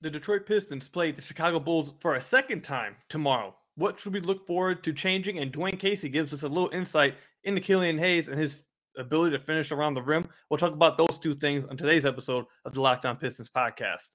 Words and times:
the 0.00 0.10
Detroit 0.10 0.46
Pistons 0.46 0.88
play 0.88 1.10
the 1.10 1.22
Chicago 1.22 1.58
Bulls 1.58 1.94
for 2.00 2.14
a 2.14 2.20
second 2.20 2.62
time 2.62 2.96
tomorrow. 3.08 3.54
What 3.76 3.98
should 3.98 4.12
we 4.12 4.20
look 4.20 4.46
forward 4.46 4.84
to 4.84 4.92
changing? 4.92 5.38
And 5.38 5.52
Dwane 5.52 5.78
Casey 5.78 6.08
gives 6.08 6.32
us 6.34 6.42
a 6.42 6.48
little 6.48 6.70
insight 6.70 7.14
into 7.44 7.60
Killian 7.60 7.98
Hayes 7.98 8.28
and 8.28 8.38
his 8.38 8.58
ability 8.98 9.36
to 9.36 9.42
finish 9.42 9.70
around 9.72 9.94
the 9.94 10.02
rim. 10.02 10.28
We'll 10.50 10.58
talk 10.58 10.72
about 10.72 10.96
those 10.96 11.18
two 11.18 11.34
things 11.34 11.64
on 11.64 11.76
today's 11.76 12.06
episode 12.06 12.46
of 12.64 12.72
the 12.74 12.80
Locked 12.80 13.06
On 13.06 13.16
Pistons 13.16 13.50
podcast. 13.54 14.10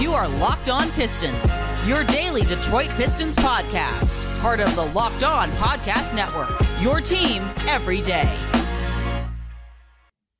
You 0.00 0.12
are 0.12 0.28
Locked 0.28 0.68
On 0.68 0.90
Pistons, 0.92 1.58
your 1.86 2.04
daily 2.04 2.42
Detroit 2.42 2.90
Pistons 2.90 3.36
podcast, 3.36 4.21
part 4.42 4.58
of 4.58 4.74
the 4.74 4.86
Locked 4.86 5.22
On 5.22 5.52
Podcast 5.52 6.16
Network. 6.16 6.50
Your 6.80 7.00
team 7.00 7.48
every 7.68 8.00
day. 8.00 8.28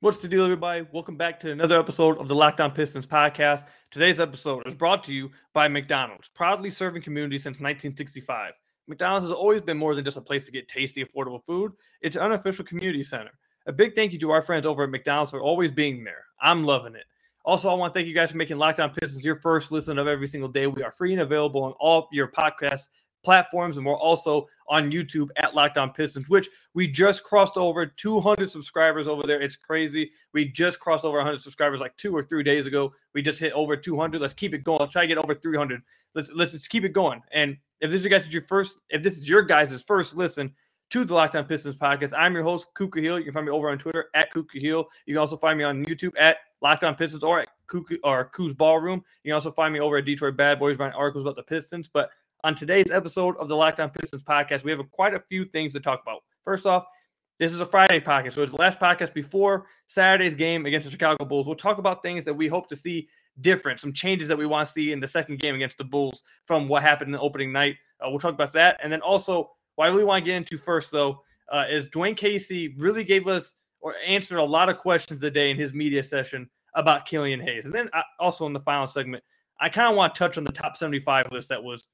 What's 0.01 0.17
the 0.17 0.27
deal, 0.27 0.43
everybody? 0.43 0.85
Welcome 0.91 1.15
back 1.15 1.39
to 1.39 1.51
another 1.51 1.79
episode 1.79 2.17
of 2.17 2.27
the 2.27 2.35
Locked 2.35 2.59
On 2.59 2.69
Pistons 2.69 3.05
podcast. 3.05 3.63
Today's 3.91 4.19
episode 4.19 4.67
is 4.67 4.73
brought 4.73 5.05
to 5.05 5.13
you 5.13 5.29
by 5.53 5.69
McDonald's, 5.69 6.27
proudly 6.27 6.69
serving 6.69 7.01
community 7.01 7.37
since 7.37 7.61
1965. 7.61 8.51
McDonald's 8.89 9.23
has 9.23 9.31
always 9.31 9.61
been 9.61 9.77
more 9.77 9.95
than 9.95 10.03
just 10.03 10.17
a 10.17 10.21
place 10.21 10.43
to 10.47 10.51
get 10.51 10.67
tasty, 10.67 11.05
affordable 11.05 11.41
food. 11.45 11.71
It's 12.01 12.17
an 12.17 12.23
unofficial 12.23 12.65
community 12.65 13.05
center. 13.05 13.31
A 13.67 13.71
big 13.71 13.95
thank 13.95 14.11
you 14.11 14.19
to 14.19 14.31
our 14.31 14.41
friends 14.41 14.65
over 14.65 14.83
at 14.83 14.89
McDonald's 14.89 15.31
for 15.31 15.39
always 15.39 15.71
being 15.71 16.03
there. 16.03 16.25
I'm 16.41 16.65
loving 16.65 16.95
it. 16.95 17.05
Also, 17.45 17.69
I 17.69 17.73
want 17.73 17.93
to 17.93 17.97
thank 17.97 18.09
you 18.09 18.13
guys 18.13 18.31
for 18.31 18.37
making 18.37 18.57
Locked 18.57 18.81
On 18.81 18.89
Pistons 18.89 19.23
your 19.23 19.39
first 19.39 19.71
listen 19.71 19.97
of 19.97 20.07
every 20.07 20.27
single 20.27 20.49
day. 20.49 20.67
We 20.67 20.83
are 20.83 20.91
free 20.91 21.13
and 21.13 21.21
available 21.21 21.63
on 21.63 21.71
all 21.79 22.09
your 22.11 22.27
podcast 22.27 22.89
platforms, 23.23 23.77
and 23.77 23.85
we're 23.85 23.97
also 23.97 24.47
on 24.69 24.91
YouTube 24.91 25.29
at 25.37 25.55
Locked 25.55 25.77
On 25.77 25.91
Pistons, 25.91 26.29
which 26.29 26.49
we 26.73 26.87
just 26.87 27.23
crossed 27.23 27.57
over 27.57 27.85
200 27.85 28.49
subscribers 28.49 29.07
over 29.07 29.23
there. 29.25 29.41
It's 29.41 29.55
crazy. 29.55 30.11
We 30.33 30.45
just 30.45 30.79
crossed 30.79 31.05
over 31.05 31.17
100 31.17 31.41
subscribers 31.41 31.79
like 31.79 31.95
two 31.97 32.15
or 32.15 32.23
three 32.23 32.43
days 32.43 32.67
ago. 32.67 32.93
We 33.13 33.21
just 33.21 33.39
hit 33.39 33.53
over 33.53 33.75
200. 33.75 34.21
Let's 34.21 34.33
keep 34.33 34.53
it 34.53 34.63
going. 34.63 34.79
Let's 34.79 34.91
try 34.91 35.03
to 35.03 35.07
get 35.07 35.17
over 35.17 35.33
300. 35.33 35.81
Let's 36.15 36.31
let's 36.33 36.51
just 36.51 36.69
keep 36.69 36.83
it 36.83 36.93
going. 36.93 37.21
And 37.31 37.57
if 37.81 37.91
this 37.91 38.01
is 38.01 38.07
guys 38.07 38.31
your 38.31 38.43
first, 38.43 38.77
if 38.89 39.01
this 39.01 39.17
is 39.17 39.27
your 39.27 39.41
guys' 39.41 39.81
first 39.81 40.15
listen 40.15 40.53
to 40.91 41.03
the 41.03 41.13
Locked 41.13 41.35
On 41.35 41.43
Pistons 41.43 41.75
podcast, 41.75 42.13
I'm 42.15 42.33
your 42.33 42.43
host 42.43 42.67
Ku 42.75 42.87
Khahil. 42.87 43.17
You 43.17 43.23
can 43.23 43.33
find 43.33 43.45
me 43.45 43.51
over 43.51 43.69
on 43.69 43.79
Twitter 43.79 44.05
at 44.13 44.31
Ku 44.31 44.43
Khahil. 44.43 44.85
You 45.05 45.13
can 45.13 45.17
also 45.17 45.37
find 45.37 45.57
me 45.57 45.63
on 45.63 45.83
YouTube 45.85 46.13
at 46.19 46.37
Locked 46.61 46.83
On 46.83 46.95
Pistons 46.95 47.23
or 47.23 47.41
at 47.41 47.49
Kuka 47.69 47.95
or 48.03 48.29
Koo's 48.33 48.53
Ballroom. 48.53 49.03
You 49.23 49.29
can 49.29 49.33
also 49.33 49.51
find 49.51 49.73
me 49.73 49.79
over 49.79 49.97
at 49.97 50.05
Detroit 50.05 50.37
Bad 50.37 50.59
Boys 50.59 50.77
writing 50.77 50.95
articles 50.95 51.23
about 51.23 51.35
the 51.35 51.43
Pistons. 51.43 51.89
But 51.91 52.09
on 52.43 52.55
today's 52.55 52.91
episode 52.91 53.37
of 53.37 53.47
the 53.47 53.55
Locked 53.55 53.79
On 53.79 53.89
Pistons 53.89 54.21
podcast, 54.21 54.65
we 54.65 54.71
have 54.71 54.81
quite 54.91 55.13
a 55.13 55.19
few 55.29 55.45
things 55.45 55.71
to 55.73 55.79
talk 55.79 56.01
about. 56.01 56.23
First 56.43 56.65
off, 56.65 56.85
this 57.39 57.53
is 57.53 57.61
a 57.61 57.65
Friday 57.65 58.01
podcast, 58.01 58.33
so 58.33 58.43
it's 58.43 58.51
the 58.51 58.57
last 58.57 58.79
podcast 58.79 59.13
before 59.13 59.65
Saturday's 59.87 60.35
game 60.35 60.65
against 60.65 60.85
the 60.85 60.91
Chicago 60.91 61.23
Bulls. 61.23 61.47
We'll 61.47 61.55
talk 61.55 61.77
about 61.77 62.03
things 62.03 62.25
that 62.25 62.33
we 62.33 62.47
hope 62.47 62.67
to 62.67 62.75
see 62.75 63.07
different, 63.39 63.79
some 63.79 63.93
changes 63.93 64.27
that 64.27 64.37
we 64.37 64.45
want 64.45 64.67
to 64.67 64.73
see 64.73 64.91
in 64.91 64.99
the 64.99 65.07
second 65.07 65.39
game 65.39 65.55
against 65.55 65.77
the 65.77 65.85
Bulls 65.85 66.23
from 66.45 66.67
what 66.67 66.83
happened 66.83 67.07
in 67.07 67.11
the 67.13 67.19
opening 67.21 67.53
night. 67.53 67.77
Uh, 68.01 68.09
we'll 68.09 68.19
talk 68.19 68.33
about 68.33 68.51
that, 68.53 68.77
and 68.83 68.91
then 68.91 69.01
also 69.01 69.49
what 69.75 69.85
I 69.85 69.87
really 69.87 70.03
want 70.03 70.25
to 70.25 70.29
get 70.29 70.35
into 70.35 70.57
first, 70.57 70.91
though, 70.91 71.23
uh, 71.49 71.63
is 71.69 71.87
Dwane 71.87 72.17
Casey 72.17 72.75
really 72.77 73.05
gave 73.05 73.25
us 73.27 73.53
or 73.79 73.95
answered 74.05 74.39
a 74.39 74.43
lot 74.43 74.67
of 74.67 74.77
questions 74.77 75.21
today 75.21 75.49
in 75.49 75.57
his 75.57 75.73
media 75.73 76.03
session 76.03 76.49
about 76.75 77.05
Killian 77.05 77.39
Hayes, 77.39 77.65
and 77.65 77.73
then 77.73 77.89
I, 77.93 77.99
uh, 77.99 78.03
also 78.19 78.45
in 78.47 78.53
the 78.53 78.59
final 78.59 78.85
segment, 78.85 79.23
I 79.61 79.69
kind 79.69 79.89
of 79.89 79.95
want 79.95 80.13
to 80.13 80.19
touch 80.19 80.37
on 80.37 80.43
the 80.43 80.51
top 80.51 80.75
75 80.75 81.27
list 81.31 81.47
that 81.47 81.63
was 81.63 81.87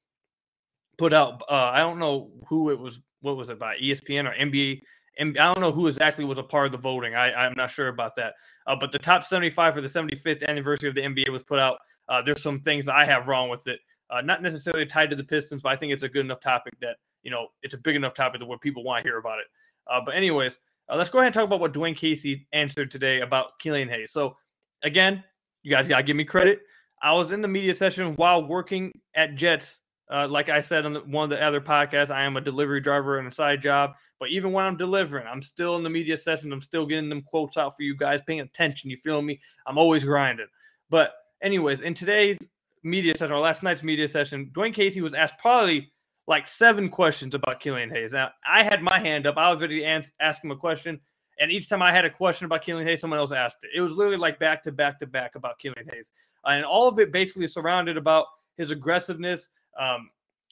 put 1.00 1.14
out. 1.14 1.42
Uh, 1.50 1.70
I 1.72 1.80
don't 1.80 1.98
know 1.98 2.30
who 2.46 2.70
it 2.70 2.78
was. 2.78 3.00
What 3.22 3.36
was 3.38 3.48
it 3.48 3.58
by 3.58 3.76
ESPN 3.76 4.30
or 4.30 4.34
NBA? 4.34 4.82
And 5.18 5.38
I 5.38 5.52
don't 5.52 5.60
know 5.60 5.72
who 5.72 5.86
exactly 5.86 6.24
was 6.26 6.38
a 6.38 6.42
part 6.42 6.66
of 6.66 6.72
the 6.72 6.78
voting. 6.78 7.14
I, 7.14 7.32
I'm 7.32 7.54
not 7.56 7.70
sure 7.70 7.88
about 7.88 8.14
that. 8.16 8.34
Uh, 8.66 8.76
but 8.78 8.92
the 8.92 8.98
top 8.98 9.24
75 9.24 9.74
for 9.74 9.80
the 9.80 9.88
75th 9.88 10.46
anniversary 10.46 10.90
of 10.90 10.94
the 10.94 11.00
NBA 11.00 11.30
was 11.30 11.42
put 11.42 11.58
out. 11.58 11.78
Uh, 12.08 12.20
there's 12.20 12.42
some 12.42 12.60
things 12.60 12.86
I 12.86 13.06
have 13.06 13.28
wrong 13.28 13.48
with 13.48 13.66
it. 13.66 13.80
Uh, 14.10 14.20
not 14.20 14.42
necessarily 14.42 14.84
tied 14.84 15.08
to 15.08 15.16
the 15.16 15.24
Pistons, 15.24 15.62
but 15.62 15.72
I 15.72 15.76
think 15.76 15.92
it's 15.92 16.02
a 16.02 16.08
good 16.08 16.24
enough 16.24 16.40
topic 16.40 16.74
that 16.80 16.96
you 17.22 17.30
know 17.30 17.46
it's 17.62 17.74
a 17.74 17.78
big 17.78 17.96
enough 17.96 18.12
topic 18.12 18.40
that 18.40 18.46
where 18.46 18.58
people 18.58 18.84
want 18.84 19.02
to 19.02 19.08
hear 19.08 19.18
about 19.18 19.38
it. 19.38 19.46
Uh, 19.90 20.00
but 20.04 20.14
anyways, 20.14 20.58
uh, 20.90 20.96
let's 20.96 21.08
go 21.08 21.18
ahead 21.18 21.28
and 21.28 21.34
talk 21.34 21.44
about 21.44 21.60
what 21.60 21.72
Dwane 21.72 21.96
Casey 21.96 22.46
answered 22.52 22.90
today 22.90 23.20
about 23.20 23.58
Killian 23.58 23.88
Hayes. 23.88 24.12
So 24.12 24.36
again, 24.82 25.22
you 25.62 25.70
guys 25.70 25.88
gotta 25.88 26.02
give 26.02 26.16
me 26.16 26.24
credit. 26.24 26.60
I 27.02 27.12
was 27.12 27.30
in 27.30 27.40
the 27.40 27.48
media 27.48 27.74
session 27.74 28.14
while 28.16 28.46
working 28.46 28.92
at 29.14 29.36
Jets. 29.36 29.80
Uh, 30.12 30.26
like 30.26 30.48
I 30.48 30.60
said 30.60 30.84
on 30.84 30.92
the, 30.92 31.00
one 31.00 31.24
of 31.24 31.30
the 31.30 31.44
other 31.44 31.60
podcasts, 31.60 32.10
I 32.10 32.24
am 32.24 32.36
a 32.36 32.40
delivery 32.40 32.80
driver 32.80 33.18
and 33.18 33.28
a 33.28 33.32
side 33.32 33.62
job. 33.62 33.92
But 34.18 34.30
even 34.30 34.52
when 34.52 34.64
I'm 34.64 34.76
delivering, 34.76 35.26
I'm 35.26 35.40
still 35.40 35.76
in 35.76 35.82
the 35.82 35.90
media 35.90 36.16
session. 36.16 36.52
I'm 36.52 36.60
still 36.60 36.84
getting 36.84 37.08
them 37.08 37.22
quotes 37.22 37.56
out 37.56 37.76
for 37.76 37.82
you 37.82 37.96
guys, 37.96 38.20
paying 38.26 38.40
attention. 38.40 38.90
You 38.90 38.96
feel 38.96 39.22
me? 39.22 39.40
I'm 39.66 39.78
always 39.78 40.04
grinding. 40.04 40.48
But 40.90 41.12
anyways, 41.42 41.82
in 41.82 41.94
today's 41.94 42.38
media 42.82 43.14
session 43.16 43.32
or 43.32 43.40
last 43.40 43.62
night's 43.62 43.82
media 43.82 44.08
session, 44.08 44.50
Dwane 44.52 44.74
Casey 44.74 45.00
was 45.00 45.14
asked 45.14 45.38
probably 45.38 45.92
like 46.26 46.46
seven 46.46 46.88
questions 46.88 47.34
about 47.34 47.60
Killian 47.60 47.90
Hayes. 47.90 48.12
Now 48.12 48.30
I 48.46 48.62
had 48.62 48.82
my 48.82 48.98
hand 48.98 49.26
up. 49.26 49.36
I 49.36 49.52
was 49.52 49.62
ready 49.62 49.80
to 49.80 49.84
ask, 49.86 50.12
ask 50.20 50.42
him 50.42 50.50
a 50.50 50.56
question. 50.56 51.00
And 51.38 51.50
each 51.50 51.68
time 51.68 51.80
I 51.80 51.90
had 51.90 52.04
a 52.04 52.10
question 52.10 52.44
about 52.44 52.62
Killian 52.62 52.86
Hayes, 52.86 53.00
someone 53.00 53.18
else 53.18 53.32
asked 53.32 53.64
it. 53.64 53.70
It 53.74 53.80
was 53.80 53.92
literally 53.92 54.18
like 54.18 54.38
back 54.38 54.62
to 54.64 54.72
back 54.72 54.98
to 54.98 55.06
back 55.06 55.36
about 55.36 55.58
Killian 55.58 55.88
Hayes. 55.92 56.12
Uh, 56.44 56.50
and 56.50 56.64
all 56.64 56.88
of 56.88 56.98
it 56.98 57.12
basically 57.12 57.48
surrounded 57.48 57.96
about 57.96 58.26
his 58.58 58.70
aggressiveness. 58.70 59.48
Um, 59.78 60.10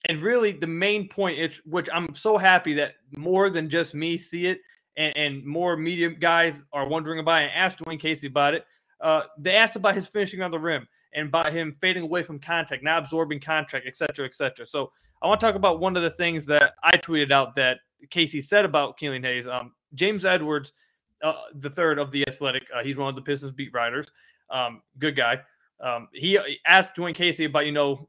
and 0.09 0.23
really 0.23 0.53
the 0.53 0.67
main 0.67 1.09
point, 1.09 1.61
which 1.65 1.89
I'm 1.93 2.15
so 2.15 2.39
happy 2.39 2.75
that 2.75 2.95
more 3.17 3.51
than 3.51 3.69
just 3.69 3.95
me 3.95 4.17
see 4.17 4.47
it 4.47 4.61
and, 4.97 5.17
and 5.17 5.45
more 5.45 5.77
media 5.77 6.11
guys 6.11 6.55
are 6.73 6.89
wondering 6.89 7.19
about 7.19 7.43
it 7.43 7.45
and 7.47 7.55
asked 7.55 7.79
Dwane 7.79 8.01
Casey 8.01 8.29
about 8.29 8.55
it. 8.55 8.65
Uh, 9.01 9.23
they 9.39 9.55
asked 9.55 9.77
about 9.77 9.95
his 9.95 10.07
finishing 10.07 10.43
on 10.43 10.51
the 10.51 10.59
rim 10.59 10.87
and 11.15 11.29
about 11.29 11.53
him 11.53 11.77
fading 11.81 12.03
away 12.03 12.23
from 12.23 12.39
contact, 12.39 12.83
not 12.83 13.03
absorbing 13.03 13.41
contact, 13.41 13.87
et 13.87 13.97
cetera, 13.97 14.27
et 14.27 14.35
cetera. 14.35 14.67
So 14.67 14.93
I 15.21 15.27
want 15.27 15.41
to 15.41 15.47
talk 15.47 15.57
about 15.57 15.81
one 15.81 15.97
of 15.97 16.03
the 16.03 16.11
things 16.11 16.47
that 16.47 16.75
I 16.83 16.97
tweeted 16.97 17.33
out 17.33 17.57
that 17.57 17.79
Casey 18.11 18.41
said 18.41 18.65
about 18.65 18.99
Killian 18.99 19.25
Hayes. 19.25 19.49
Um, 19.49 19.73
James 19.95 20.25
Edwards, 20.25 20.73
uh, 21.23 21.35
the 21.55 21.71
third 21.71 21.99
of 21.99 22.13
the 22.13 22.27
Athletic, 22.29 22.69
uh, 22.75 22.83
he's 22.85 22.97
one 22.97 23.09
of 23.09 23.17
the 23.17 23.23
Pistons 23.23 23.53
beat 23.53 23.73
writers. 23.73 24.07
Um, 24.51 24.83
good 24.99 25.17
guy. 25.17 25.41
Um, 25.81 26.09
he 26.13 26.39
asked 26.67 26.95
Dwane 26.95 27.15
Casey 27.15 27.47
about, 27.47 27.67
you 27.67 27.73
know, 27.73 28.09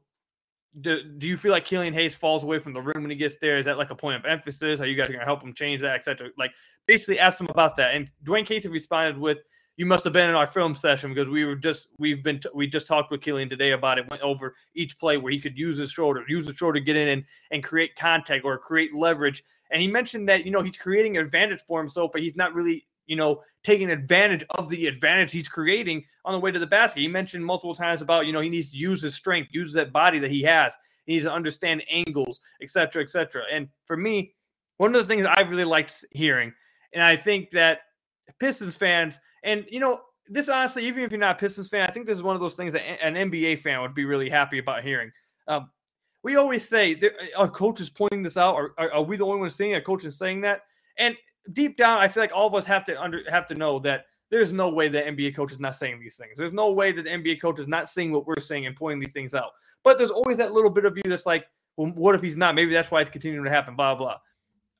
do, 0.80 1.02
do 1.02 1.26
you 1.26 1.36
feel 1.36 1.50
like 1.50 1.64
Killian 1.64 1.92
Hayes 1.94 2.14
falls 2.14 2.44
away 2.44 2.58
from 2.58 2.72
the 2.72 2.80
rim 2.80 3.02
when 3.02 3.10
he 3.10 3.16
gets 3.16 3.36
there? 3.40 3.58
Is 3.58 3.66
that 3.66 3.78
like 3.78 3.90
a 3.90 3.94
point 3.94 4.16
of 4.16 4.24
emphasis? 4.24 4.80
Are 4.80 4.86
you 4.86 4.94
guys 4.94 5.08
going 5.08 5.18
to 5.18 5.24
help 5.24 5.42
him 5.42 5.52
change 5.52 5.80
that, 5.82 5.96
etc.? 5.96 6.30
Like 6.38 6.52
basically 6.86 7.18
asked 7.18 7.40
him 7.40 7.48
about 7.48 7.76
that, 7.76 7.94
and 7.94 8.10
Dwane 8.24 8.46
Casey 8.46 8.68
responded 8.68 9.18
with, 9.18 9.38
"You 9.76 9.86
must 9.86 10.04
have 10.04 10.12
been 10.12 10.30
in 10.30 10.36
our 10.36 10.46
film 10.46 10.74
session 10.74 11.12
because 11.12 11.28
we 11.28 11.44
were 11.44 11.56
just 11.56 11.88
we've 11.98 12.22
been 12.22 12.38
t- 12.38 12.48
we 12.54 12.68
just 12.68 12.86
talked 12.86 13.10
with 13.10 13.20
Killian 13.20 13.48
today 13.48 13.72
about 13.72 13.98
it. 13.98 14.08
Went 14.10 14.22
over 14.22 14.54
each 14.74 14.98
play 14.98 15.16
where 15.16 15.32
he 15.32 15.40
could 15.40 15.58
use 15.58 15.78
his 15.78 15.90
shoulder, 15.90 16.24
use 16.28 16.46
his 16.46 16.56
shoulder 16.56 16.78
to 16.78 16.84
get 16.84 16.96
in 16.96 17.08
and 17.08 17.24
and 17.50 17.64
create 17.64 17.96
contact 17.96 18.44
or 18.44 18.56
create 18.56 18.94
leverage." 18.94 19.42
And 19.72 19.82
he 19.82 19.88
mentioned 19.88 20.28
that 20.28 20.44
you 20.44 20.52
know 20.52 20.62
he's 20.62 20.76
creating 20.76 21.18
advantage 21.18 21.62
for 21.66 21.80
himself, 21.80 22.12
but 22.12 22.22
he's 22.22 22.36
not 22.36 22.54
really 22.54 22.86
you 23.10 23.16
know 23.16 23.42
taking 23.64 23.90
advantage 23.90 24.44
of 24.50 24.68
the 24.68 24.86
advantage 24.86 25.32
he's 25.32 25.48
creating 25.48 26.02
on 26.24 26.32
the 26.32 26.38
way 26.38 26.50
to 26.52 26.58
the 26.60 26.66
basket. 26.66 27.00
He 27.00 27.08
mentioned 27.08 27.44
multiple 27.44 27.74
times 27.74 28.00
about 28.00 28.24
you 28.24 28.32
know 28.32 28.40
he 28.40 28.48
needs 28.48 28.70
to 28.70 28.76
use 28.76 29.02
his 29.02 29.14
strength, 29.14 29.50
use 29.52 29.72
that 29.72 29.92
body 29.92 30.20
that 30.20 30.30
he 30.30 30.42
has. 30.42 30.72
He 31.04 31.14
needs 31.14 31.24
to 31.24 31.32
understand 31.32 31.82
angles, 31.90 32.40
etc., 32.62 33.02
etc. 33.02 33.42
And 33.52 33.68
for 33.86 33.96
me, 33.96 34.32
one 34.76 34.94
of 34.94 35.02
the 35.02 35.12
things 35.12 35.26
I 35.26 35.40
really 35.40 35.64
liked 35.64 36.04
hearing, 36.12 36.52
and 36.94 37.02
I 37.02 37.16
think 37.16 37.50
that 37.50 37.80
Pistons 38.38 38.76
fans, 38.76 39.18
and 39.42 39.66
you 39.68 39.80
know, 39.80 40.00
this 40.28 40.48
honestly, 40.48 40.86
even 40.86 41.02
if 41.02 41.10
you're 41.10 41.18
not 41.18 41.36
a 41.36 41.38
Pistons 41.40 41.68
fan, 41.68 41.88
I 41.88 41.92
think 41.92 42.06
this 42.06 42.16
is 42.16 42.22
one 42.22 42.36
of 42.36 42.40
those 42.40 42.54
things 42.54 42.72
that 42.74 43.04
an 43.04 43.14
NBA 43.14 43.60
fan 43.60 43.82
would 43.82 43.94
be 43.94 44.04
really 44.04 44.30
happy 44.30 44.58
about 44.58 44.84
hearing. 44.84 45.10
Um, 45.48 45.68
we 46.22 46.36
always 46.36 46.68
say, 46.68 47.00
our 47.36 47.48
coach 47.48 47.80
is 47.80 47.90
pointing 47.90 48.22
this 48.22 48.36
out, 48.36 48.54
or 48.54 48.74
are, 48.78 48.92
are 48.92 49.02
we 49.02 49.16
the 49.16 49.26
only 49.26 49.40
ones 49.40 49.56
seeing 49.56 49.74
a 49.74 49.80
coach 49.80 50.04
is 50.04 50.16
saying 50.16 50.42
that? 50.42 50.60
And 50.96 51.16
deep 51.52 51.76
down, 51.76 52.00
I 52.00 52.08
feel 52.08 52.22
like 52.22 52.32
all 52.34 52.46
of 52.46 52.54
us 52.54 52.66
have 52.66 52.84
to 52.84 53.00
under 53.00 53.22
have 53.28 53.46
to 53.46 53.54
know 53.54 53.78
that 53.80 54.06
there's 54.30 54.52
no 54.52 54.68
way 54.68 54.88
that 54.88 55.06
NBA 55.06 55.34
coach 55.34 55.52
is 55.52 55.60
not 55.60 55.74
saying 55.74 56.00
these 56.00 56.16
things. 56.16 56.32
There's 56.36 56.52
no 56.52 56.70
way 56.70 56.92
that 56.92 57.02
the 57.02 57.10
NBA 57.10 57.40
coach 57.40 57.58
is 57.58 57.66
not 57.66 57.88
seeing 57.88 58.12
what 58.12 58.26
we're 58.26 58.40
saying 58.40 58.66
and 58.66 58.76
pointing 58.76 59.00
these 59.00 59.12
things 59.12 59.34
out. 59.34 59.50
But 59.82 59.98
there's 59.98 60.10
always 60.10 60.36
that 60.38 60.52
little 60.52 60.70
bit 60.70 60.84
of 60.84 60.96
you 60.96 61.02
that's 61.06 61.26
like, 61.26 61.46
well, 61.76 61.90
what 61.94 62.14
if 62.14 62.22
he's 62.22 62.36
not? 62.36 62.54
Maybe 62.54 62.72
that's 62.72 62.90
why 62.90 63.00
it's 63.00 63.10
continuing 63.10 63.44
to 63.44 63.50
happen. 63.50 63.76
Blah 63.76 63.94
blah. 63.96 64.18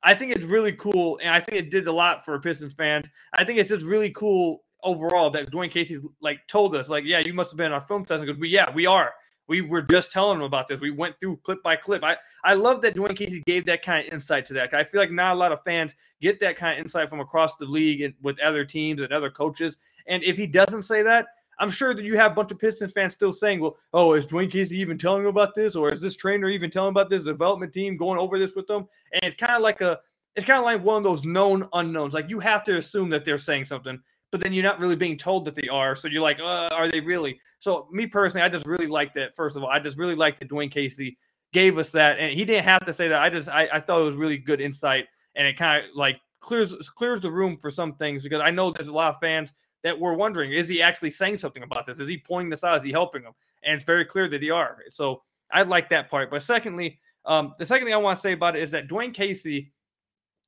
I 0.03 0.15
think 0.15 0.35
it's 0.35 0.45
really 0.45 0.71
cool, 0.73 1.19
and 1.21 1.29
I 1.29 1.39
think 1.39 1.57
it 1.57 1.69
did 1.69 1.87
a 1.87 1.91
lot 1.91 2.25
for 2.25 2.39
Pistons 2.39 2.73
fans. 2.73 3.07
I 3.33 3.43
think 3.43 3.59
it's 3.59 3.69
just 3.69 3.85
really 3.85 4.09
cool 4.11 4.63
overall 4.83 5.29
that 5.29 5.51
Dwane 5.51 5.69
Casey 5.69 5.99
like 6.21 6.39
told 6.47 6.75
us, 6.75 6.89
like, 6.89 7.03
yeah, 7.05 7.19
you 7.19 7.33
must 7.33 7.51
have 7.51 7.57
been 7.57 7.71
our 7.71 7.81
film 7.81 8.05
session 8.05 8.25
because 8.25 8.39
we, 8.39 8.49
yeah, 8.49 8.73
we 8.73 8.87
are. 8.87 9.11
We 9.51 9.59
were 9.59 9.81
just 9.81 10.13
telling 10.13 10.37
him 10.37 10.45
about 10.45 10.69
this. 10.69 10.79
We 10.79 10.91
went 10.91 11.19
through 11.19 11.41
clip 11.43 11.61
by 11.61 11.75
clip. 11.75 12.05
I, 12.05 12.15
I 12.41 12.53
love 12.53 12.79
that 12.83 12.95
Dwane 12.95 13.17
Casey 13.17 13.43
gave 13.45 13.65
that 13.65 13.81
kind 13.81 14.07
of 14.07 14.13
insight 14.13 14.45
to 14.45 14.53
that. 14.53 14.73
I 14.73 14.85
feel 14.85 15.01
like 15.01 15.11
not 15.11 15.33
a 15.33 15.37
lot 15.37 15.51
of 15.51 15.61
fans 15.65 15.93
get 16.21 16.39
that 16.39 16.55
kind 16.55 16.79
of 16.79 16.85
insight 16.85 17.09
from 17.09 17.19
across 17.19 17.57
the 17.57 17.65
league 17.65 17.99
and 17.99 18.13
with 18.21 18.39
other 18.39 18.63
teams 18.63 19.01
and 19.01 19.11
other 19.11 19.29
coaches. 19.29 19.75
And 20.07 20.23
if 20.23 20.37
he 20.37 20.47
doesn't 20.47 20.83
say 20.83 21.03
that, 21.03 21.27
I'm 21.59 21.69
sure 21.69 21.93
that 21.93 22.05
you 22.05 22.15
have 22.15 22.31
a 22.31 22.35
bunch 22.35 22.51
of 22.51 22.59
Pistons 22.59 22.93
fans 22.93 23.13
still 23.13 23.33
saying, 23.33 23.59
well, 23.59 23.75
oh, 23.93 24.13
is 24.13 24.25
Dwane 24.25 24.49
Casey 24.49 24.79
even 24.79 24.97
telling 24.97 25.23
him 25.23 25.27
about 25.27 25.53
this? 25.53 25.75
Or 25.75 25.93
is 25.93 25.99
this 25.99 26.15
trainer 26.15 26.47
even 26.47 26.71
telling 26.71 26.91
about 26.91 27.09
this 27.09 27.25
development 27.25 27.73
team 27.73 27.97
going 27.97 28.19
over 28.19 28.39
this 28.39 28.55
with 28.55 28.67
them? 28.67 28.87
And 29.11 29.21
it's 29.21 29.35
kind 29.35 29.51
of 29.51 29.61
like 29.61 29.81
a 29.81 29.99
it's 30.37 30.45
kind 30.45 30.59
of 30.59 30.63
like 30.63 30.81
one 30.81 30.95
of 30.95 31.03
those 31.03 31.25
known 31.25 31.67
unknowns. 31.73 32.13
Like 32.13 32.29
you 32.29 32.39
have 32.39 32.63
to 32.63 32.77
assume 32.77 33.09
that 33.09 33.25
they're 33.25 33.37
saying 33.37 33.65
something, 33.65 33.99
but 34.31 34.39
then 34.41 34.53
you're 34.53 34.63
not 34.63 34.79
really 34.79 34.95
being 34.95 35.17
told 35.17 35.45
that 35.45 35.55
they 35.55 35.67
are. 35.67 35.95
So 35.95 36.07
you're 36.07 36.21
like, 36.21 36.39
uh, 36.39 36.69
are 36.71 36.89
they 36.89 37.01
really? 37.01 37.39
So 37.59 37.87
me 37.91 38.07
personally, 38.07 38.45
I 38.45 38.49
just 38.49 38.65
really 38.65 38.87
like 38.87 39.13
that. 39.15 39.35
First 39.35 39.55
of 39.55 39.63
all, 39.63 39.69
I 39.69 39.79
just 39.79 39.97
really 39.97 40.15
like 40.15 40.39
that 40.39 40.49
Dwane 40.49 40.71
Casey 40.71 41.17
gave 41.53 41.77
us 41.77 41.89
that, 41.91 42.17
and 42.17 42.31
he 42.33 42.45
didn't 42.45 42.63
have 42.63 42.85
to 42.85 42.93
say 42.93 43.09
that. 43.09 43.21
I 43.21 43.29
just 43.29 43.49
I, 43.49 43.67
I 43.73 43.79
thought 43.79 44.01
it 44.01 44.05
was 44.05 44.15
really 44.15 44.37
good 44.37 44.61
insight, 44.61 45.07
and 45.35 45.45
it 45.45 45.57
kind 45.57 45.83
of 45.83 45.95
like 45.95 46.19
clears 46.39 46.73
clears 46.89 47.21
the 47.21 47.31
room 47.31 47.57
for 47.57 47.69
some 47.69 47.93
things 47.93 48.23
because 48.23 48.41
I 48.41 48.49
know 48.49 48.71
there's 48.71 48.87
a 48.87 48.93
lot 48.93 49.13
of 49.13 49.19
fans 49.19 49.53
that 49.83 49.99
were 49.99 50.13
wondering, 50.13 50.51
is 50.53 50.67
he 50.67 50.81
actually 50.81 51.11
saying 51.11 51.37
something 51.37 51.63
about 51.63 51.85
this? 51.85 51.99
Is 51.99 52.07
he 52.07 52.17
pointing 52.17 52.49
this 52.49 52.63
out? 52.63 52.77
Is 52.77 52.83
he 52.83 52.91
helping 52.91 53.23
them? 53.23 53.33
And 53.63 53.75
it's 53.75 53.83
very 53.83 54.05
clear 54.05 54.27
that 54.29 54.41
he 54.41 54.51
are. 54.51 54.77
So 54.91 55.23
I 55.51 55.63
like 55.63 55.89
that 55.89 56.09
part. 56.09 56.29
But 56.29 56.43
secondly, 56.43 56.99
um, 57.25 57.53
the 57.59 57.65
second 57.65 57.87
thing 57.87 57.93
I 57.93 57.97
want 57.97 58.17
to 58.17 58.21
say 58.21 58.33
about 58.33 58.55
it 58.55 58.61
is 58.61 58.71
that 58.71 58.87
Dwane 58.87 59.13
Casey 59.13 59.71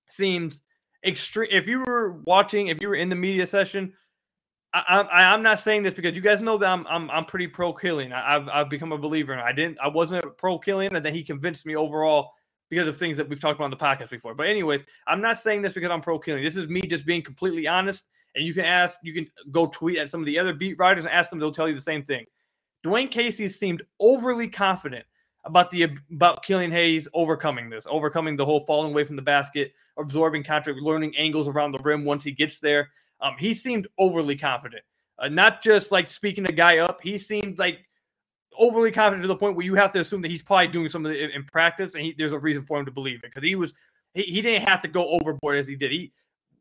seems 0.09 0.62
extreme. 1.05 1.50
If 1.51 1.67
you 1.67 1.83
were 1.85 2.21
watching, 2.25 2.67
if 2.67 2.81
you 2.81 2.88
were 2.88 2.95
in 2.95 3.09
the 3.09 3.15
media 3.15 3.45
session, 3.45 3.94
I, 4.73 5.01
I, 5.01 5.23
I'm 5.33 5.44
not 5.44 5.59
saying 5.59 5.83
this 5.83 5.94
because 5.94 6.15
you 6.15 6.21
guys 6.21 6.41
know 6.41 6.57
that 6.57 6.67
I'm 6.67 6.85
I'm, 6.88 7.09
I'm 7.11 7.25
pretty 7.25 7.47
pro 7.47 7.73
Killian. 7.73 8.11
I've 8.11 8.47
I've 8.50 8.69
become 8.69 8.91
a 8.91 8.97
believer, 8.97 9.33
and 9.33 9.41
I 9.41 9.51
didn't 9.51 9.77
I 9.79 9.88
wasn't 9.88 10.25
pro 10.38 10.57
Killian, 10.57 10.95
and 10.95 11.05
then 11.05 11.13
he 11.13 11.23
convinced 11.23 11.65
me 11.65 11.75
overall 11.75 12.31
because 12.69 12.88
of 12.88 12.97
things 12.97 13.17
that 13.17 13.29
we've 13.29 13.39
talked 13.39 13.59
about 13.59 13.65
on 13.65 13.71
the 13.71 13.77
podcast 13.77 14.09
before. 14.09 14.33
But 14.33 14.47
anyways, 14.47 14.81
I'm 15.07 15.21
not 15.21 15.38
saying 15.38 15.61
this 15.61 15.73
because 15.73 15.91
I'm 15.91 16.01
pro 16.01 16.17
Killian. 16.17 16.44
This 16.44 16.57
is 16.57 16.67
me 16.69 16.81
just 16.81 17.06
being 17.06 17.21
completely 17.21 17.67
honest. 17.67 18.06
And 18.35 18.44
you 18.44 18.53
can 18.56 18.65
ask, 18.65 18.99
you 19.03 19.13
can 19.13 19.27
go 19.51 19.67
tweet 19.67 19.99
at 19.99 20.09
some 20.09 20.21
of 20.21 20.25
the 20.25 20.39
other 20.39 20.53
beat 20.53 20.79
writers 20.79 21.06
and 21.06 21.13
ask 21.13 21.29
them; 21.29 21.38
they'll 21.38 21.51
tell 21.51 21.69
you 21.69 21.75
the 21.75 21.81
same 21.81 22.03
thing. 22.03 22.25
Dwane 22.83 23.11
Casey 23.11 23.47
seemed 23.47 23.83
overly 23.99 24.47
confident 24.47 25.06
about 25.45 25.69
the 25.69 25.90
about 26.12 26.44
Killian 26.44 26.72
Hayes 26.72 27.07
overcoming 27.13 27.69
this, 27.69 27.86
overcoming 27.90 28.36
the 28.36 28.45
whole 28.45 28.66
falling 28.66 28.92
away 28.92 29.04
from 29.04 29.16
the 29.16 29.22
basket, 29.22 29.74
absorbing 29.98 30.44
contact, 30.44 30.78
learning 30.80 31.16
angles 31.18 31.48
around 31.48 31.72
the 31.72 31.80
rim 31.80 32.06
once 32.06 32.24
he 32.24 32.31
gets 32.31 32.60
there. 32.60 32.90
Um, 33.22 33.36
he 33.38 33.54
seemed 33.54 33.88
overly 33.98 34.38
confident, 34.38 34.84
uh, 35.19 35.30
not 35.30 35.62
just 35.62 35.92
like 35.92 36.07
speaking 36.07 36.44
the 36.44 36.51
guy 36.51 36.80
up. 36.80 37.00
He 37.01 37.18
seemed 37.18 37.60
like 37.60 37.80
overly 38.57 38.92
confident 38.92 39.24
to 39.24 39.28
the 39.28 39.36
point 39.36 39.56
where 39.56 39.66
you 39.66 39.75
have 39.75 39.92
to 39.92 40.00
assume 40.00 40.22
that 40.22 40.31
he's 40.31 40.44
probably 40.44 40.68
doing 40.68 40.90
some 40.90 41.06
of 41.06 41.12
it 41.12 41.31
in 41.31 41.44
practice, 41.45 41.95
and 41.95 42.04
he, 42.04 42.13
there's 42.18 42.34
a 42.34 42.40
reason 42.40 42.66
for 42.66 42.80
him 42.80 42.86
to 42.86 42.92
believe 42.92 43.18
it 43.18 43.24
because 43.24 43.44
he 43.44 43.56
was 43.56 43.74
he, 44.13 44.24
he 44.24 44.42
didn't 44.42 44.68
have 44.68 44.81
to 44.81 44.88
go 44.88 45.07
overboard 45.10 45.57
as 45.57 45.68
he 45.68 45.75
did. 45.75 45.92
He 45.92 46.13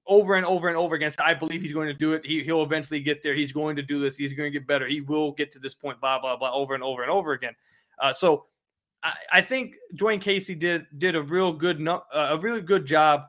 over 0.07 0.35
and 0.35 0.45
over 0.45 0.69
and 0.69 0.77
over 0.77 0.97
again. 0.97 1.13
I 1.25 1.35
believe 1.35 1.63
he's 1.63 1.73
going 1.73 1.87
to 1.87 1.95
do 1.95 2.13
it. 2.15 2.27
He, 2.27 2.43
he'll 2.43 2.65
eventually 2.65 3.01
get 3.01 3.23
there. 3.23 3.35
He's 3.35 3.53
going 3.53 3.77
to 3.77 3.83
do 3.83 4.01
this. 4.01 4.17
He's 4.17 4.33
going 4.33 4.53
to 4.53 4.59
get 4.59 4.67
better. 4.67 4.89
He 4.89 5.01
will 5.01 5.31
get 5.33 5.53
to 5.53 5.61
this 5.61 5.75
point. 5.75 6.01
Blah 6.01 6.21
blah 6.21 6.37
blah. 6.37 6.53
Over 6.53 6.75
and 6.75 6.83
over 6.83 7.03
and 7.03 7.11
over 7.11 7.33
again. 7.33 7.55
Uh, 8.01 8.13
so 8.13 8.47
I, 9.03 9.13
I, 9.33 9.41
think 9.41 9.75
Dwane 9.97 10.21
Casey 10.21 10.55
did 10.55 10.87
did 10.99 11.17
a 11.17 11.23
real 11.23 11.53
good 11.53 11.87
uh, 11.87 12.01
a 12.15 12.39
really 12.39 12.61
good 12.61 12.85
job 12.85 13.25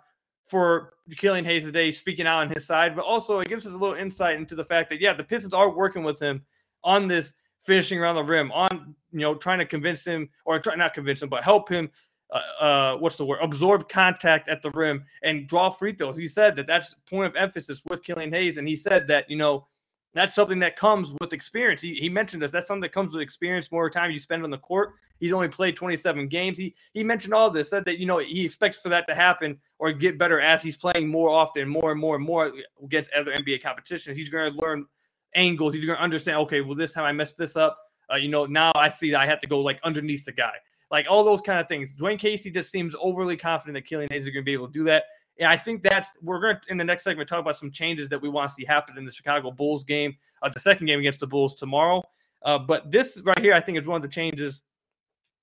for 0.48 0.94
Killian 1.18 1.46
Hayes 1.46 1.64
today, 1.64 1.92
speaking 1.92 2.28
out 2.28 2.42
on 2.42 2.50
his 2.50 2.66
side, 2.66 2.96
but 2.96 3.04
also 3.04 3.40
it 3.40 3.48
gives 3.48 3.66
us 3.66 3.74
a 3.74 3.78
little 3.78 3.96
insight 3.96 4.36
into 4.36 4.56
the 4.56 4.66
fact 4.66 4.90
that 4.90 5.02
yeah, 5.02 5.14
the 5.14 5.24
Pistons 5.24 5.54
are 5.54 5.70
working 5.70 6.04
with 6.04 6.20
him 6.20 6.44
on 6.84 7.08
this 7.08 7.34
finishing 7.64 8.00
around 8.00 8.16
the 8.16 8.24
rim, 8.24 8.52
on 8.52 8.96
you 9.12 9.20
know 9.20 9.36
trying 9.36 9.60
to 9.60 9.66
convince 9.66 10.06
him 10.06 10.30
or 10.46 10.60
try 10.60 10.76
not 10.76 10.94
convince 10.94 11.22
him, 11.22 11.30
but 11.30 11.44
help 11.44 11.70
him. 11.70 11.90
Uh, 12.32 12.64
uh, 12.64 12.98
what's 12.98 13.16
the 13.16 13.26
word? 13.26 13.40
Absorb 13.42 13.88
contact 13.90 14.50
at 14.50 14.62
the 14.62 14.70
rim 14.72 15.06
and 15.22 15.48
draw 15.48 15.70
free 15.70 15.94
throws. 15.94 16.18
He 16.18 16.28
said 16.28 16.56
that 16.56 16.66
that's 16.66 16.96
point 17.08 17.28
of 17.28 17.36
emphasis 17.36 17.82
with 17.90 18.04
Killian 18.04 18.32
Hayes, 18.32 18.58
and 18.58 18.68
he 18.68 18.76
said 18.76 19.08
that 19.08 19.30
you 19.30 19.38
know 19.38 19.68
that's 20.14 20.36
something 20.36 20.60
that 20.60 20.76
comes 20.76 21.14
with 21.20 21.34
experience. 21.34 21.82
He, 21.82 21.96
he 21.96 22.10
mentioned 22.10 22.42
this. 22.42 22.52
That's 22.52 22.68
something 22.68 22.82
that 22.82 22.94
comes 22.94 23.14
with 23.14 23.22
experience. 23.22 23.72
More 23.72 23.90
time 23.90 24.12
you 24.12 24.20
spend 24.20 24.44
on 24.44 24.52
the 24.52 24.58
court. 24.58 24.94
He's 25.20 25.34
only 25.34 25.48
played 25.48 25.76
27 25.76 26.28
games. 26.28 26.58
He 26.58 26.76
he 26.94 27.04
mentioned 27.04 27.34
all 27.34 27.50
this. 27.50 27.70
Said 27.70 27.86
that 27.86 27.98
you 27.98 28.06
know 28.06 28.18
he 28.20 28.46
expects 28.46 28.78
for 28.78 28.90
that 28.90 29.08
to 29.08 29.16
happen 29.16 29.58
or 29.80 29.92
get 29.92 30.18
better 30.18 30.40
as 30.40 30.62
he's 30.62 30.76
playing 30.76 31.08
more 31.08 31.30
often, 31.30 31.68
more 31.68 31.92
and 31.92 32.00
more 32.00 32.16
and 32.16 32.26
more 32.26 32.52
against 32.84 33.10
other 33.12 33.32
NBA 33.32 33.64
competition. 33.64 34.16
He's 34.16 34.30
going 34.30 34.54
to 34.54 34.60
learn 34.60 34.86
angles. 35.34 35.74
He's 35.74 35.86
going 35.86 35.98
to 35.98 36.04
understand. 36.04 36.38
Okay, 36.40 36.62
well 36.62 36.76
this 36.76 36.94
time 36.94 37.06
I 37.06 37.12
messed 37.12 37.38
this 37.38 37.56
up. 37.56 37.78
Uh, 38.12 38.18
you 38.18 38.28
know 38.28 38.46
now 38.46 38.72
I 38.76 38.90
see 38.90 39.12
that 39.12 39.22
I 39.22 39.26
have 39.26 39.40
to 39.42 39.48
go 39.48 39.60
like 39.60 39.80
underneath 39.84 40.26
the 40.26 40.34
guy. 40.34 40.54
Like 40.92 41.08
all 41.10 41.24
those 41.24 41.42
kind 41.42 41.60
of 41.60 41.68
things. 41.68 41.96
Dwane 41.96 42.20
Casey 42.20 42.52
just 42.52 42.72
seems 42.72 42.94
overly 43.02 43.38
confident 43.38 43.76
that 43.76 43.88
Killian 43.88 44.10
Hayes 44.12 44.24
is 44.24 44.30
going 44.30 44.44
to 44.44 44.46
be 44.46 44.54
able 44.54 44.68
to 44.68 44.74
do 44.74 44.84
that. 44.84 45.06
And 45.40 45.48
I 45.48 45.58
think 45.58 45.82
that's 45.84 46.10
we're 46.22 46.40
going 46.40 46.56
to 46.56 46.62
in 46.70 46.78
the 46.78 46.84
next 46.84 47.04
segment 47.04 47.28
talk 47.28 47.40
about 47.40 47.58
some 47.58 47.72
changes 47.72 48.10
that 48.10 48.22
we 48.22 48.30
want 48.30 48.50
to 48.50 48.54
see 48.54 48.66
happen 48.66 48.98
in 48.98 49.06
the 49.06 49.12
Chicago 49.12 49.52
Bulls 49.52 49.84
game, 49.84 50.16
uh, 50.42 50.50
the 50.50 50.60
second 50.60 50.88
game 50.88 51.00
against 51.00 51.20
the 51.20 51.28
Bulls 51.28 51.56
tomorrow. 51.56 52.04
Uh, 52.44 52.60
but 52.60 52.92
this 52.92 53.22
right 53.26 53.40
here, 53.40 53.54
I 53.54 53.62
think, 53.62 53.78
is 53.78 53.88
one 53.88 53.96
of 53.96 54.02
the 54.02 54.08
changes 54.08 54.62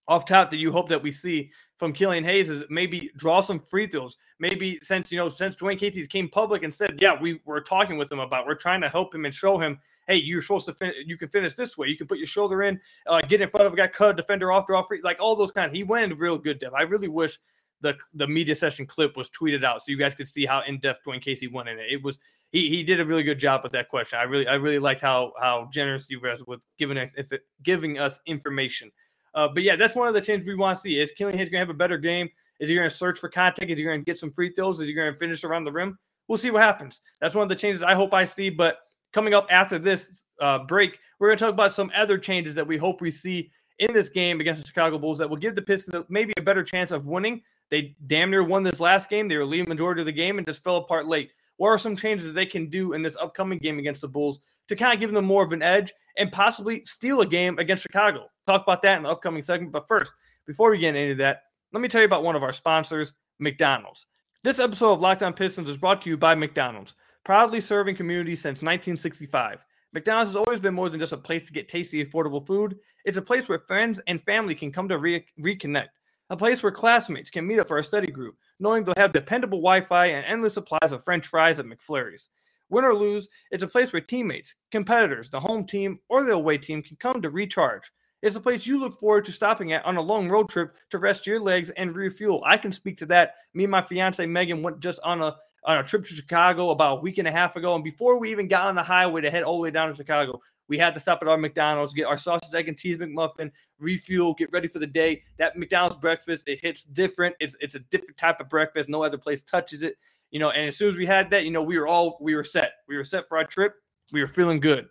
off 0.07 0.27
top 0.27 0.51
that 0.51 0.59
you 0.59 0.73
hope 0.73 0.89
that 0.89 1.03
we 1.03 1.11
see 1.11 1.51
from 1.79 1.93
Killian 1.93 2.25
Hayes 2.25 2.49
is 2.49 2.65
maybe 2.69 3.11
draw 3.17 3.41
some 3.41 3.59
free 3.59 3.87
throws. 3.87 4.17
Maybe 4.39 4.79
since 4.83 5.11
you 5.11 5.19
know 5.19 5.29
since 5.29 5.57
Dwane 5.57 5.79
Casey 5.79 6.07
came 6.07 6.29
public 6.29 6.63
and 6.63 6.73
said, 6.73 6.99
yeah, 7.01 7.19
we 7.19 7.41
were 7.45 7.61
talking 7.61 7.97
with 7.97 8.13
him 8.13 8.19
about 8.19 8.47
we're 8.47 8.55
trying 8.55 8.81
to 8.83 8.89
help 8.89 9.15
him 9.15 9.25
and 9.25 9.35
show 9.35 9.59
him, 9.59 9.79
hey, 10.07 10.17
you're 10.17 10.43
supposed 10.43 10.67
to 10.67 10.75
fin- 10.75 10.93
you 11.07 11.17
can 11.17 11.29
finish 11.29 11.55
this 11.55 11.79
way. 11.79 11.89
You 11.89 11.97
can 11.97 12.07
put 12.07 12.19
your 12.19 12.27
shoulder 12.27 12.63
in, 12.65 12.81
uh, 13.07 13.23
get 13.23 13.41
in 13.41 13.49
front 13.49 13.67
of 13.67 13.73
a 13.73 13.77
guy, 13.77 13.87
cut 13.87 14.11
a 14.11 14.15
defender 14.15 14.53
off, 14.53 14.67
draw 14.67 14.83
free, 14.83 15.01
like 15.03 15.21
all 15.21 15.37
those 15.37 15.53
kind. 15.53 15.75
He 15.75 15.83
went 15.83 16.19
real 16.19 16.37
good 16.37 16.59
depth. 16.59 16.75
I 16.75 16.83
really 16.83 17.09
wish 17.09 17.39
the 17.81 17.97
the 18.15 18.27
media 18.27 18.55
session 18.55 18.87
clip 18.87 19.17
was 19.17 19.31
tweeted 19.31 19.65
out 19.65 19.83
so 19.83 19.91
you 19.91 19.97
guys 19.97 20.15
could 20.15 20.29
see 20.29 20.47
how 20.47 20.63
in 20.63 20.79
depth 20.81 21.01
Dwane 21.07 21.23
Casey 21.23 21.47
went 21.47 21.69
in 21.69 21.79
it. 21.79 21.87
It 21.91 22.03
was 22.03 22.19
he 22.53 22.69
he 22.69 22.83
did 22.83 23.01
a 23.01 23.05
really 23.05 23.23
good 23.23 23.39
job 23.39 23.63
with 23.63 23.73
that 23.73 23.89
question. 23.89 24.19
I 24.19 24.25
really 24.25 24.47
I 24.47 24.55
really 24.55 24.79
liked 24.79 25.01
how 25.01 25.33
how 25.41 25.69
generous 25.73 26.09
you 26.11 26.21
guys 26.21 26.41
with 26.47 26.61
giving 26.79 26.99
us 26.99 27.13
if 27.17 27.33
it, 27.33 27.43
giving 27.63 27.99
us 27.99 28.21
information. 28.27 28.91
Uh, 29.35 29.49
but 29.53 29.63
yeah, 29.63 29.77
that's 29.77 29.95
one 29.95 30.09
of 30.09 30.15
the 30.15 30.21
changes 30.21 30.47
we 30.47 30.57
want 30.57 30.77
to 30.77 30.81
see. 30.81 30.99
Is 30.99 31.13
Killian 31.13 31.39
Hayes 31.39 31.49
going 31.49 31.61
to 31.61 31.67
have 31.67 31.75
a 31.75 31.79
better 31.79 31.99
game? 31.99 32.29
Is 32.59 32.69
he 32.69 32.75
going 32.75 32.89
to 32.89 32.95
search 32.95 33.19
for 33.19 33.29
contact? 33.29 33.71
Is 33.71 33.79
he 33.79 33.85
going 33.85 34.01
to 34.01 34.05
get 34.05 34.19
some 34.19 34.33
free 34.33 34.53
throws? 34.53 34.81
Is 34.81 34.87
he 34.87 34.93
going 34.93 35.13
to 35.13 35.19
finish 35.19 35.45
around 35.45 35.65
the 35.65 35.73
rim? 35.73 35.99
We'll 36.27 36.39
see 36.39 36.51
what 36.51 36.63
happens. 36.63 37.01
That's 37.21 37.35
one 37.35 37.45
of 37.45 37.49
the 37.49 37.57
changes 37.57 37.83
I 37.83 37.95
hope 37.95 38.13
I 38.13 38.25
see. 38.25 38.51
But 38.51 38.79
coming 39.13 39.33
up 39.33 39.47
after 39.51 39.79
this 39.79 40.25
uh, 40.41 40.59
break, 40.59 40.99
we're 41.19 41.29
going 41.29 41.39
to 41.39 41.45
talk 41.45 41.55
about 41.55 41.73
some 41.73 41.91
other 41.95 42.19
changes 42.19 42.55
that 42.57 42.67
we 42.67 42.77
hope 42.77 43.01
we 43.01 43.11
see 43.11 43.51
in 43.79 43.93
this 43.93 44.09
game 44.09 44.41
against 44.41 44.63
the 44.63 44.69
Chicago 44.69 44.99
Bulls 44.99 45.19
that 45.19 45.29
will 45.29 45.37
give 45.37 45.55
the 45.55 45.63
Pistons 45.63 46.05
maybe 46.09 46.33
a 46.37 46.43
better 46.43 46.63
chance 46.63 46.91
of 46.91 47.07
winning 47.07 47.41
they 47.71 47.97
damn 48.07 48.31
near 48.31 48.43
won 48.43 48.63
this 48.63 48.81
last 48.81 49.09
game. 49.09 49.29
They 49.29 49.37
were 49.37 49.45
leading 49.45 49.69
majority 49.69 50.03
of 50.03 50.07
the 50.07 50.13
game 50.13 50.39
and 50.39 50.47
just 50.47 50.63
fell 50.63 50.77
apart 50.77 51.07
late. 51.07 51.31
What 51.57 51.69
are 51.69 51.79
some 51.79 51.97
changes 51.97 52.33
they 52.33 52.47
can 52.47 52.69
do 52.69 52.95
in 52.95 53.03
this 53.03 53.17
upcoming 53.17 53.59
game 53.59 53.79
against 53.79 54.01
the 54.01 54.09
Bulls 54.09 54.41
to 54.69 54.77
kind 54.77 54.95
of 54.95 55.01
give 55.01 55.13
them 55.13 55.25
more 55.25 55.45
of 55.45 55.53
an 55.53 55.63
edge 55.63 55.93
and 56.17 56.33
possibly 56.33 56.85
steal 56.85 57.21
a 57.21 57.27
game 57.27 57.59
against 57.59 57.83
Chicago? 57.83 58.27
Talk 58.47 58.63
about 58.63 58.83
that 58.83 58.97
in 58.97 59.05
the 59.05 59.11
upcoming 59.11 59.43
segment. 59.43 59.73
But 59.73 59.87
first, 59.87 60.13
before 60.47 60.71
we 60.71 60.79
get 60.79 60.97
into 60.97 61.17
that, 61.17 61.43
let 61.73 61.81
me 61.81 61.89
tell 61.89 62.01
you 62.01 62.07
about 62.07 62.25
one 62.25 62.35
of 62.35 62.43
our 62.43 62.53
sponsors, 62.53 63.13
McDonald's. 63.39 64.07
This 64.43 64.59
episode 64.59 64.95
of 64.95 65.01
Locked 65.01 65.23
On 65.23 65.33
Pistons 65.33 65.69
is 65.69 65.77
brought 65.77 66.03
to 66.03 66.11
you 66.11 66.17
by 66.17 66.35
McDonald's, 66.35 66.95
proudly 67.25 67.61
serving 67.61 67.95
communities 67.95 68.41
since 68.41 68.63
1965. 68.63 69.59
McDonald's 69.93 70.31
has 70.31 70.37
always 70.37 70.61
been 70.61 70.75
more 70.75 70.89
than 70.89 70.99
just 70.99 71.13
a 71.13 71.17
place 71.17 71.47
to 71.47 71.53
get 71.53 71.69
tasty, 71.69 72.05
affordable 72.05 72.45
food. 72.45 72.77
It's 73.05 73.19
a 73.19 73.23
place 73.23 73.49
where 73.49 73.59
friends 73.59 74.01
and 74.07 74.23
family 74.23 74.55
can 74.55 74.73
come 74.73 74.89
to 74.89 74.99
re- 74.99 75.27
reconnect 75.39 75.89
a 76.31 76.37
place 76.37 76.63
where 76.63 76.73
classmates 76.73 77.29
can 77.29 77.47
meet 77.47 77.59
up 77.59 77.67
for 77.67 77.79
a 77.79 77.85
study 77.85 78.11
group, 78.11 78.37
knowing 78.61 78.85
they'll 78.85 78.95
have 78.97 79.13
dependable 79.13 79.59
Wi 79.59 79.81
Fi 79.83 80.07
and 80.07 80.25
endless 80.25 80.55
supplies 80.55 80.93
of 80.93 81.05
French 81.05 81.27
fries 81.27 81.59
at 81.59 81.67
McFlurry's. 81.67 82.31
Win 82.71 82.85
or 82.85 82.95
lose, 82.95 83.29
it's 83.51 83.65
a 83.65 83.69
place 83.69 83.93
where 83.93 84.01
teammates, 84.01 84.55
competitors, 84.71 85.29
the 85.29 85.41
home 85.41 85.67
team, 85.67 85.99
or 86.09 86.23
the 86.23 86.33
away 86.33 86.57
team 86.57 86.83
can 86.83 86.97
come 86.97 87.21
to 87.21 87.31
recharge. 87.31 87.91
It's 88.23 88.37
a 88.37 88.41
place 88.41 88.65
you 88.65 88.79
look 88.79 89.01
forward 89.01 89.25
to 89.25 89.33
stopping 89.33 89.73
at 89.73 89.85
on 89.85 89.97
a 89.97 90.03
long 90.03 90.29
road 90.29 90.49
trip 90.49 90.77
to 90.91 90.99
rest 90.99 91.27
your 91.27 91.41
legs 91.41 91.71
and 91.71 91.97
refuel. 91.97 92.43
I 92.47 92.59
can 92.59 92.71
speak 92.71 92.99
to 92.99 93.07
that. 93.07 93.35
Me 93.55 93.65
and 93.65 93.71
my 93.71 93.83
fiance 93.83 94.25
Megan 94.25 94.63
went 94.63 94.79
just 94.79 95.01
on 95.03 95.21
a 95.21 95.37
on 95.65 95.79
a 95.79 95.83
trip 95.83 96.07
to 96.07 96.15
Chicago 96.15 96.71
about 96.71 96.99
a 96.99 97.01
week 97.01 97.19
and 97.19 97.29
a 97.29 97.33
half 97.33 97.57
ago, 97.57 97.75
and 97.75 97.85
before 97.85 98.19
we 98.19 98.31
even 98.31 98.49
got 98.49 98.67
on 98.67 98.75
the 98.75 98.83
highway 98.83 99.21
to 99.21 99.31
head 99.31 99.43
all 99.43 99.57
the 99.57 99.63
way 99.63 99.71
down 99.71 99.91
to 99.91 99.95
Chicago, 99.95 100.41
we 100.71 100.79
had 100.79 100.95
to 100.95 101.01
stop 101.01 101.19
at 101.21 101.29
our 101.29 101.37
McDonald's, 101.37 101.93
get 101.93 102.05
our 102.05 102.17
sausage, 102.17 102.55
egg, 102.55 102.69
and 102.69 102.79
cheese 102.79 102.97
McMuffin, 102.97 103.51
refuel, 103.81 104.33
get 104.35 104.51
ready 104.53 104.69
for 104.69 104.79
the 104.79 104.87
day. 104.87 105.23
That 105.37 105.59
McDonald's 105.59 105.97
breakfast, 105.97 106.49
it 106.49 106.61
hits 106.63 106.85
different. 106.85 107.35
It's 107.41 107.57
it's 107.61 107.75
a 107.75 107.81
different 107.81 108.17
type 108.17 108.41
of 108.41 108.49
breakfast. 108.49 108.89
No 108.89 109.03
other 109.03 109.19
place 109.19 109.43
touches 109.43 109.83
it. 109.83 109.97
You 110.31 110.39
know, 110.39 110.51
and 110.51 110.69
as 110.69 110.77
soon 110.77 110.89
as 110.89 110.97
we 110.97 111.07
had 111.07 111.29
that, 111.31 111.45
you 111.45 111.51
know, 111.51 111.61
we 111.61 111.77
were 111.77 111.89
all 111.89 112.17
we 112.21 112.37
were 112.37 112.45
set. 112.45 112.75
We 112.89 112.97
were 112.97 113.03
set 113.03 113.29
for 113.29 113.37
our 113.37 113.45
trip. 113.45 113.75
We 114.13 114.21
were 114.21 114.29
feeling 114.29 114.61
good. 114.61 114.87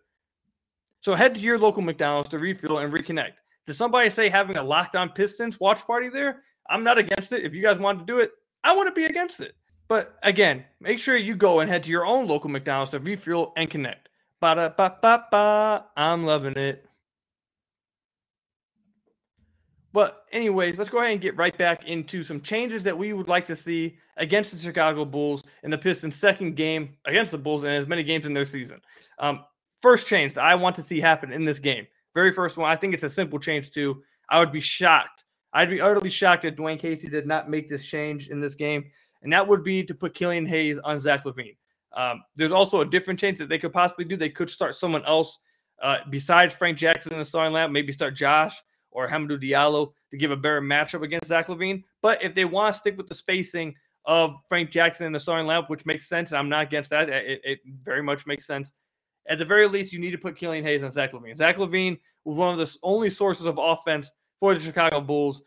So 1.00 1.16
head 1.16 1.34
to 1.36 1.42
your 1.42 1.58
local 1.58 1.82
McDonald's 1.82 2.30
to 2.30 2.40
refuel 2.40 2.80
and 2.80 2.94
reconnect. 2.94 3.34
Did 3.66 3.76
somebody 3.76 4.10
say 4.10 4.28
having 4.28 4.58
a 4.58 4.64
locked 4.64 4.98
on 4.98 5.10
Pistons 5.10 5.62
watch 5.62 5.88
party 5.88 6.10
there? 6.10 6.44
I'm 6.70 6.84
not 6.84 6.98
against 6.98 7.32
it. 7.32 7.46
If 7.46 7.54
you 7.54 7.62
guys 7.62 7.80
want 7.80 8.00
to 8.00 8.06
do 8.06 8.20
it, 8.20 8.32
I 8.66 8.76
want 8.76 8.94
to 8.94 8.94
be 8.94 9.06
against 9.06 9.40
it. 9.40 9.56
But 9.88 10.20
again, 10.24 10.66
make 10.82 11.00
sure 11.00 11.16
you 11.16 11.36
go 11.36 11.62
and 11.62 11.70
head 11.70 11.84
to 11.84 11.90
your 11.90 12.06
own 12.06 12.28
local 12.28 12.50
McDonald's 12.50 12.92
to 12.92 13.00
refuel 13.00 13.54
and 13.56 13.70
connect. 13.70 14.09
Ba 14.42 14.56
da 14.56 14.70
ba 14.70 14.98
ba 15.02 15.26
ba. 15.32 15.86
I'm 15.98 16.26
loving 16.26 16.58
it. 16.58 16.86
But, 19.92 20.26
anyways, 20.32 20.78
let's 20.78 20.90
go 20.90 21.00
ahead 21.00 21.14
and 21.14 21.22
get 21.22 21.36
right 21.36 21.58
back 21.58 21.86
into 21.86 22.24
some 22.24 22.42
changes 22.42 22.84
that 22.84 22.96
we 22.98 23.12
would 23.12 23.28
like 23.28 23.48
to 23.48 23.56
see 23.56 23.98
against 24.18 24.52
the 24.52 24.60
Chicago 24.60 25.04
Bulls 25.04 25.44
in 25.64 25.72
the 25.72 25.78
Pistons' 25.80 26.16
second 26.16 26.56
game 26.56 26.96
against 27.06 27.32
the 27.32 27.40
Bulls 27.40 27.64
and 27.64 27.74
as 27.74 27.88
many 27.88 28.04
games 28.04 28.28
in 28.28 28.34
their 28.34 28.46
season. 28.46 28.80
Um, 29.18 29.44
first 29.82 30.06
change 30.06 30.36
that 30.36 30.44
I 30.44 30.54
want 30.54 30.76
to 30.76 30.84
see 30.84 31.00
happen 31.00 31.34
in 31.34 31.44
this 31.44 31.58
game. 31.58 31.88
Very 32.14 32.32
first 32.32 32.56
one. 32.56 32.70
I 32.70 32.76
think 32.76 32.94
it's 32.94 33.04
a 33.04 33.10
simple 33.10 33.40
change, 33.40 33.72
too. 33.72 34.04
I 34.30 34.40
would 34.40 34.52
be 34.52 34.62
shocked. 34.62 35.24
I'd 35.54 35.72
be 35.72 35.82
utterly 35.82 36.12
shocked 36.12 36.46
if 36.46 36.56
Dwane 36.56 36.78
Casey 36.78 37.10
did 37.10 37.26
not 37.26 37.50
make 37.50 37.68
this 37.68 37.86
change 37.86 38.28
in 38.28 38.40
this 38.40 38.54
game. 38.54 38.92
and 39.22 39.34
that 39.34 39.48
would 39.48 39.64
be 39.64 39.84
to 39.84 39.94
put 39.94 40.14
Killian 40.14 40.46
Hayes 40.46 40.78
on 40.80 41.00
Zach 41.00 41.26
LaVine. 41.26 41.58
Um, 41.96 42.24
there's 42.36 42.52
also 42.52 42.82
a 42.82 42.86
different 42.86 43.20
change 43.20 43.38
that 43.40 43.50
they 43.50 43.60
could 43.60 43.74
possibly 43.74 44.06
do. 44.06 44.16
They 44.16 44.30
could 44.30 44.50
start 44.50 44.76
someone 44.76 45.04
else 45.06 45.40
uh, 45.82 45.98
besides 46.10 46.54
Frank 46.54 46.78
Jackson 46.78 47.14
in 47.14 47.20
the 47.20 47.26
starting 47.26 47.54
lineup, 47.54 47.72
maybe 47.72 47.94
start 47.94 48.16
Josh 48.16 48.62
or 48.92 49.08
Hamidou 49.08 49.42
Diallo 49.42 49.92
to 50.12 50.18
give 50.18 50.32
a 50.32 50.36
better 50.36 50.62
matchup 50.62 51.04
against 51.04 51.28
Zach 51.28 51.48
LaVine. 51.48 51.84
But 52.02 52.24
if 52.24 52.34
they 52.34 52.46
want 52.46 52.74
to 52.74 52.80
stick 52.80 52.98
with 52.98 53.08
the 53.08 53.16
spacing 53.16 53.76
of 54.06 54.36
Frank 54.48 54.72
Jackson 54.72 55.06
in 55.06 55.14
the 55.14 55.20
starting 55.20 55.48
lineup, 55.48 55.70
which 55.70 55.86
makes 55.86 56.08
sense, 56.08 56.34
I'm 56.34 56.50
not 56.50 56.64
against 56.64 56.90
that. 56.90 57.10
It, 57.10 57.42
it 57.44 57.60
very 57.84 58.04
much 58.04 58.26
makes 58.26 58.46
sense. 58.46 58.72
At 59.28 59.38
the 59.38 59.46
very 59.46 59.68
least, 59.68 59.94
you 59.94 60.00
need 60.00 60.12
to 60.12 60.18
put 60.18 60.36
Killian 60.36 60.64
Hayes 60.64 60.84
on 60.84 60.92
Zach 60.92 61.12
LaVine. 61.12 61.38
Zach 61.38 61.58
LaVine 61.58 62.00
was 62.26 62.36
one 62.36 62.52
of 62.52 62.58
the 62.58 62.78
only 62.84 63.10
sources 63.10 63.46
of 63.46 63.60
offense 63.62 64.12
for 64.40 64.56
the 64.56 64.60
Chicago 64.60 65.02
Bulls 65.02 65.44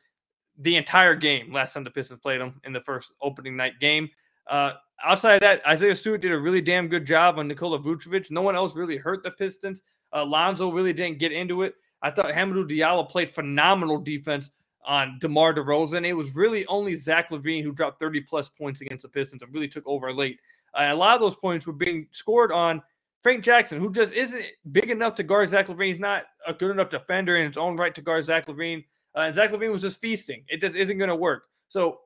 the 0.58 0.76
entire 0.76 1.14
game 1.14 1.52
last 1.52 1.72
time 1.72 1.84
the 1.84 1.90
Pistons 1.90 2.20
played 2.20 2.40
them 2.40 2.60
in 2.64 2.72
the 2.72 2.80
first 2.80 3.12
opening 3.20 3.56
night 3.56 3.72
game. 3.80 4.08
Uh, 4.48 4.72
outside 5.04 5.34
of 5.34 5.40
that, 5.40 5.66
Isaiah 5.66 5.94
Stewart 5.94 6.20
did 6.20 6.32
a 6.32 6.38
really 6.38 6.60
damn 6.60 6.88
good 6.88 7.06
job 7.06 7.38
on 7.38 7.48
Nikola 7.48 7.78
Vucevic. 7.78 8.30
No 8.30 8.42
one 8.42 8.56
else 8.56 8.74
really 8.74 8.96
hurt 8.96 9.22
the 9.22 9.30
Pistons. 9.30 9.82
Uh, 10.12 10.24
Lonzo 10.24 10.70
really 10.70 10.92
didn't 10.92 11.18
get 11.18 11.32
into 11.32 11.62
it. 11.62 11.74
I 12.02 12.10
thought 12.10 12.26
Hamidou 12.26 12.68
Diallo 12.68 13.08
played 13.08 13.34
phenomenal 13.34 13.98
defense 13.98 14.50
on 14.84 15.18
DeMar 15.20 15.54
DeRozan. 15.54 16.06
It 16.06 16.14
was 16.14 16.34
really 16.34 16.66
only 16.66 16.96
Zach 16.96 17.30
LaVine 17.30 17.62
who 17.62 17.72
dropped 17.72 18.00
30 18.00 18.22
plus 18.22 18.48
points 18.48 18.80
against 18.80 19.02
the 19.02 19.08
Pistons 19.08 19.42
and 19.42 19.54
really 19.54 19.68
took 19.68 19.86
over 19.86 20.12
late. 20.12 20.38
Uh, 20.74 20.88
a 20.90 20.94
lot 20.94 21.14
of 21.14 21.20
those 21.20 21.36
points 21.36 21.66
were 21.66 21.72
being 21.72 22.06
scored 22.10 22.50
on 22.50 22.82
Frank 23.22 23.44
Jackson, 23.44 23.78
who 23.78 23.92
just 23.92 24.12
isn't 24.12 24.44
big 24.72 24.90
enough 24.90 25.14
to 25.16 25.22
guard 25.22 25.48
Zach 25.48 25.68
LaVine. 25.68 25.88
He's 25.88 26.00
not 26.00 26.24
a 26.46 26.52
good 26.52 26.72
enough 26.72 26.90
defender 26.90 27.36
in 27.36 27.46
his 27.46 27.56
own 27.56 27.76
right 27.76 27.94
to 27.94 28.02
guard 28.02 28.24
Zach 28.24 28.46
LaVine. 28.46 28.84
Uh, 29.16 29.20
and 29.20 29.34
Zach 29.34 29.50
LaVine 29.52 29.70
was 29.70 29.82
just 29.82 30.00
feasting. 30.00 30.44
It 30.48 30.60
just 30.60 30.74
isn't 30.74 30.98
going 30.98 31.08
to 31.08 31.16
work. 31.16 31.44
So, 31.68 32.00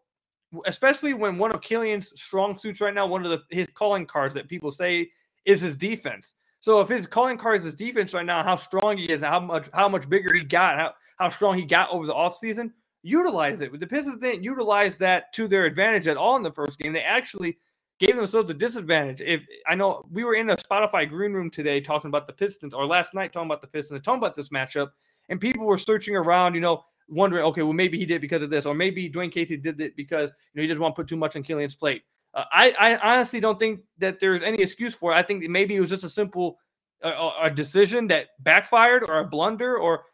especially 0.66 1.14
when 1.14 1.38
one 1.38 1.52
of 1.52 1.60
Killian's 1.60 2.12
strong 2.20 2.58
suits 2.58 2.80
right 2.80 2.94
now, 2.94 3.06
one 3.06 3.24
of 3.24 3.30
the, 3.30 3.54
his 3.54 3.68
calling 3.74 4.06
cards 4.06 4.34
that 4.34 4.48
people 4.48 4.70
say 4.70 5.10
is 5.44 5.60
his 5.60 5.76
defense. 5.76 6.34
So 6.60 6.80
if 6.80 6.88
his 6.88 7.06
calling 7.06 7.38
card 7.38 7.60
is 7.60 7.64
his 7.64 7.74
defense 7.74 8.14
right 8.14 8.26
now, 8.26 8.42
how 8.42 8.56
strong 8.56 8.96
he 8.96 9.04
is, 9.04 9.22
how 9.22 9.38
much 9.38 9.68
how 9.72 9.88
much 9.88 10.08
bigger 10.08 10.34
he 10.34 10.42
got, 10.42 10.76
how, 10.76 10.94
how 11.18 11.28
strong 11.28 11.56
he 11.56 11.64
got 11.64 11.90
over 11.90 12.06
the 12.06 12.14
offseason, 12.14 12.72
utilize 13.02 13.60
it. 13.60 13.78
The 13.78 13.86
Pistons 13.86 14.18
didn't 14.18 14.42
utilize 14.42 14.96
that 14.98 15.32
to 15.34 15.46
their 15.46 15.64
advantage 15.64 16.08
at 16.08 16.16
all 16.16 16.36
in 16.36 16.42
the 16.42 16.52
first 16.52 16.78
game. 16.78 16.92
They 16.92 17.02
actually 17.02 17.58
gave 18.00 18.16
themselves 18.16 18.50
a 18.50 18.54
disadvantage. 18.54 19.20
If 19.20 19.42
I 19.66 19.74
know 19.74 20.04
we 20.10 20.24
were 20.24 20.34
in 20.34 20.50
a 20.50 20.56
Spotify 20.56 21.08
green 21.08 21.32
room 21.32 21.50
today 21.50 21.80
talking 21.80 22.08
about 22.08 22.26
the 22.26 22.32
Pistons, 22.32 22.74
or 22.74 22.84
last 22.86 23.14
night 23.14 23.32
talking 23.32 23.48
about 23.48 23.60
the 23.60 23.68
Pistons, 23.68 24.02
talking 24.02 24.18
about 24.18 24.34
this 24.34 24.48
matchup, 24.50 24.88
and 25.28 25.40
people 25.40 25.64
were 25.64 25.78
searching 25.78 26.16
around, 26.16 26.54
you 26.54 26.60
know, 26.60 26.84
wondering, 27.08 27.44
okay, 27.46 27.62
well 27.62 27.72
maybe 27.72 27.98
he 27.98 28.06
did 28.06 28.20
because 28.20 28.42
of 28.42 28.50
this, 28.50 28.66
or 28.66 28.74
maybe 28.74 29.10
Dwane 29.10 29.32
Casey 29.32 29.56
did 29.56 29.80
it 29.80 29.96
because 29.96 30.30
you 30.30 30.56
know 30.56 30.62
he 30.62 30.68
doesn't 30.68 30.82
want 30.82 30.94
to 30.94 31.02
put 31.02 31.08
too 31.08 31.16
much 31.16 31.36
on 31.36 31.42
Killian's 31.42 31.74
plate. 31.74 32.02
Uh, 32.34 32.44
I, 32.52 32.74
I 32.78 33.14
honestly 33.14 33.40
don't 33.40 33.58
think 33.58 33.80
that 33.98 34.20
there's 34.20 34.42
any 34.42 34.62
excuse 34.62 34.94
for 34.94 35.12
it. 35.12 35.14
I 35.14 35.22
think 35.22 35.48
maybe 35.48 35.76
it 35.76 35.80
was 35.80 35.90
just 35.90 36.04
a 36.04 36.10
simple 36.10 36.58
uh, 37.02 37.30
a 37.42 37.50
decision 37.50 38.06
that 38.08 38.28
backfired 38.40 39.04
or 39.08 39.20
a 39.20 39.24
blunder 39.24 39.76
or 39.76 40.04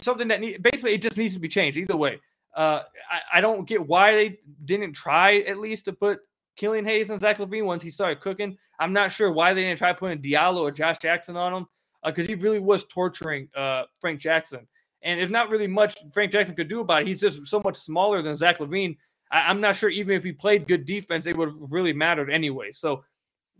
something 0.00 0.28
that 0.28 0.40
need, 0.40 0.62
basically 0.62 0.94
it 0.94 1.02
just 1.02 1.16
needs 1.16 1.34
to 1.34 1.40
be 1.40 1.48
changed. 1.48 1.78
Either 1.78 1.96
way, 1.96 2.20
uh, 2.56 2.82
I, 3.10 3.38
I 3.38 3.40
don't 3.40 3.66
get 3.66 3.86
why 3.86 4.12
they 4.14 4.38
didn't 4.64 4.92
try 4.92 5.38
at 5.40 5.58
least 5.58 5.86
to 5.86 5.92
put 5.92 6.20
Killian 6.56 6.84
Hayes 6.84 7.10
and 7.10 7.20
Zach 7.20 7.38
LaVine 7.38 7.64
once 7.64 7.82
he 7.82 7.90
started 7.90 8.20
cooking. 8.20 8.56
I'm 8.78 8.92
not 8.92 9.12
sure 9.12 9.32
why 9.32 9.54
they 9.54 9.62
didn't 9.62 9.78
try 9.78 9.92
putting 9.92 10.20
Diallo 10.20 10.60
or 10.60 10.70
Josh 10.70 10.98
Jackson 10.98 11.36
on 11.36 11.54
him 11.54 11.66
because 12.04 12.24
uh, 12.24 12.28
he 12.28 12.34
really 12.34 12.58
was 12.58 12.84
torturing 12.84 13.48
uh, 13.56 13.84
Frank 14.00 14.20
Jackson. 14.20 14.66
And 15.02 15.18
there's 15.18 15.30
not 15.30 15.50
really 15.50 15.66
much 15.66 15.98
Frank 16.12 16.32
Jackson 16.32 16.54
could 16.54 16.68
do 16.68 16.80
about 16.80 17.02
it. 17.02 17.08
He's 17.08 17.20
just 17.20 17.46
so 17.46 17.60
much 17.64 17.76
smaller 17.76 18.22
than 18.22 18.36
Zach 18.36 18.58
LaVine. 18.58 18.96
I, 19.30 19.50
am 19.50 19.60
not 19.60 19.76
sure 19.76 19.88
even 19.88 20.16
if 20.16 20.22
he 20.22 20.32
played 20.32 20.68
good 20.68 20.84
defense, 20.84 21.26
it 21.26 21.36
would 21.36 21.48
have 21.48 21.72
really 21.72 21.92
mattered 21.92 22.30
anyway. 22.30 22.70
So 22.72 23.04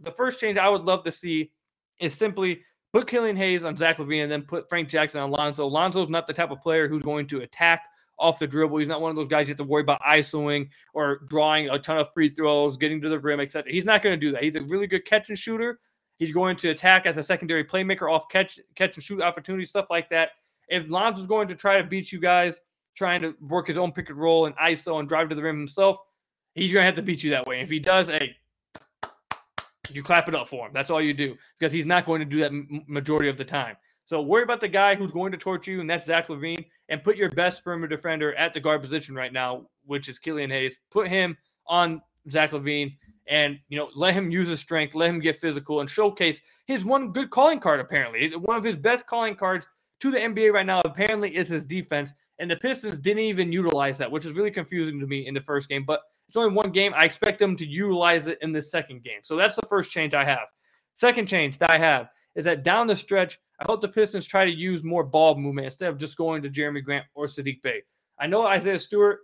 the 0.00 0.12
first 0.12 0.38
change 0.38 0.58
I 0.58 0.68
would 0.68 0.82
love 0.82 1.04
to 1.04 1.12
see 1.12 1.50
is 1.98 2.14
simply 2.14 2.62
put 2.92 3.06
Killian 3.06 3.36
Hayes 3.36 3.64
on 3.64 3.74
Zach 3.74 3.96
LaVine 3.96 4.24
and 4.24 4.32
then 4.32 4.42
put 4.42 4.68
Frank 4.68 4.88
Jackson 4.88 5.20
on 5.20 5.30
Lonzo. 5.30 5.66
Lonzo's 5.66 6.10
not 6.10 6.26
the 6.26 6.32
type 6.32 6.50
of 6.50 6.60
player 6.60 6.88
who's 6.88 7.02
going 7.02 7.26
to 7.28 7.40
attack 7.40 7.82
off 8.18 8.38
the 8.38 8.46
dribble. 8.46 8.78
He's 8.78 8.88
not 8.88 9.00
one 9.00 9.10
of 9.10 9.16
those 9.16 9.28
guys 9.28 9.48
you 9.48 9.52
have 9.52 9.58
to 9.58 9.64
worry 9.64 9.82
about 9.82 10.00
isoing 10.02 10.68
or 10.94 11.20
drawing 11.28 11.70
a 11.70 11.78
ton 11.78 11.98
of 11.98 12.12
free 12.12 12.28
throws, 12.28 12.76
getting 12.76 13.00
to 13.00 13.08
the 13.08 13.18
rim, 13.18 13.40
etc. 13.40 13.72
He's 13.72 13.84
not 13.84 14.02
going 14.02 14.18
to 14.18 14.26
do 14.26 14.32
that. 14.32 14.42
He's 14.42 14.56
a 14.56 14.62
really 14.62 14.86
good 14.86 15.04
catch 15.04 15.28
and 15.28 15.38
shooter. 15.38 15.80
He's 16.18 16.32
going 16.32 16.56
to 16.56 16.68
attack 16.68 17.06
as 17.06 17.18
a 17.18 17.22
secondary 17.22 17.64
playmaker 17.64 18.12
off 18.12 18.28
catch, 18.28 18.60
catch 18.76 18.96
and 18.96 19.02
shoot 19.02 19.20
opportunities, 19.20 19.70
stuff 19.70 19.86
like 19.90 20.08
that. 20.10 20.30
If 20.68 20.86
Lonzo's 20.86 21.26
going 21.26 21.48
to 21.48 21.54
try 21.54 21.80
to 21.80 21.86
beat 21.86 22.12
you 22.12 22.20
guys, 22.20 22.60
trying 22.94 23.22
to 23.22 23.34
work 23.40 23.66
his 23.66 23.78
own 23.78 23.92
pick 23.92 24.10
and 24.10 24.18
roll 24.18 24.46
and 24.46 24.56
ISO 24.56 25.00
and 25.00 25.08
drive 25.08 25.28
to 25.28 25.34
the 25.34 25.42
rim 25.42 25.58
himself, 25.58 25.98
he's 26.54 26.72
going 26.72 26.82
to 26.82 26.86
have 26.86 26.96
to 26.96 27.02
beat 27.02 27.22
you 27.22 27.30
that 27.30 27.46
way. 27.46 27.60
If 27.60 27.70
he 27.70 27.78
does, 27.78 28.08
hey, 28.08 28.36
you 29.90 30.02
clap 30.02 30.28
it 30.28 30.34
up 30.34 30.48
for 30.48 30.66
him. 30.66 30.72
That's 30.72 30.90
all 30.90 31.02
you 31.02 31.14
do 31.14 31.36
because 31.58 31.72
he's 31.72 31.86
not 31.86 32.06
going 32.06 32.20
to 32.20 32.24
do 32.24 32.38
that 32.40 32.52
majority 32.86 33.28
of 33.28 33.36
the 33.36 33.44
time. 33.44 33.76
So 34.04 34.20
worry 34.20 34.42
about 34.42 34.60
the 34.60 34.68
guy 34.68 34.94
who's 34.94 35.12
going 35.12 35.32
to 35.32 35.38
torch 35.38 35.66
you, 35.66 35.80
and 35.80 35.88
that's 35.88 36.06
Zach 36.06 36.28
LaVine. 36.28 36.66
and 36.88 37.02
put 37.02 37.16
your 37.16 37.30
best 37.30 37.64
perimeter 37.64 37.96
defender 37.96 38.34
at 38.34 38.52
the 38.52 38.60
guard 38.60 38.82
position 38.82 39.14
right 39.14 39.32
now, 39.32 39.66
which 39.86 40.08
is 40.08 40.18
Killian 40.18 40.50
Hayes. 40.50 40.78
Put 40.90 41.08
him 41.08 41.36
on 41.66 42.02
Zach 42.28 42.50
LaVine, 42.50 42.96
and 43.28 43.58
you 43.68 43.78
know 43.78 43.88
let 43.94 44.14
him 44.14 44.30
use 44.30 44.48
his 44.48 44.60
strength, 44.60 44.94
let 44.94 45.10
him 45.10 45.20
get 45.20 45.40
physical, 45.40 45.80
and 45.80 45.88
showcase 45.88 46.40
his 46.66 46.84
one 46.84 47.12
good 47.12 47.30
calling 47.30 47.60
card. 47.60 47.80
Apparently, 47.80 48.34
one 48.36 48.56
of 48.56 48.64
his 48.64 48.76
best 48.76 49.06
calling 49.06 49.34
cards 49.34 49.66
to 50.02 50.10
the 50.10 50.18
NBA 50.18 50.52
right 50.52 50.66
now 50.66 50.80
apparently 50.84 51.34
is 51.36 51.48
his 51.48 51.64
defense, 51.64 52.12
and 52.40 52.50
the 52.50 52.56
Pistons 52.56 52.98
didn't 52.98 53.22
even 53.22 53.52
utilize 53.52 53.98
that, 53.98 54.10
which 54.10 54.26
is 54.26 54.32
really 54.32 54.50
confusing 54.50 54.98
to 54.98 55.06
me 55.06 55.28
in 55.28 55.32
the 55.32 55.40
first 55.40 55.68
game. 55.68 55.84
But 55.86 56.00
it's 56.26 56.36
only 56.36 56.52
one 56.52 56.72
game. 56.72 56.92
I 56.96 57.04
expect 57.04 57.38
them 57.38 57.56
to 57.56 57.64
utilize 57.64 58.26
it 58.26 58.38
in 58.42 58.50
the 58.50 58.60
second 58.60 59.04
game. 59.04 59.20
So 59.22 59.36
that's 59.36 59.54
the 59.54 59.66
first 59.68 59.92
change 59.92 60.12
I 60.12 60.24
have. 60.24 60.48
Second 60.94 61.28
change 61.28 61.56
that 61.58 61.70
I 61.70 61.78
have 61.78 62.08
is 62.34 62.44
that 62.46 62.64
down 62.64 62.88
the 62.88 62.96
stretch, 62.96 63.38
I 63.60 63.64
hope 63.66 63.80
the 63.80 63.88
Pistons 63.88 64.26
try 64.26 64.44
to 64.44 64.50
use 64.50 64.82
more 64.82 65.04
ball 65.04 65.36
movement 65.36 65.66
instead 65.66 65.88
of 65.88 65.98
just 65.98 66.16
going 66.16 66.42
to 66.42 66.50
Jerami 66.50 66.82
Grant 66.82 67.06
or 67.14 67.26
Saddiq 67.26 67.62
Bey. 67.62 67.82
I 68.18 68.26
know 68.26 68.44
Isaiah 68.44 68.80
Stewart, 68.80 69.20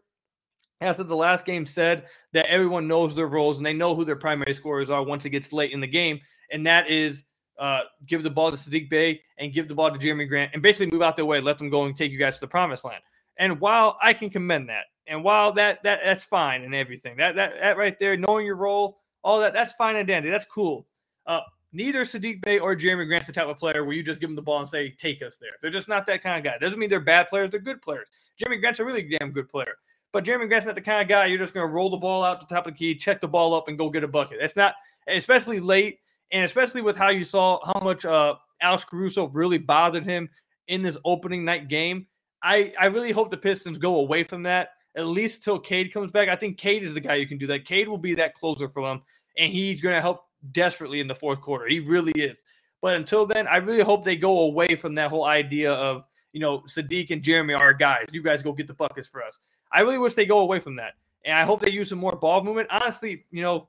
after 0.80 1.02
the 1.02 1.16
last 1.16 1.44
game, 1.44 1.66
said 1.66 2.04
that 2.35 2.47
everyone 2.47 2.87
knows 2.87 3.16
their 3.16 3.26
roles 3.26 3.56
and 3.56 3.66
they 3.66 3.73
know 3.73 3.97
who 3.97 4.04
their 4.04 4.14
primary 4.14 4.54
scorers 4.54 4.90
are 4.90 5.02
once 5.02 5.25
it 5.25 5.30
gets 5.30 5.52
late 5.52 5.73
in 5.73 5.80
the 5.80 5.88
game, 5.88 6.20
and 6.52 6.64
that 6.66 6.88
is 6.88 7.25
uh, 7.58 7.82
give 8.06 8.22
the 8.22 8.30
ball 8.30 8.50
to 8.50 8.56
Saddiq 8.56 8.88
Bey 8.88 9.20
and 9.38 9.52
give 9.52 9.68
the 9.68 9.74
ball 9.74 9.90
to 9.90 9.98
Jerami 9.98 10.28
Grant 10.28 10.52
and 10.54 10.62
basically 10.62 10.90
move 10.90 11.02
out 11.02 11.16
their 11.16 11.24
way, 11.24 11.40
let 11.40 11.58
them 11.58 11.70
go 11.70 11.84
and 11.84 11.96
take 11.96 12.12
you 12.12 12.18
guys 12.18 12.34
to 12.34 12.40
the 12.40 12.46
promised 12.46 12.84
land. 12.84 13.02
And 13.38 13.60
while 13.60 13.98
I 14.02 14.12
can 14.12 14.30
commend 14.30 14.68
that, 14.68 14.84
and 15.06 15.24
while 15.24 15.52
that 15.52 15.82
that 15.84 16.00
that's 16.04 16.24
fine 16.24 16.62
and 16.62 16.74
everything, 16.74 17.16
that 17.16 17.34
that 17.36 17.54
that 17.60 17.76
right 17.76 17.98
there, 17.98 18.16
knowing 18.16 18.46
your 18.46 18.56
role, 18.56 18.98
all 19.22 19.40
that 19.40 19.52
that's 19.52 19.72
fine 19.72 19.96
and 19.96 20.06
dandy. 20.06 20.30
That's 20.30 20.44
cool. 20.44 20.86
Uh, 21.26 21.40
neither 21.72 22.04
Saddiq 22.04 22.42
Bey 22.42 22.58
or 22.58 22.76
Jerami 22.76 23.06
Grant's 23.06 23.26
the 23.26 23.32
type 23.32 23.48
of 23.48 23.58
player 23.58 23.84
where 23.84 23.94
you 23.94 24.02
just 24.02 24.20
give 24.20 24.28
them 24.28 24.36
the 24.36 24.42
ball 24.42 24.60
and 24.60 24.68
say, 24.68 24.90
"Take 24.90 25.22
us 25.22 25.36
there." 25.36 25.50
They're 25.62 25.70
just 25.70 25.88
not 25.88 26.06
that 26.06 26.22
kind 26.22 26.38
of 26.38 26.44
guy. 26.44 26.58
Doesn't 26.58 26.78
mean 26.78 26.90
they're 26.90 27.00
bad 27.00 27.28
players. 27.28 27.50
They're 27.50 27.60
good 27.60 27.82
players. 27.82 28.08
Jerami 28.40 28.60
Grant's 28.60 28.80
a 28.80 28.84
really 28.84 29.16
damn 29.18 29.30
good 29.30 29.48
player. 29.48 29.74
But 30.12 30.24
Jerami 30.24 30.48
Grant's 30.48 30.66
not 30.66 30.74
the 30.74 30.80
kind 30.80 31.02
of 31.02 31.08
guy 31.08 31.26
you're 31.26 31.38
just 31.38 31.54
going 31.54 31.66
to 31.66 31.72
roll 31.72 31.90
the 31.90 31.96
ball 31.96 32.24
out 32.24 32.40
the 32.40 32.54
top 32.54 32.66
of 32.66 32.72
the 32.72 32.78
key, 32.78 32.94
check 32.94 33.20
the 33.20 33.28
ball 33.28 33.54
up, 33.54 33.68
and 33.68 33.76
go 33.76 33.90
get 33.90 34.04
a 34.04 34.08
bucket. 34.08 34.38
That's 34.40 34.56
not, 34.56 34.74
especially 35.06 35.60
late, 35.60 36.00
and 36.32 36.44
especially 36.44 36.82
with 36.82 36.97
how 36.97 37.08
you 37.11 37.25
saw 37.25 37.58
how 37.64 37.80
much 37.80 38.04
uh, 38.04 38.35
Alex 38.61 38.85
Caruso 38.85 39.28
really 39.28 39.58
bothered 39.58 40.04
him 40.04 40.28
in 40.68 40.82
this 40.82 40.99
opening 41.04 41.44
night 41.44 41.68
game. 41.68 42.06
I, 42.42 42.73
I 42.78 42.87
really 42.87 43.12
hope 43.12 43.30
the 43.30 43.37
Pistons 43.37 43.78
go 43.78 44.00
away 44.00 44.25
from 44.25 44.42
that 44.44 44.70
at 44.99 45.06
least 45.06 45.44
till 45.44 45.58
Cade 45.58 45.92
comes 45.92 46.11
back. 46.11 46.28
I 46.28 46.37
think 46.37 46.58
Cade 46.58 46.82
is 46.82 46.92
the 46.92 47.00
guy 47.00 47.14
you 47.14 47.26
can 47.26 47.38
do 47.38 47.47
that. 47.47 47.64
Cade 47.64 47.88
will 47.88 47.99
be 47.99 48.14
that 48.14 48.35
closer 48.35 48.68
for 48.68 48.87
them, 48.87 49.02
and 49.37 49.52
he's 49.52 49.80
going 49.80 49.94
to 49.94 50.00
help 50.00 50.25
desperately 50.52 51.00
in 51.00 51.06
the 51.06 51.14
fourth 51.14 51.40
quarter. 51.40 51.66
He 51.68 51.80
really 51.80 52.12
is. 52.12 52.42
But 52.82 52.97
until 52.97 53.25
then, 53.25 53.47
I 53.47 53.56
really 53.56 53.82
hope 53.82 54.04
they 54.04 54.16
go 54.16 54.42
away 54.42 54.75
from 54.75 54.94
that 54.97 55.11
whole 55.11 55.25
idea 55.25 55.73
of, 55.73 56.04
you 56.32 56.40
know, 56.40 56.61
Saddiq 56.61 57.11
and 57.11 57.23
Jerami 57.23 57.58
are 57.58 57.73
guys. 57.73 58.06
You 58.12 58.23
guys 58.23 58.42
go 58.42 58.52
get 58.52 58.66
the 58.66 58.75
buckets 58.75 59.08
for 59.08 59.23
us. 59.23 59.38
I 59.73 59.80
really 59.80 59.99
wish 59.99 60.14
they 60.14 60.26
go 60.26 60.40
away 60.40 60.58
from 60.58 60.76
that. 60.76 60.94
And 61.25 61.37
I 61.37 61.44
hope 61.44 61.61
they 61.61 61.70
use 61.70 61.88
some 61.88 61.99
more 61.99 62.16
ball 62.16 62.42
movement. 62.42 62.68
Honestly, 62.70 63.25
you 63.30 63.42
know, 63.42 63.68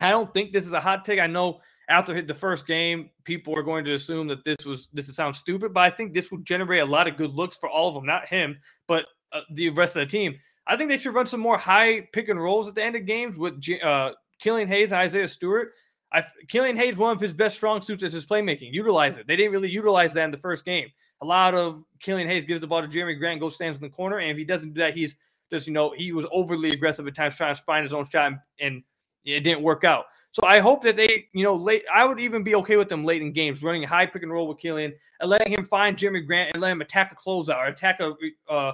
I 0.00 0.10
don't 0.10 0.32
think 0.32 0.52
this 0.52 0.66
is 0.66 0.72
a 0.72 0.80
hot 0.80 1.04
take. 1.04 1.20
I 1.20 1.26
know 1.26 1.60
after 1.88 2.20
the 2.20 2.34
first 2.34 2.66
game, 2.66 3.10
people 3.24 3.56
are 3.56 3.62
going 3.62 3.84
to 3.84 3.94
assume 3.94 4.26
that 4.28 4.44
this 4.44 4.64
was 4.64 4.88
this 4.92 5.14
sounds 5.14 5.38
stupid, 5.38 5.72
but 5.72 5.80
I 5.80 5.90
think 5.90 6.12
this 6.12 6.30
will 6.30 6.38
generate 6.38 6.82
a 6.82 6.86
lot 6.86 7.08
of 7.08 7.16
good 7.16 7.30
looks 7.30 7.56
for 7.56 7.68
all 7.68 7.88
of 7.88 7.94
them. 7.94 8.06
Not 8.06 8.28
him, 8.28 8.58
but 8.88 9.06
uh, 9.32 9.40
the 9.52 9.70
rest 9.70 9.96
of 9.96 10.00
the 10.00 10.06
team. 10.06 10.36
I 10.66 10.76
think 10.76 10.90
they 10.90 10.98
should 10.98 11.14
run 11.14 11.26
some 11.26 11.40
more 11.40 11.58
high 11.58 12.08
pick 12.12 12.28
and 12.28 12.40
rolls 12.40 12.66
at 12.66 12.74
the 12.74 12.82
end 12.82 12.96
of 12.96 13.06
games 13.06 13.38
with 13.38 13.62
uh, 13.82 14.12
Killian 14.40 14.68
Hayes 14.68 14.90
and 14.90 15.00
Isaiah 15.00 15.28
Stewart. 15.28 15.72
I, 16.12 16.24
Killian 16.48 16.76
Hayes, 16.76 16.96
one 16.96 17.14
of 17.14 17.20
his 17.20 17.32
best 17.32 17.56
strong 17.56 17.82
suits 17.82 18.02
is 18.02 18.12
his 18.12 18.26
playmaking. 18.26 18.72
Utilize 18.72 19.16
it. 19.16 19.26
They 19.26 19.36
didn't 19.36 19.52
really 19.52 19.70
utilize 19.70 20.12
that 20.14 20.24
in 20.24 20.30
the 20.30 20.38
first 20.38 20.64
game. 20.64 20.88
A 21.22 21.26
lot 21.26 21.54
of 21.54 21.82
Killian 22.00 22.28
Hayes 22.28 22.44
gives 22.44 22.60
the 22.60 22.66
ball 22.66 22.82
to 22.82 22.88
Jerami 22.88 23.18
Grant, 23.18 23.40
goes 23.40 23.54
stands 23.54 23.78
in 23.78 23.84
the 23.84 23.90
corner, 23.90 24.18
and 24.18 24.30
if 24.30 24.36
he 24.36 24.44
doesn't 24.44 24.74
do 24.74 24.80
that, 24.80 24.94
he's 24.94 25.16
just 25.52 25.66
you 25.66 25.72
know 25.72 25.94
he 25.96 26.12
was 26.12 26.26
overly 26.32 26.70
aggressive 26.72 27.06
at 27.06 27.14
times, 27.14 27.36
trying 27.36 27.54
to 27.54 27.62
find 27.62 27.84
his 27.84 27.92
own 27.92 28.08
shot, 28.08 28.26
and, 28.26 28.38
and 28.60 28.82
it 29.26 29.40
didn't 29.40 29.62
work 29.62 29.84
out. 29.84 30.06
So 30.32 30.42
I 30.46 30.58
hope 30.58 30.82
that 30.82 30.96
they, 30.96 31.28
you 31.32 31.44
know, 31.44 31.54
late. 31.54 31.84
I 31.92 32.04
would 32.04 32.20
even 32.20 32.42
be 32.42 32.54
okay 32.56 32.76
with 32.76 32.88
them 32.88 33.04
late 33.04 33.22
in 33.22 33.32
games, 33.32 33.62
running 33.62 33.84
a 33.84 33.86
high 33.86 34.06
pick 34.06 34.22
and 34.22 34.30
roll 34.30 34.46
with 34.46 34.58
Killian 34.58 34.92
and 35.20 35.30
letting 35.30 35.52
him 35.52 35.64
find 35.64 35.96
Jerami 35.96 36.26
Grant 36.26 36.50
and 36.52 36.60
let 36.60 36.72
him 36.72 36.82
attack 36.82 37.10
a 37.12 37.14
closeout 37.14 37.56
or 37.56 37.66
attack 37.66 38.00
a 38.00 38.12
uh, 38.50 38.72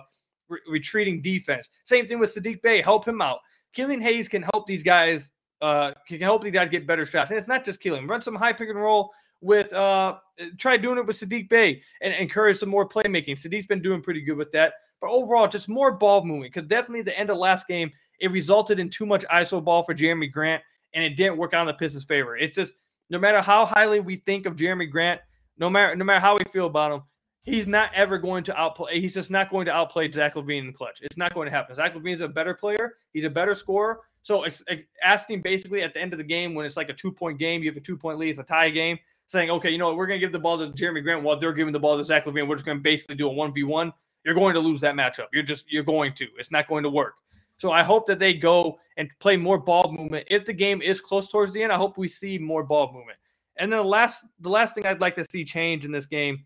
re- 0.48 0.58
retreating 0.68 1.22
defense. 1.22 1.68
Same 1.84 2.06
thing 2.06 2.18
with 2.18 2.34
Saddiq 2.34 2.62
Bey. 2.62 2.82
Help 2.82 3.06
him 3.06 3.22
out. 3.22 3.38
Killian 3.72 4.00
Hayes 4.00 4.28
can 4.28 4.42
help 4.42 4.66
these 4.66 4.82
guys. 4.82 5.32
Uh, 5.60 5.92
can 6.08 6.20
help 6.20 6.42
these 6.42 6.52
guys 6.52 6.68
get 6.68 6.84
better 6.84 7.06
shots, 7.06 7.30
and 7.30 7.38
it's 7.38 7.46
not 7.46 7.64
just 7.64 7.78
Killian. 7.78 8.08
Run 8.08 8.20
some 8.20 8.34
high 8.34 8.52
pick 8.52 8.68
and 8.68 8.78
roll 8.78 9.12
with. 9.40 9.72
Uh, 9.72 10.16
try 10.58 10.76
doing 10.76 10.98
it 10.98 11.06
with 11.06 11.16
Saddiq 11.16 11.48
Bey 11.48 11.80
and 12.00 12.12
encourage 12.14 12.58
some 12.58 12.68
more 12.68 12.88
playmaking. 12.88 13.40
Saddiq's 13.40 13.68
been 13.68 13.82
doing 13.82 14.02
pretty 14.02 14.22
good 14.22 14.36
with 14.36 14.50
that, 14.50 14.72
but 15.00 15.10
overall, 15.10 15.46
just 15.46 15.68
more 15.68 15.92
ball 15.92 16.24
movement. 16.24 16.52
Because 16.52 16.68
definitely 16.68 17.02
the 17.02 17.16
end 17.16 17.30
of 17.30 17.36
last 17.36 17.68
game, 17.68 17.92
it 18.22 18.30
resulted 18.30 18.78
in 18.78 18.88
too 18.88 19.04
much 19.04 19.24
ISO 19.26 19.62
ball 19.62 19.82
for 19.82 19.94
Jerami 19.94 20.30
Grant, 20.30 20.62
and 20.94 21.04
it 21.04 21.16
didn't 21.16 21.36
work 21.36 21.52
out 21.52 21.62
in 21.62 21.66
the 21.66 21.74
Pistons' 21.74 22.04
favor. 22.04 22.36
It's 22.36 22.54
just 22.54 22.74
no 23.10 23.18
matter 23.18 23.42
how 23.42 23.66
highly 23.66 24.00
we 24.00 24.16
think 24.16 24.46
of 24.46 24.56
Jerami 24.56 24.90
Grant, 24.90 25.20
no 25.58 25.68
matter 25.68 25.96
no 25.96 26.04
matter 26.04 26.20
how 26.20 26.34
we 26.34 26.44
feel 26.52 26.66
about 26.66 26.92
him, 26.92 27.02
he's 27.42 27.66
not 27.66 27.90
ever 27.94 28.18
going 28.18 28.44
to 28.44 28.56
outplay. 28.56 29.00
He's 29.00 29.12
just 29.12 29.30
not 29.30 29.50
going 29.50 29.66
to 29.66 29.72
outplay 29.72 30.10
Zach 30.10 30.34
LaVine 30.34 30.60
in 30.60 30.66
the 30.68 30.72
clutch. 30.72 31.00
It's 31.02 31.16
not 31.16 31.34
going 31.34 31.46
to 31.46 31.50
happen. 31.50 31.74
Zach 31.74 31.94
LaVine's 31.94 32.20
a 32.20 32.28
better 32.28 32.54
player. 32.54 32.94
He's 33.12 33.24
a 33.24 33.30
better 33.30 33.54
scorer. 33.54 34.00
So 34.22 34.44
it's, 34.44 34.62
asking 35.02 35.42
basically 35.42 35.82
at 35.82 35.94
the 35.94 36.00
end 36.00 36.12
of 36.12 36.18
the 36.18 36.24
game 36.24 36.54
when 36.54 36.64
it's 36.64 36.76
like 36.76 36.88
a 36.88 36.94
two 36.94 37.10
point 37.10 37.40
game, 37.40 37.60
you 37.62 37.70
have 37.70 37.76
a 37.76 37.80
two 37.80 37.96
point 37.96 38.18
lead, 38.18 38.30
it's 38.30 38.38
a 38.38 38.44
tie 38.44 38.70
game, 38.70 38.98
saying, 39.26 39.50
okay, 39.50 39.70
you 39.70 39.78
know 39.78 39.88
what, 39.88 39.96
we're 39.96 40.06
going 40.06 40.20
to 40.20 40.24
give 40.24 40.32
the 40.32 40.38
ball 40.38 40.58
to 40.58 40.68
Jerami 40.68 41.02
Grant 41.02 41.24
while 41.24 41.38
they're 41.38 41.52
giving 41.52 41.72
the 41.72 41.80
ball 41.80 41.98
to 41.98 42.04
Zach 42.04 42.24
LaVine. 42.24 42.46
We're 42.46 42.54
just 42.54 42.66
going 42.66 42.78
to 42.78 42.82
basically 42.82 43.16
do 43.16 43.28
a 43.28 43.32
one 43.32 43.52
v 43.52 43.64
one. 43.64 43.92
You're 44.24 44.36
going 44.36 44.54
to 44.54 44.60
lose 44.60 44.80
that 44.82 44.94
matchup. 44.94 45.26
You're 45.32 45.42
just 45.42 45.64
you're 45.68 45.82
going 45.82 46.14
to. 46.14 46.28
It's 46.38 46.52
not 46.52 46.68
going 46.68 46.84
to 46.84 46.90
work. 46.90 47.14
So 47.62 47.70
I 47.70 47.82
hope 47.82 48.06
that 48.08 48.18
they 48.18 48.34
go 48.34 48.78
and 48.96 49.08
play 49.20 49.36
more 49.36 49.58
ball 49.58 49.94
movement. 49.96 50.26
If 50.28 50.44
the 50.44 50.52
game 50.52 50.82
is 50.82 51.00
close 51.00 51.28
towards 51.28 51.52
the 51.52 51.62
end, 51.62 51.72
I 51.72 51.76
hope 51.76 51.96
we 51.96 52.08
see 52.08 52.36
more 52.36 52.64
ball 52.64 52.92
movement. 52.92 53.18
And 53.56 53.72
then 53.72 53.78
the 53.78 53.84
last 53.84 54.24
the 54.40 54.50
last 54.50 54.74
thing 54.74 54.84
I'd 54.84 55.00
like 55.00 55.14
to 55.14 55.24
see 55.24 55.44
change 55.44 55.84
in 55.84 55.92
this 55.92 56.06
game 56.06 56.44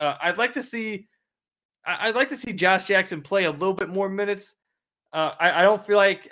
uh, 0.00 0.14
I'd 0.22 0.38
like 0.38 0.54
to 0.54 0.62
see, 0.62 1.08
I'd 1.84 2.14
like 2.14 2.28
to 2.28 2.36
see 2.36 2.52
Josh 2.52 2.84
Jackson 2.86 3.20
play 3.20 3.44
a 3.44 3.50
little 3.50 3.74
bit 3.74 3.88
more 3.88 4.08
minutes. 4.08 4.54
Uh, 5.12 5.32
I, 5.40 5.60
I, 5.60 5.62
don't 5.62 5.84
feel 5.84 5.96
like 5.96 6.30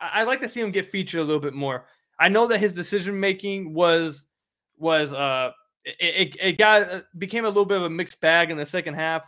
I, 0.00 0.22
would 0.22 0.28
like 0.28 0.40
to 0.40 0.48
see 0.48 0.60
him 0.60 0.70
get 0.70 0.90
featured 0.90 1.20
a 1.20 1.24
little 1.24 1.40
bit 1.40 1.54
more. 1.54 1.86
I 2.20 2.28
know 2.28 2.46
that 2.46 2.58
his 2.58 2.74
decision 2.74 3.18
making 3.18 3.74
was 3.74 4.26
was 4.78 5.12
uh 5.12 5.50
it, 5.84 5.96
it, 6.00 6.36
it 6.40 6.58
got 6.58 6.82
uh, 6.82 7.00
became 7.18 7.44
a 7.44 7.48
little 7.48 7.64
bit 7.64 7.78
of 7.78 7.84
a 7.84 7.90
mixed 7.90 8.20
bag 8.20 8.50
in 8.50 8.56
the 8.56 8.64
second 8.64 8.94
half, 8.94 9.22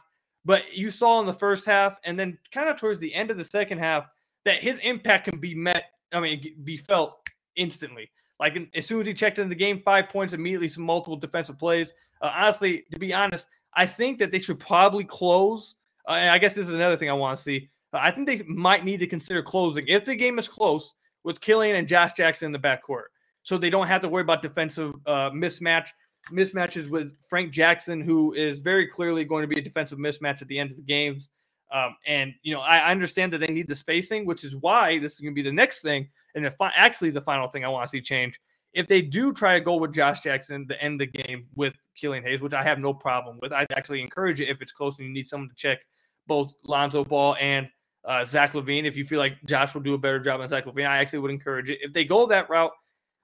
but 0.45 0.73
you 0.73 0.91
saw 0.93 1.19
in 1.19 1.27
the 1.27 1.33
first 1.33 1.67
half 1.67 1.99
and 2.05 2.19
then 2.19 2.39
kind 2.53 2.69
of 2.69 2.79
towards 2.79 3.01
the 3.01 3.13
end 3.13 3.33
of 3.33 3.37
the 3.37 3.45
second 3.45 3.79
half 3.79 4.07
that 4.47 4.63
his 4.63 4.79
impact 4.79 5.29
can 5.29 5.39
be 5.39 5.55
met. 5.55 5.85
I 6.13 6.21
mean, 6.21 6.55
be 6.65 6.79
felt 6.79 7.19
instantly. 7.57 8.11
Like 8.41 8.57
as 8.75 8.87
soon 8.87 9.01
as 9.01 9.07
he 9.07 9.13
checked 9.13 9.39
into 9.39 9.51
the 9.51 9.55
game, 9.55 9.79
five 9.79 10.09
points 10.09 10.33
immediately, 10.33 10.69
some 10.69 10.85
multiple 10.85 11.17
defensive 11.17 11.59
plays. 11.59 11.93
Uh, 12.23 12.31
honestly, 12.35 12.85
to 12.93 12.99
be 12.99 13.13
honest, 13.13 13.49
I 13.75 13.85
think 13.85 14.19
that 14.21 14.31
they 14.31 14.39
should 14.39 14.59
probably 14.59 15.05
close. 15.05 15.75
Uh, 16.09 16.13
and 16.13 16.31
I 16.31 16.39
guess 16.39 16.55
this 16.55 16.69
is 16.69 16.75
another 16.75 16.97
thing 16.97 17.11
I 17.11 17.15
want 17.15 17.37
to 17.37 17.43
see. 17.43 17.69
Uh, 17.93 17.99
I 18.01 18.11
think 18.11 18.27
they 18.27 18.43
might 18.43 18.85
need 18.85 19.01
to 19.01 19.07
consider 19.07 19.43
closing 19.43 19.87
if 19.89 20.05
the 20.05 20.15
game 20.15 20.39
is 20.39 20.49
close 20.49 20.95
with 21.25 21.41
Killian 21.41 21.77
and 21.77 21.89
Josh 21.89 22.13
Jackson 22.13 22.47
in 22.47 22.53
the 22.53 22.59
backcourt, 22.59 23.07
so 23.43 23.59
they 23.59 23.71
don't 23.71 23.89
have 23.89 24.01
to 24.03 24.09
worry 24.09 24.23
about 24.23 24.43
defensive 24.43 24.95
uh, 25.07 25.31
mismatch 25.31 25.89
mismatches 26.33 26.89
with 26.89 27.17
Frank 27.29 27.53
Jackson, 27.53 28.01
who 28.01 28.33
is 28.35 28.59
very 28.59 28.87
clearly 28.87 29.25
going 29.25 29.43
to 29.43 29.49
be 29.49 29.61
a 29.61 29.63
defensive 29.63 29.99
mismatch 29.99 30.43
at 30.43 30.49
the 30.49 30.59
end 30.59 30.71
of 30.71 30.77
the 30.77 30.83
games. 30.83 31.31
Um, 31.73 31.97
and 32.07 32.33
you 32.43 32.55
know, 32.55 32.61
I, 32.61 32.79
I, 32.79 32.91
understand 32.93 33.33
that 33.33 33.39
they 33.39 33.49
need 33.49 33.67
the 33.67 33.75
spacing, 33.75 34.25
which 34.25 34.45
is 34.45 34.55
why 34.55 35.01
this 35.01 35.15
is 35.15 35.21
going 35.21 35.35
to 35.35 35.35
be 35.35 35.43
the 35.43 35.53
next 35.53 35.83
thing, 35.83 36.09
and 36.37 36.45
the 36.45 36.51
fi- 36.53 36.73
actually 36.77 37.11
the 37.11 37.21
final 37.21 37.49
thing 37.49 37.65
I 37.65 37.69
want 37.69 37.85
to 37.85 37.91
see 37.91 38.01
change 38.01 38.41
if 38.77 38.87
they 38.87 39.01
do 39.01 39.33
try 39.33 39.59
to 39.59 39.65
go 39.65 39.77
with 39.77 39.95
Josh 39.95 40.21
Jackson 40.21 40.69
to 40.69 40.81
end 40.83 41.01
the 41.01 41.07
game 41.07 41.47
with 41.55 41.75
Killian 41.99 42.23
Hayes, 42.25 42.43
which 42.43 42.53
I 42.53 42.63
have 42.63 42.79
no 42.79 42.93
problem 42.93 43.39
with, 43.41 43.51
I'd 43.51 43.73
actually 43.75 44.03
encourage 44.03 44.39
it 44.39 44.51
if 44.51 44.61
it's 44.61 44.71
close 44.71 44.99
and 44.99 45.09
you 45.09 45.15
need 45.15 45.27
someone 45.27 45.49
to 45.49 45.55
check 45.55 45.79
both 46.27 46.53
Lonzo 46.63 47.03
Ball 47.03 47.37
and 47.41 47.69
uh, 48.05 48.27
Zach 48.27 48.53
LaVine. 48.53 48.85
If 48.85 48.95
you 48.95 49.05
feel 49.05 49.19
like 49.19 49.43
Josh 49.47 49.73
will 49.73 49.81
do 49.81 49.95
a 49.95 49.99
better 49.99 50.21
job 50.21 50.41
than 50.41 50.51
Zach 50.51 50.67
LaVine, 50.67 50.87
I 50.87 50.99
actually 50.99 51.21
would 51.21 51.31
encourage 51.31 51.71
it. 51.71 51.79
If 51.81 51.95
they 51.95 52.05
go 52.05 52.27
that 52.27 52.51
route, 52.51 52.71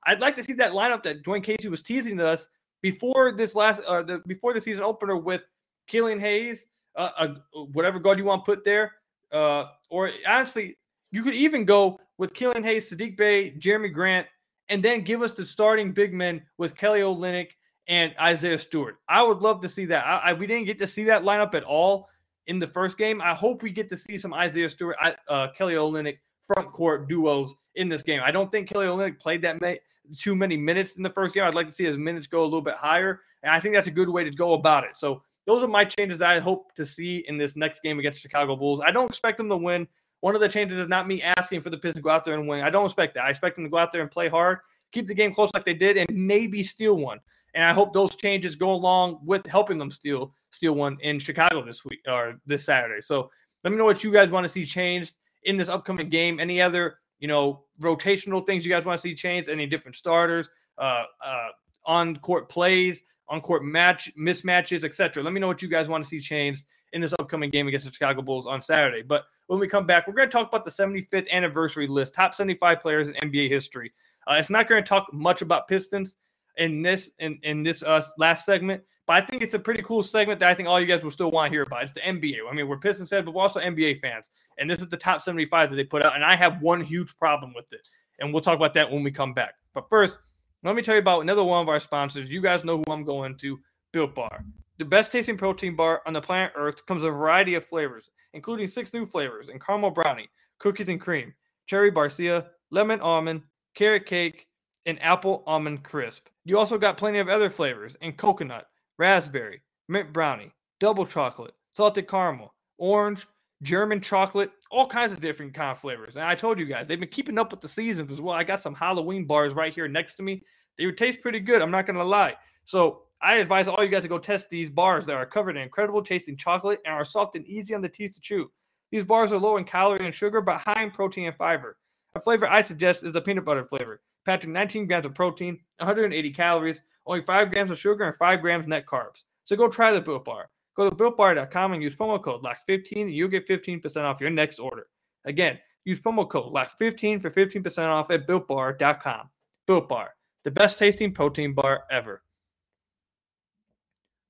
I'd 0.07 0.21
like 0.21 0.37
to 0.37 0.45
see 0.45 0.55
that 0.55 0.73
lineup 0.73 1.03
that 1.03 1.23
Dwane 1.23 1.45
Casey 1.45 1.69
was 1.69 1.83
teasing 1.83 2.19
us 2.19 2.49
before 2.81 3.33
this 3.33 3.55
last, 3.55 3.83
uh, 3.83 4.03
the, 4.03 4.23
before 4.27 4.55
the 4.55 4.61
season 4.61 4.83
opener 4.83 5.19
with 5.19 5.43
Killian 5.87 6.19
Hayes, 6.19 6.67
uh, 6.97 7.11
uh, 7.17 7.29
whatever 7.73 7.99
guard 7.99 8.19
you 8.19 8.25
want 8.25 8.45
to 8.45 8.55
put 8.55 8.65
there, 8.65 8.93
uh, 9.33 9.67
or 9.91 10.11
honestly, 10.27 10.77
you 11.11 11.23
could 11.23 11.35
even 11.35 11.65
go 11.65 11.99
with 12.19 12.35
Killian 12.35 12.65
Hayes, 12.65 12.91
Saddiq 12.91 13.17
Bey, 13.17 13.53
Jerami 13.59 13.93
Grant, 13.93 14.27
and 14.69 14.83
then 14.83 15.03
give 15.03 15.23
us 15.23 15.33
the 15.33 15.45
starting 15.45 15.93
big 15.93 16.15
men 16.15 16.43
with 16.59 16.77
Kelly 16.77 17.01
Olynyk 17.01 17.49
and 17.89 18.15
Isaiah 18.21 18.59
Stewart. 18.59 18.97
I 19.09 19.23
would 19.23 19.39
love 19.39 19.61
to 19.63 19.69
see 19.69 19.85
that. 19.87 20.07
I, 20.07 20.31
I, 20.31 20.33
we 20.33 20.47
didn't 20.47 20.67
get 20.67 20.79
to 20.79 20.87
see 20.87 21.05
that 21.05 21.23
lineup 21.23 21.55
at 21.55 21.65
all 21.65 22.09
in 22.47 22.59
the 22.59 22.67
first 22.67 22.97
game. 22.97 23.21
I 23.21 23.35
hope 23.35 23.63
we 23.63 23.71
get 23.71 23.91
to 23.91 23.97
see 23.97 24.17
some 24.17 24.33
Isaiah 24.33 24.69
Stewart, 24.69 24.97
uh, 25.29 25.49
Kelly 25.57 25.75
Olynyk 25.75 26.19
front 26.47 26.73
court 26.73 27.09
duos 27.09 27.55
in 27.75 27.89
this 27.89 28.03
game. 28.03 28.21
I 28.25 28.31
don't 28.31 28.51
think 28.51 28.69
Kelly 28.69 28.87
Olynyk 28.87 29.19
played 29.19 29.43
that 29.43 29.61
many, 29.61 29.79
too 30.17 30.35
many 30.35 30.57
minutes 30.57 30.97
in 30.97 31.03
the 31.03 31.11
first 31.11 31.35
game. 31.35 31.45
I'd 31.45 31.55
like 31.55 31.67
to 31.67 31.73
see 31.73 31.85
his 31.85 31.99
minutes 31.99 32.27
go 32.27 32.43
a 32.43 32.45
little 32.45 32.63
bit 32.63 32.77
higher, 32.77 33.21
and 33.43 33.53
I 33.53 33.61
think 33.61 33.75
that's 33.75 33.89
a 33.89 33.93
good 33.93 34.09
way 34.09 34.25
to 34.25 34.31
go 34.31 34.55
about 34.55 34.85
it. 34.85 34.97
So 34.97 35.23
those 35.47 35.63
are 35.63 35.69
my 35.69 35.85
changes 35.85 36.19
that 36.19 36.31
I 36.31 36.39
hope 36.39 36.75
to 36.75 36.87
see 36.87 37.25
in 37.27 37.37
this 37.37 37.57
next 37.57 37.83
game 37.83 37.99
against 37.99 38.17
the 38.17 38.21
Chicago 38.21 38.57
Bulls. 38.57 38.81
I 38.85 38.91
don't 38.91 39.09
expect 39.09 39.39
them 39.39 39.49
to 39.49 39.57
win. 39.57 39.89
One 40.21 40.35
of 40.35 40.41
the 40.41 40.49
changes 40.49 40.79
is 40.79 40.89
not 40.89 41.09
me 41.09 41.23
asking 41.23 41.63
for 41.63 41.71
the 41.71 41.77
Pistons 41.77 41.97
to 41.97 42.01
go 42.03 42.11
out 42.11 42.25
there 42.25 42.35
and 42.35 42.47
win. 42.47 42.63
I 42.63 42.71
don't 42.71 42.85
expect 42.85 43.15
that. 43.15 43.25
I 43.25 43.31
expect 43.31 43.57
them 43.57 43.65
to 43.65 43.71
go 43.71 43.79
out 43.79 43.91
there 43.91 44.03
and 44.03 44.11
play 44.11 44.29
hard, 44.29 44.59
keep 44.93 45.09
the 45.09 45.15
game 45.15 45.35
close 45.35 45.51
like 45.53 45.65
they 45.65 45.75
did, 45.75 45.97
and 45.97 46.07
maybe 46.11 46.63
steal 46.63 46.97
one. 46.97 47.19
And 47.55 47.65
I 47.65 47.73
hope 47.73 47.93
those 47.93 48.15
changes 48.15 48.55
go 48.55 48.71
along 48.73 49.19
with 49.25 49.45
helping 49.47 49.79
them 49.79 49.91
steal 49.91 50.33
steal 50.51 50.75
one 50.75 50.97
in 51.01 51.19
Chicago 51.19 51.65
this 51.65 51.85
week 51.85 52.01
or 52.07 52.41
this 52.47 52.65
Saturday. 52.65 53.01
So 53.01 53.31
let 53.65 53.71
me 53.71 53.77
know 53.77 53.85
what 53.85 54.05
you 54.05 54.13
guys 54.13 54.31
want 54.31 54.45
to 54.45 54.49
see 54.49 54.65
changed 54.65 55.15
in 55.43 55.57
this 55.57 55.69
upcoming 55.69 56.09
game. 56.09 56.39
Any 56.41 56.63
other 56.63 56.99
you 57.19 57.29
know 57.29 57.65
rotational 57.81 58.47
things 58.47 58.65
you 58.65 58.71
guys 58.71 58.85
want 58.85 59.01
to 59.01 59.03
see 59.03 59.15
changed? 59.15 59.49
Any 59.49 59.67
different 59.67 59.97
starters? 59.97 60.49
Uh, 60.79 61.05
uh, 61.25 61.49
on 61.85 62.17
court 62.17 62.49
plays, 62.49 63.03
on 63.29 63.41
court 63.41 63.65
match 63.65 64.13
mismatches, 64.17 64.85
etc. 64.85 65.23
Let 65.23 65.33
me 65.33 65.41
know 65.41 65.47
what 65.47 65.63
you 65.63 65.69
guys 65.69 65.89
want 65.89 66.05
to 66.05 66.09
see 66.09 66.21
changed 66.21 66.65
in 66.93 67.01
this 67.01 67.15
upcoming 67.19 67.51
game 67.51 67.69
against 67.69 67.87
the 67.87 67.93
Chicago 67.93 68.23
Bulls 68.23 68.47
on 68.47 68.63
Saturday. 68.63 69.03
But 69.03 69.25
when 69.47 69.59
we 69.59 69.67
come 69.67 69.87
back, 69.87 70.07
we're 70.07 70.15
going 70.15 70.29
to 70.29 70.33
talk 70.33 70.49
about 70.49 70.65
the 70.65 70.71
75th 70.71 71.29
anniversary 71.31 71.87
list, 71.87 72.15
top 72.15 72.35
75 72.35 72.81
players 72.81 73.09
in 73.09 73.15
NBA 73.15 73.51
history. 73.51 73.93
Uh, 74.27 74.35
it's 74.35 74.51
not 74.51 74.69
going 74.69 74.83
to 74.83 74.89
talk 74.89 75.13
much 75.13 75.43
about 75.43 75.69
Pistons 75.69 76.17
in 76.59 76.83
this 76.83 77.11
in, 77.19 77.39
in 77.43 77.63
this 77.63 77.83
uh, 77.83 78.03
last 78.19 78.45
segment, 78.45 78.83
but 79.07 79.23
I 79.23 79.27
think 79.27 79.43
it's 79.43 79.55
a 79.55 79.59
pretty 79.59 79.83
cool 79.83 80.03
segment 80.03 80.39
that 80.41 80.49
I 80.49 80.55
think 80.55 80.69
all 80.69 80.81
you 80.81 80.87
guys 80.87 81.03
will 81.03 81.11
still 81.11 81.31
want 81.31 81.51
to 81.51 81.55
hear 81.55 81.63
about. 81.63 81.83
It's 81.83 81.93
the 81.93 82.01
NBA. 82.01 82.39
I 82.49 82.55
mean, 82.55 82.69
we're 82.69 82.79
Pistons 82.79 83.09
fans, 83.09 83.25
but 83.25 83.35
we're 83.35 83.43
also 83.43 83.61
NBA 83.61 84.01
fans, 84.01 84.31
and 84.59 84.71
this 84.71 84.81
is 84.81 84.89
the 84.89 84.97
top 84.97 85.23
75 85.23 85.71
that 85.71 85.77
they 85.77 85.85
put 85.85 86.05
out, 86.05 86.15
and 86.15 86.25
I 86.25 86.37
have 86.37 86.61
one 86.61 86.81
huge 86.81 87.17
problem 87.17 87.53
with 87.55 87.73
it, 87.73 87.89
and 88.21 88.33
we'll 88.33 88.43
talk 88.43 88.57
about 88.57 88.75
that 88.75 88.91
when 88.91 89.03
we 89.03 89.11
come 89.11 89.33
back. 89.33 89.55
But 89.75 89.89
first, 89.89 90.19
let 90.65 90.77
me 90.77 90.83
tell 90.83 90.95
you 90.95 91.01
about 91.01 91.21
another 91.23 91.43
one 91.43 91.63
of 91.63 91.69
our 91.69 91.81
sponsors. 91.81 92.31
You 92.31 92.41
guys 92.41 92.65
know 92.65 92.79
who 92.79 92.93
I'm 92.93 93.05
going 93.05 93.37
to, 93.39 93.59
Built 93.93 94.15
Bar. 94.15 94.45
The 94.79 94.85
best 94.85 95.13
tasting 95.13 95.37
protein 95.37 95.77
bar 95.77 96.03
on 96.07 96.13
the 96.13 96.21
planet 96.21 96.53
Earth 96.57 96.85
comes 96.87 97.05
a 97.05 97.11
variety 97.11 97.55
of 97.55 97.67
flavors, 97.67 98.11
including 98.33 98.69
six 98.69 98.95
new 98.95 99.05
flavors 99.05 99.49
in 99.49 99.59
caramel 99.59 99.91
brownie, 99.91 100.29
cookies 100.59 100.89
and 100.89 101.01
cream, 101.01 101.35
cherry 101.67 101.91
barcia, 101.91 102.47
lemon 102.71 103.01
almond, 103.01 103.43
carrot 103.75 104.07
cake, 104.07 104.47
and 104.87 105.03
apple 105.03 105.43
almond 105.47 105.83
crisp. 105.85 106.29
You 106.45 106.59
also 106.59 106.79
got 106.79 106.97
plenty 106.97 107.19
of 107.19 107.29
other 107.29 107.51
flavors 107.51 107.97
in 108.01 108.13
coconut, 108.13 108.69
raspberry, 108.99 109.63
mint 109.89 110.13
brownie, 110.13 110.53
double 110.81 111.07
chocolate, 111.07 111.55
salted 111.73 112.09
caramel, 112.09 112.55
orange, 112.79 113.27
German 113.63 114.01
chocolate, 114.01 114.51
all 114.71 114.87
kinds 114.87 115.13
of 115.13 115.21
different 115.21 115.55
kind 115.55 115.71
of 115.71 115.79
flavors. 115.79 116.17
And 116.17 116.25
I 116.25 116.35
told 116.35 116.59
you 116.59 116.67
guys, 116.67 116.89
they've 116.89 116.99
been 116.99 117.09
keeping 117.09 117.39
up 117.39 117.53
with 117.53 117.61
the 117.61 117.69
seasons 117.69 118.11
as 118.11 118.21
well. 118.21 118.35
I 118.35 118.45
got 118.45 118.61
some 118.61 118.75
Halloween 118.75 119.25
bars 119.25 119.55
right 119.55 119.73
here 119.73 119.89
next 119.89 120.17
to 120.17 120.23
me. 120.23 120.43
They 120.79 120.87
would 120.87 120.99
taste 120.99 121.21
pretty 121.21 121.41
good. 121.41 121.63
I'm 121.63 121.71
not 121.71 121.87
going 121.87 121.99
to 121.99 122.05
lie. 122.05 122.35
So 122.65 123.03
I 123.21 123.37
advise 123.37 123.69
all 123.69 123.83
you 123.83 123.89
guys 123.89 124.03
to 124.03 124.09
go 124.09 124.19
test 124.19 124.51
these 124.51 124.69
bars 124.69 125.07
that 125.07 125.15
are 125.15 125.27
covered 125.27 125.57
in 125.57 125.63
incredible 125.63 126.03
tasting 126.03 126.37
chocolate 126.37 126.81
and 126.85 126.93
are 126.95 127.05
soft 127.05 127.37
and 127.37 127.47
easy 127.47 127.75
on 127.75 127.81
the 127.81 127.89
teeth 127.89 128.15
to 128.15 128.21
chew. 128.21 128.51
These 128.91 129.05
bars 129.05 129.33
are 129.33 129.39
low 129.39 129.57
in 129.59 129.65
calorie 129.65 130.05
and 130.05 130.15
sugar, 130.15 130.41
but 130.41 130.61
high 130.61 130.83
in 130.83 130.91
protein 130.91 131.27
and 131.27 131.37
fiber. 131.37 131.77
A 132.15 132.21
flavor 132.21 132.49
I 132.49 132.61
suggest 132.61 133.05
is 133.05 133.13
the 133.13 133.21
peanut 133.21 133.45
butter 133.45 133.65
flavor, 133.65 134.03
packing 134.27 134.53
19 134.53 134.87
grams 134.87 135.07
of 135.07 135.15
protein, 135.15 135.59
180 135.79 136.33
calories, 136.33 136.81
only 137.07 137.23
5 137.23 137.53
grams 137.53 137.71
of 137.71 137.79
sugar, 137.79 138.05
and 138.05 138.17
5 138.17 138.41
grams 138.41 138.67
net 138.67 138.87
carbs. 138.87 139.25
So 139.45 139.57
go 139.57 139.69
try 139.69 139.93
the 139.93 140.01
Built 140.01 140.25
Bar. 140.25 140.51
Go 140.77 140.89
to 140.89 140.97
BuiltBar.com 140.97 141.73
and 141.73 141.83
use 141.83 141.95
promo 141.95 142.23
code 142.23 142.43
LOCK15 142.43 143.03
and 143.03 143.13
you'll 143.13 143.29
get 143.29 143.47
15% 143.47 144.05
off 144.05 144.21
your 144.21 144.31
next 144.31 144.59
order. 144.59 144.87
Again, 145.25 145.59
use 145.85 146.01
promo 146.01 146.29
code 146.29 146.53
LOCK15 146.53 147.21
for 147.21 147.31
15% 147.31 147.89
off 147.89 148.11
at 148.11 148.27
BuiltBar.com. 148.27 149.29
Built 149.67 149.89
Bar, 149.89 150.11
the 150.45 150.51
best 150.51 150.79
tasting 150.79 151.13
protein 151.13 151.55
bar 151.55 151.85
ever. 151.91 152.23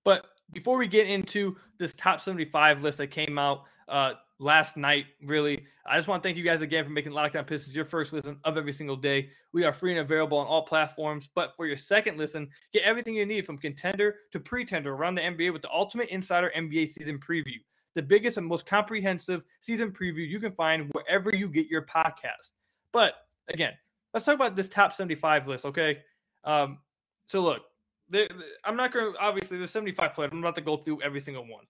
But 0.04 0.26
before 0.52 0.76
we 0.76 0.86
get 0.86 1.08
into 1.08 1.56
this 1.78 1.94
top 1.94 2.20
75 2.20 2.82
list 2.82 2.98
that 2.98 3.08
came 3.08 3.38
out 3.38 3.62
uh, 3.88 4.14
last 4.42 4.76
night, 4.76 5.06
really, 5.24 5.64
I 5.86 5.96
just 5.96 6.08
want 6.08 6.22
to 6.22 6.26
thank 6.26 6.36
you 6.36 6.42
guys 6.44 6.60
again 6.60 6.84
for 6.84 6.90
making 6.90 7.12
Lockdown 7.12 7.40
On 7.40 7.44
Pistons 7.44 7.74
your 7.74 7.84
first 7.84 8.12
listen 8.12 8.38
of 8.44 8.58
every 8.58 8.72
single 8.72 8.96
day. 8.96 9.30
We 9.52 9.64
are 9.64 9.72
free 9.72 9.92
and 9.92 10.00
available 10.00 10.38
on 10.38 10.46
all 10.46 10.62
platforms. 10.62 11.28
But 11.34 11.54
for 11.56 11.66
your 11.66 11.76
second 11.76 12.18
listen, 12.18 12.48
get 12.72 12.82
everything 12.82 13.14
you 13.14 13.24
need 13.24 13.46
from 13.46 13.56
contender 13.56 14.16
to 14.32 14.40
pretender 14.40 14.92
around 14.92 15.14
the 15.14 15.22
NBA 15.22 15.52
with 15.52 15.62
the 15.62 15.70
Ultimate 15.70 16.08
Insider 16.10 16.52
NBA 16.56 16.88
season 16.88 17.18
preview, 17.18 17.58
the 17.94 18.02
biggest 18.02 18.36
and 18.36 18.46
most 18.46 18.66
comprehensive 18.66 19.42
season 19.60 19.92
preview 19.92 20.28
you 20.28 20.40
can 20.40 20.52
find 20.52 20.90
wherever 20.92 21.34
you 21.34 21.48
get 21.48 21.68
your 21.68 21.82
podcast. 21.82 22.50
But 22.92 23.14
again, 23.48 23.72
let's 24.12 24.26
talk 24.26 24.34
about 24.34 24.56
this 24.56 24.68
top 24.68 24.92
75 24.92 25.48
list, 25.48 25.64
okay? 25.64 25.98
Um, 26.44 26.78
so 27.26 27.40
look, 27.40 27.62
there, 28.08 28.28
I'm 28.64 28.76
not 28.76 28.92
going 28.92 29.12
to 29.12 29.18
obviously 29.18 29.56
there's 29.56 29.70
75 29.70 30.12
players. 30.12 30.30
I'm 30.32 30.38
about 30.40 30.56
to 30.56 30.60
go 30.60 30.76
through 30.76 31.00
every 31.00 31.20
single 31.20 31.44
one, 31.44 31.64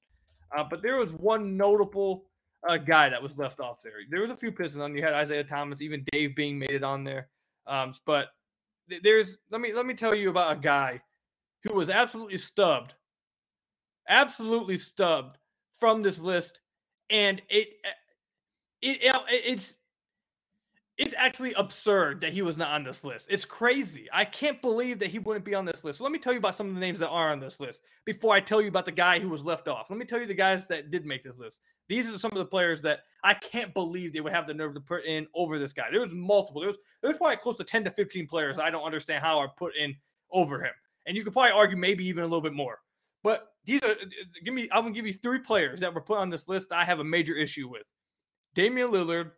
uh, 0.56 0.64
but 0.68 0.82
there 0.82 0.96
was 0.96 1.12
one 1.12 1.56
notable 1.56 2.24
uh, 2.68 2.76
guy 2.76 3.08
that 3.08 3.22
was 3.22 3.38
left 3.38 3.60
off 3.60 3.82
there. 3.82 3.92
There 4.10 4.22
was 4.22 4.30
a 4.30 4.36
few 4.36 4.52
Pistons 4.52 4.82
on. 4.82 4.94
You 4.96 5.02
had 5.02 5.20
Isiah 5.20 5.44
Thomas, 5.44 5.80
even 5.80 6.04
Dave 6.12 6.36
Bing 6.36 6.58
made 6.58 6.70
it 6.70 6.84
on 6.84 7.04
there. 7.04 7.28
Um, 7.66 7.92
but 8.06 8.28
there's 9.02 9.38
let 9.50 9.60
me 9.60 9.72
let 9.72 9.86
me 9.86 9.94
tell 9.94 10.14
you 10.14 10.30
about 10.30 10.56
a 10.56 10.60
guy 10.60 11.00
who 11.64 11.74
was 11.74 11.90
absolutely 11.90 12.38
stubbed, 12.38 12.94
absolutely 14.08 14.76
stubbed 14.76 15.38
from 15.78 16.02
this 16.02 16.18
list, 16.18 16.60
and 17.10 17.40
it 17.48 17.68
it, 18.80 18.98
it 19.02 19.16
it's 19.28 19.76
it's 21.02 21.14
actually 21.18 21.52
absurd 21.54 22.20
that 22.20 22.32
he 22.32 22.42
was 22.42 22.56
not 22.56 22.70
on 22.70 22.84
this 22.84 23.02
list. 23.02 23.26
It's 23.28 23.44
crazy. 23.44 24.08
I 24.12 24.24
can't 24.24 24.62
believe 24.62 25.00
that 25.00 25.10
he 25.10 25.18
wouldn't 25.18 25.44
be 25.44 25.52
on 25.52 25.64
this 25.64 25.82
list. 25.82 25.98
So 25.98 26.04
let 26.04 26.12
me 26.12 26.18
tell 26.20 26.32
you 26.32 26.38
about 26.38 26.54
some 26.54 26.68
of 26.68 26.74
the 26.74 26.80
names 26.80 27.00
that 27.00 27.08
are 27.08 27.32
on 27.32 27.40
this 27.40 27.58
list 27.58 27.82
before 28.04 28.32
I 28.32 28.38
tell 28.38 28.62
you 28.62 28.68
about 28.68 28.84
the 28.84 28.92
guy 28.92 29.18
who 29.18 29.28
was 29.28 29.42
left 29.42 29.66
off. 29.66 29.90
Let 29.90 29.98
me 29.98 30.04
tell 30.04 30.20
you 30.20 30.26
the 30.26 30.34
guys 30.34 30.68
that 30.68 30.92
did 30.92 31.04
make 31.04 31.24
this 31.24 31.38
list. 31.38 31.62
These 31.88 32.08
are 32.08 32.18
some 32.20 32.30
of 32.30 32.38
the 32.38 32.44
players 32.44 32.80
that 32.82 33.00
I 33.24 33.34
can't 33.34 33.74
believe 33.74 34.12
they 34.12 34.20
would 34.20 34.32
have 34.32 34.46
the 34.46 34.54
nerve 34.54 34.74
to 34.74 34.80
put 34.80 35.04
in 35.04 35.26
over 35.34 35.58
this 35.58 35.72
guy. 35.72 35.90
There 35.90 36.00
was 36.00 36.12
multiple. 36.12 36.62
There 36.62 36.70
was 37.10 37.18
probably 37.18 37.36
close 37.36 37.56
to 37.56 37.64
10 37.64 37.82
to 37.84 37.90
15 37.90 38.28
players 38.28 38.58
I 38.58 38.70
don't 38.70 38.84
understand 38.84 39.24
how 39.24 39.38
are 39.38 39.48
put 39.48 39.74
in 39.76 39.96
over 40.30 40.62
him. 40.62 40.72
And 41.06 41.16
you 41.16 41.24
could 41.24 41.32
probably 41.32 41.50
argue 41.50 41.76
maybe 41.76 42.06
even 42.06 42.22
a 42.22 42.26
little 42.26 42.40
bit 42.40 42.54
more. 42.54 42.78
But 43.24 43.48
these 43.64 43.82
are 43.82 43.90
uh, 43.90 43.94
give 44.44 44.54
me 44.54 44.68
I'm 44.70 44.84
gonna 44.84 44.94
give 44.94 45.06
you 45.06 45.14
three 45.14 45.40
players 45.40 45.80
that 45.80 45.92
were 45.92 46.00
put 46.00 46.18
on 46.18 46.30
this 46.30 46.46
list 46.46 46.70
I 46.70 46.84
have 46.84 47.00
a 47.00 47.04
major 47.04 47.34
issue 47.36 47.68
with. 47.68 47.82
Damian 48.54 48.90
Lillard, 48.90 49.32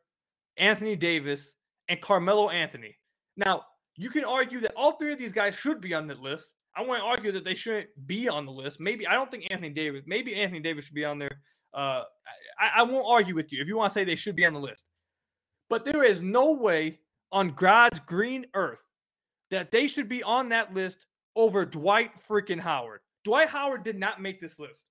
Anthony 0.56 0.96
Davis, 0.96 1.54
and 1.88 2.00
Carmelo 2.00 2.50
Anthony. 2.50 2.96
Now, 3.36 3.62
you 3.96 4.10
can 4.10 4.24
argue 4.24 4.60
that 4.60 4.72
all 4.76 4.92
three 4.92 5.12
of 5.12 5.18
these 5.18 5.32
guys 5.32 5.54
should 5.54 5.80
be 5.80 5.94
on 5.94 6.06
the 6.06 6.14
list. 6.14 6.52
I 6.76 6.82
want 6.82 7.00
to 7.00 7.04
argue 7.04 7.32
that 7.32 7.44
they 7.44 7.54
shouldn't 7.54 7.88
be 8.06 8.28
on 8.28 8.46
the 8.46 8.52
list. 8.52 8.80
Maybe 8.80 9.06
I 9.06 9.14
don't 9.14 9.30
think 9.30 9.44
Anthony 9.50 9.70
Davis. 9.70 10.02
Maybe 10.06 10.34
Anthony 10.34 10.60
Davis 10.60 10.84
should 10.84 10.94
be 10.94 11.04
on 11.04 11.18
there. 11.18 11.40
Uh, 11.72 12.02
I, 12.58 12.70
I 12.76 12.82
won't 12.82 13.06
argue 13.08 13.34
with 13.34 13.52
you 13.52 13.60
if 13.60 13.68
you 13.68 13.76
want 13.76 13.92
to 13.92 13.94
say 13.94 14.04
they 14.04 14.16
should 14.16 14.36
be 14.36 14.44
on 14.44 14.54
the 14.54 14.60
list. 14.60 14.84
But 15.70 15.84
there 15.84 16.02
is 16.02 16.22
no 16.22 16.52
way 16.52 16.98
on 17.32 17.50
God's 17.50 18.00
green 18.00 18.46
earth 18.54 18.84
that 19.50 19.70
they 19.70 19.86
should 19.86 20.08
be 20.08 20.22
on 20.22 20.48
that 20.48 20.74
list 20.74 21.06
over 21.36 21.64
Dwight 21.64 22.10
freaking 22.28 22.60
Howard. 22.60 23.00
Dwight 23.24 23.48
Howard 23.48 23.84
did 23.84 23.98
not 23.98 24.20
make 24.20 24.40
this 24.40 24.58
list. 24.58 24.84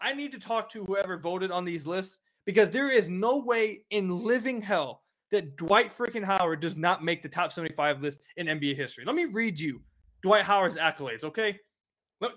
I 0.00 0.14
need 0.14 0.32
to 0.32 0.38
talk 0.38 0.70
to 0.70 0.84
whoever 0.84 1.18
voted 1.18 1.50
on 1.50 1.64
these 1.64 1.86
lists 1.86 2.18
because 2.46 2.70
there 2.70 2.90
is 2.90 3.08
no 3.08 3.38
way 3.38 3.84
in 3.90 4.24
living 4.24 4.60
hell 4.60 5.02
that 5.30 5.56
Dwight 5.56 5.90
freaking 5.90 6.24
Howard 6.24 6.60
does 6.60 6.76
not 6.76 7.02
make 7.02 7.22
the 7.22 7.28
top 7.28 7.52
75 7.52 8.02
list 8.02 8.20
in 8.36 8.46
NBA 8.46 8.76
history. 8.76 9.04
Let 9.04 9.16
me 9.16 9.24
read 9.24 9.58
you 9.58 9.80
Dwight 10.22 10.44
Howard's 10.44 10.76
accolades, 10.76 11.24
okay? 11.24 11.58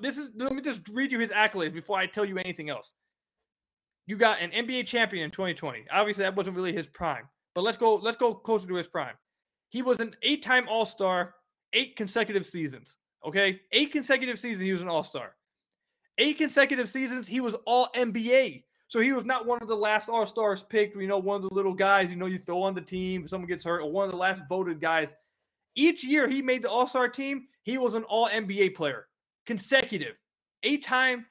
This 0.02 0.18
is 0.18 0.30
let 0.36 0.54
me 0.54 0.62
just 0.62 0.82
read 0.91 1.12
you 1.12 1.20
his 1.20 1.30
accolades 1.30 1.74
before 1.74 1.98
I 1.98 2.08
tell 2.08 2.26
you 2.26 2.38
anything 2.39 2.70
else. 2.70 2.94
You 4.08 4.18
got 4.18 4.39
an 4.39 4.52
NBA 4.52 4.88
champion 4.88 5.24
in 5.26 5.32
2020. 5.32 5.86
Obviously, 5.91 6.24
that 6.24 6.36
wasn't 6.36 6.56
really 6.56 6.74
his 6.74 6.88
prime, 6.88 7.28
but 7.54 7.63
let's 7.63 7.78
go 7.78 7.96
let's 7.96 8.18
go 8.18 8.34
closer 8.34 8.68
to 8.68 8.76
his 8.76 8.88
prime. 8.88 9.13
He 9.70 9.82
was 9.82 10.00
an 10.00 10.15
eight-time 10.24 10.68
All-Star, 10.70 11.36
eight 11.74 11.96
consecutive 11.98 12.46
seasons. 12.46 12.96
Okay, 13.28 13.60
eight 13.74 13.91
consecutive 13.91 14.39
seasons 14.39 14.62
he 14.62 14.72
was 14.72 14.82
an 14.82 14.88
All-Star. 14.88 15.36
Eight 16.18 16.38
consecutive 16.38 16.89
seasons 16.89 17.28
he 17.28 17.41
was 17.41 17.56
All 17.65 17.89
NBA. 17.96 18.63
So 18.88 19.00
he 19.00 19.13
was 19.13 19.26
not 19.26 19.45
one 19.45 19.62
of 19.62 19.67
the 19.67 19.76
last 19.76 20.10
All 20.10 20.26
Stars 20.26 20.63
picked, 20.63 20.95
you 20.95 21.08
know, 21.08 21.17
one 21.17 21.38
of 21.38 21.50
the 21.50 21.54
little 21.54 21.74
guys, 21.74 22.12
you 22.12 22.17
know, 22.17 22.28
you 22.28 22.38
throw 22.38 22.62
on 22.62 22.76
the 22.76 22.82
team, 22.82 23.28
someone 23.28 23.48
gets 23.48 23.63
hurt, 23.63 23.82
or 23.82 23.91
one 23.91 24.06
of 24.06 24.12
the 24.12 24.17
last 24.17 24.43
voted 24.48 24.80
guys. 24.80 25.13
Each 25.76 26.04
year 26.04 26.28
he 26.28 26.41
made 26.41 26.63
the 26.63 26.69
All 26.69 26.88
Star 26.88 27.10
team, 27.10 27.48
he 27.63 27.78
was 27.78 27.95
an 27.95 28.04
All 28.04 28.30
NBA 28.30 28.76
player, 28.76 29.08
consecutive, 29.45 30.15
eight 30.63 30.84
time, 30.84 31.26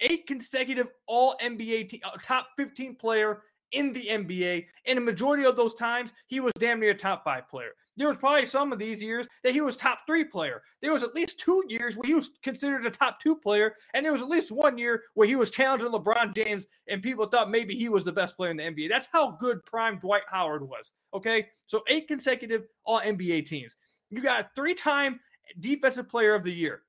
eight 0.00 0.26
consecutive 0.26 0.88
All 1.06 1.36
NBA 1.42 1.88
te- 1.88 2.02
uh, 2.04 2.10
top 2.22 2.48
15 2.56 2.96
player 2.96 3.42
in 3.72 3.92
the 3.92 4.06
NBA. 4.06 4.66
And 4.86 4.98
the 4.98 5.02
majority 5.02 5.44
of 5.44 5.56
those 5.56 5.74
times, 5.74 6.12
he 6.26 6.40
was 6.40 6.52
damn 6.58 6.80
near 6.80 6.90
a 6.90 6.94
top 6.94 7.24
five 7.24 7.48
player. 7.48 7.72
There 7.96 8.08
was 8.08 8.16
probably 8.16 8.46
some 8.46 8.72
of 8.72 8.78
these 8.78 9.00
years 9.00 9.26
that 9.44 9.52
he 9.52 9.60
was 9.60 9.76
top 9.76 10.00
three 10.06 10.24
player. 10.24 10.62
There 10.82 10.92
was 10.92 11.04
at 11.04 11.14
least 11.14 11.38
two 11.38 11.62
years 11.68 11.96
where 11.96 12.06
he 12.06 12.14
was 12.14 12.30
considered 12.42 12.84
a 12.86 12.90
top 12.90 13.20
two 13.20 13.36
player, 13.36 13.76
and 13.94 14.04
there 14.04 14.12
was 14.12 14.22
at 14.22 14.28
least 14.28 14.50
one 14.50 14.76
year 14.78 15.04
where 15.14 15.28
he 15.28 15.36
was 15.36 15.50
challenging 15.50 15.88
LeBron 15.88 16.34
James, 16.34 16.66
and 16.88 17.02
people 17.02 17.26
thought 17.26 17.50
maybe 17.50 17.76
he 17.76 17.88
was 17.88 18.02
the 18.02 18.12
best 18.12 18.36
player 18.36 18.50
in 18.50 18.56
the 18.56 18.64
NBA. 18.64 18.88
That's 18.88 19.08
how 19.12 19.32
good 19.32 19.64
prime 19.64 19.98
Dwight 19.98 20.22
Howard 20.28 20.68
was. 20.68 20.90
Okay, 21.12 21.46
so 21.66 21.82
eight 21.88 22.08
consecutive 22.08 22.64
All 22.84 23.00
NBA 23.00 23.46
teams. 23.46 23.76
You 24.10 24.22
got 24.22 24.54
three-time 24.56 25.20
Defensive 25.60 26.08
Player 26.08 26.34
of 26.34 26.42
the 26.42 26.52
Year. 26.52 26.82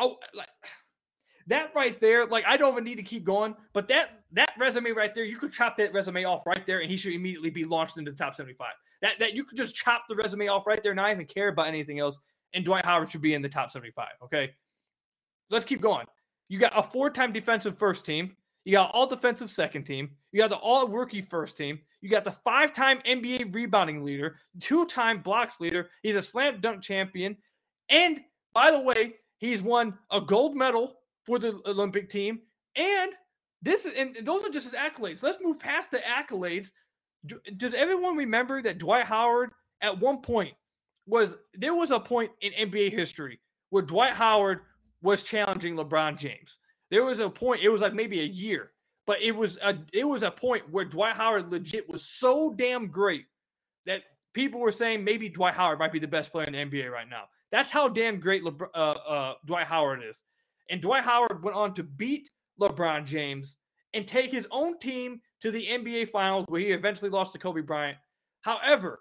Oh, 0.00 0.16
like 0.34 0.48
that 1.46 1.70
right 1.76 2.00
there, 2.00 2.26
like 2.26 2.44
I 2.46 2.56
don't 2.56 2.72
even 2.72 2.84
need 2.84 2.96
to 2.96 3.02
keep 3.02 3.24
going, 3.24 3.54
but 3.72 3.86
that 3.88 4.24
that 4.32 4.50
resume 4.58 4.90
right 4.90 5.14
there, 5.14 5.24
you 5.24 5.36
could 5.36 5.52
chop 5.52 5.76
that 5.76 5.92
resume 5.92 6.24
off 6.24 6.44
right 6.44 6.66
there, 6.66 6.80
and 6.80 6.90
he 6.90 6.96
should 6.96 7.12
immediately 7.12 7.50
be 7.50 7.62
launched 7.62 7.98
into 7.98 8.10
the 8.10 8.16
top 8.16 8.34
75. 8.34 8.72
That 9.04 9.18
that 9.18 9.34
you 9.34 9.44
could 9.44 9.58
just 9.58 9.74
chop 9.74 10.04
the 10.08 10.16
resume 10.16 10.48
off 10.48 10.66
right 10.66 10.82
there, 10.82 10.94
not 10.94 11.10
even 11.10 11.26
care 11.26 11.48
about 11.48 11.66
anything 11.66 11.98
else, 11.98 12.18
and 12.54 12.64
Dwight 12.64 12.86
Howard 12.86 13.10
should 13.10 13.20
be 13.20 13.34
in 13.34 13.42
the 13.42 13.50
top 13.50 13.70
75. 13.70 14.08
Okay, 14.24 14.50
let's 15.50 15.66
keep 15.66 15.82
going. 15.82 16.06
You 16.48 16.58
got 16.58 16.72
a 16.74 16.82
four-time 16.82 17.30
defensive 17.30 17.78
first 17.78 18.06
team. 18.06 18.34
You 18.64 18.72
got 18.72 18.92
all 18.94 19.06
defensive 19.06 19.50
second 19.50 19.84
team. 19.84 20.12
You 20.32 20.40
got 20.40 20.48
the 20.48 20.56
all 20.56 20.88
rookie 20.88 21.20
first 21.20 21.58
team. 21.58 21.80
You 22.00 22.08
got 22.08 22.24
the 22.24 22.34
five 22.44 22.72
time 22.72 23.00
NBA 23.06 23.54
rebounding 23.54 24.04
leader, 24.04 24.38
two 24.58 24.86
time 24.86 25.20
blocks 25.20 25.60
leader. 25.60 25.90
He's 26.02 26.14
a 26.14 26.22
slam 26.22 26.62
dunk 26.62 26.82
champion. 26.82 27.36
And 27.90 28.22
by 28.54 28.70
the 28.70 28.80
way, 28.80 29.16
he's 29.36 29.60
won 29.60 29.98
a 30.10 30.20
gold 30.22 30.56
medal 30.56 30.96
for 31.26 31.38
the 31.38 31.60
Olympic 31.66 32.08
team. 32.08 32.40
And 32.74 33.12
this 33.60 33.84
is, 33.84 33.92
and 33.98 34.16
those 34.22 34.42
are 34.44 34.48
just 34.48 34.70
his 34.70 34.74
accolades. 34.74 35.22
Let's 35.22 35.42
move 35.42 35.58
past 35.58 35.90
the 35.90 35.98
accolades. 35.98 36.70
Does 37.56 37.74
everyone 37.74 38.16
remember 38.16 38.62
that 38.62 38.78
Dwight 38.78 39.04
Howard 39.04 39.50
at 39.80 39.98
one 39.98 40.20
point 40.20 40.54
was 41.06 41.34
there 41.54 41.74
was 41.74 41.90
a 41.90 42.00
point 42.00 42.30
in 42.40 42.70
NBA 42.70 42.92
history 42.92 43.40
where 43.70 43.82
Dwight 43.82 44.12
Howard 44.12 44.60
was 45.02 45.22
challenging 45.22 45.76
LeBron 45.76 46.16
James. 46.16 46.58
There 46.90 47.04
was 47.04 47.20
a 47.20 47.28
point, 47.28 47.62
it 47.62 47.68
was 47.68 47.80
like 47.80 47.94
maybe 47.94 48.20
a 48.20 48.24
year, 48.24 48.72
but 49.06 49.20
it 49.20 49.32
was 49.32 49.58
a 49.62 49.76
it 49.92 50.04
was 50.04 50.22
a 50.22 50.30
point 50.30 50.70
where 50.70 50.84
Dwight 50.84 51.14
Howard 51.14 51.50
legit 51.50 51.88
was 51.88 52.06
so 52.06 52.54
damn 52.56 52.88
great 52.88 53.26
that 53.86 54.02
people 54.32 54.60
were 54.60 54.72
saying 54.72 55.04
maybe 55.04 55.28
Dwight 55.28 55.54
Howard 55.54 55.78
might 55.78 55.92
be 55.92 55.98
the 55.98 56.08
best 56.08 56.32
player 56.32 56.46
in 56.46 56.52
the 56.52 56.58
NBA 56.58 56.90
right 56.90 57.08
now. 57.08 57.24
That's 57.52 57.70
how 57.70 57.88
damn 57.88 58.18
great 58.18 58.42
LeBron, 58.42 58.68
uh, 58.74 58.78
uh, 58.78 59.34
Dwight 59.44 59.66
Howard 59.66 60.02
is. 60.08 60.22
And 60.70 60.80
Dwight 60.80 61.04
Howard 61.04 61.42
went 61.44 61.56
on 61.56 61.74
to 61.74 61.82
beat 61.82 62.30
LeBron 62.60 63.04
James 63.04 63.56
and 63.92 64.08
take 64.08 64.32
his 64.32 64.48
own 64.50 64.78
team 64.78 65.20
to 65.44 65.50
the 65.50 65.66
NBA 65.66 66.10
Finals, 66.10 66.46
where 66.48 66.60
he 66.60 66.68
eventually 66.68 67.10
lost 67.10 67.34
to 67.34 67.38
Kobe 67.38 67.60
Bryant. 67.60 67.98
However, 68.40 69.00